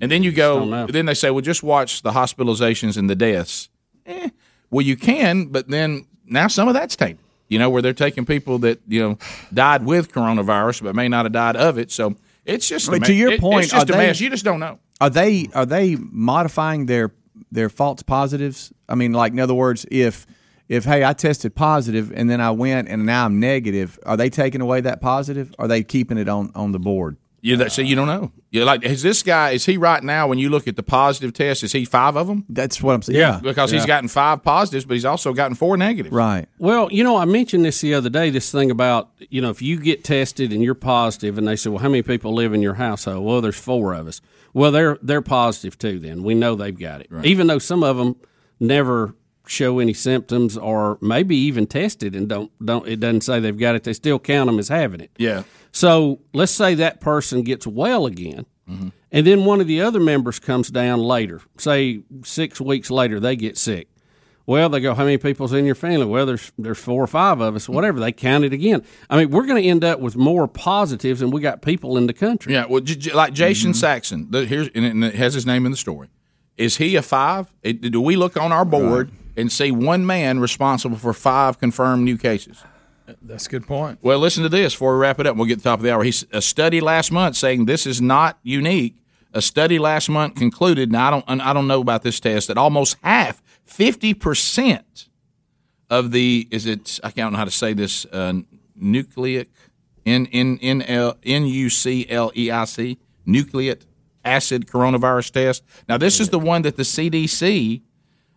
[0.00, 3.70] And then you go, then they say, well, just watch the hospitalizations and the deaths.
[4.06, 4.28] Eh,
[4.70, 7.24] well, you can, but then now some of that's tainted.
[7.48, 9.18] You know, where they're taking people that you know
[9.54, 11.90] died with coronavirus but may not have died of it.
[11.90, 12.14] So
[12.48, 14.20] it's just a But ma- to your it- point, it's just a they- mess.
[14.20, 14.78] You just don't know.
[15.00, 17.12] Are they are they modifying their
[17.52, 18.72] their false positives?
[18.88, 20.26] I mean, like in other words, if
[20.68, 24.28] if hey, I tested positive and then I went and now I'm negative, are they
[24.28, 25.54] taking away that positive?
[25.58, 27.16] Or are they keeping it on on the board?
[27.40, 28.32] You that so you don't know.
[28.50, 29.50] You like is this guy?
[29.50, 30.26] Is he right now?
[30.26, 32.44] When you look at the positive test, is he five of them?
[32.48, 33.18] That's what I'm saying.
[33.18, 36.12] Yeah, because he's gotten five positives, but he's also gotten four negatives.
[36.12, 36.48] right.
[36.58, 38.30] Well, you know, I mentioned this the other day.
[38.30, 41.70] This thing about you know, if you get tested and you're positive, and they say,
[41.70, 44.20] "Well, how many people live in your household?" Well, there's four of us.
[44.52, 46.00] Well, they're they're positive too.
[46.00, 48.16] Then we know they've got it, even though some of them
[48.58, 49.14] never
[49.46, 52.86] show any symptoms or maybe even tested and don't don't.
[52.88, 53.84] It doesn't say they've got it.
[53.84, 55.10] They still count them as having it.
[55.16, 55.44] Yeah.
[55.78, 58.92] So let's say that person gets well again, and
[59.26, 61.40] then one of the other members comes down later.
[61.56, 63.86] Say six weeks later, they get sick.
[64.44, 66.06] Well, they go, how many people's in your family?
[66.06, 68.00] Well, there's there's four or five of us, whatever.
[68.00, 68.82] They count it again.
[69.08, 72.06] I mean, we're going to end up with more positives than we got people in
[72.08, 72.54] the country.
[72.54, 73.78] Yeah, well, j- j- like Jason Mm-hmm.
[73.78, 76.08] Saxon, the, here's and it- has his name in the story.
[76.56, 77.52] Is he a five?
[77.62, 82.16] Do we look on our board and see one man responsible for five confirmed new
[82.18, 82.64] cases?
[83.22, 83.98] That's a good point.
[84.02, 85.36] Well, listen to this before we wrap it up.
[85.36, 86.04] We'll get to the top of the hour.
[86.04, 88.96] He's a study last month saying this is not unique.
[89.32, 92.48] A study last month concluded, now I don't, and I don't know about this test,
[92.48, 95.08] that almost half, fifty percent
[95.90, 98.34] of the is it I can't know how to say this uh,
[98.74, 99.48] nucleic
[100.06, 103.82] n n n l n u c l e i c nucleic
[104.24, 105.64] acid coronavirus test.
[105.88, 107.82] Now this is the one that the CDC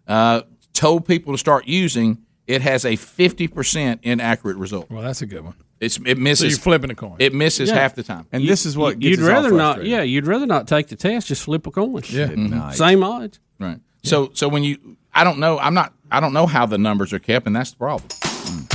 [0.08, 0.42] uh,
[0.74, 2.18] told people to start using.
[2.52, 4.90] It has a fifty percent inaccurate result.
[4.92, 5.56] Well, that's a good one.
[5.80, 6.40] It's it misses.
[6.40, 7.16] So you're flipping a coin.
[7.20, 7.76] It misses Yeah.
[7.76, 8.28] half the time.
[8.32, 9.86] And this is what you'd gets us all rather not.
[9.86, 11.28] Yeah, you'd rather not take the test.
[11.28, 12.02] Just flip a coin.
[12.10, 12.28] Yeah.
[12.36, 12.78] Nice.
[12.78, 13.40] Same odds.
[13.60, 13.80] Right.
[14.04, 17.14] So so when you I don't know I'm not I don't know how the numbers
[17.14, 18.10] are kept and that's the problem.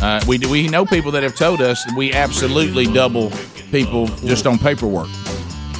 [0.02, 3.30] Uh, we do we know people that have told us that we absolutely double
[3.70, 5.08] people just on paperwork.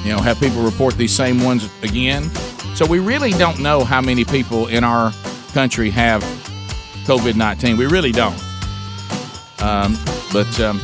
[0.05, 2.31] You know, have people report these same ones again.
[2.77, 5.13] So we really don't know how many people in our
[5.53, 6.23] country have
[7.07, 7.77] COVID nineteen.
[7.77, 8.39] We really don't.
[9.63, 9.97] Um,
[10.33, 10.81] but um,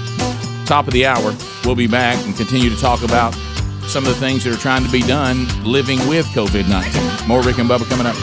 [0.64, 1.34] top of the hour,
[1.64, 3.34] we'll be back and continue to talk about
[3.82, 7.28] some of the things that are trying to be done living with COVID nineteen.
[7.28, 8.16] More Rick and Bubba coming up.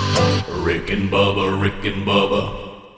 [0.66, 2.69] Rick and Bubba, Rick and Bubba.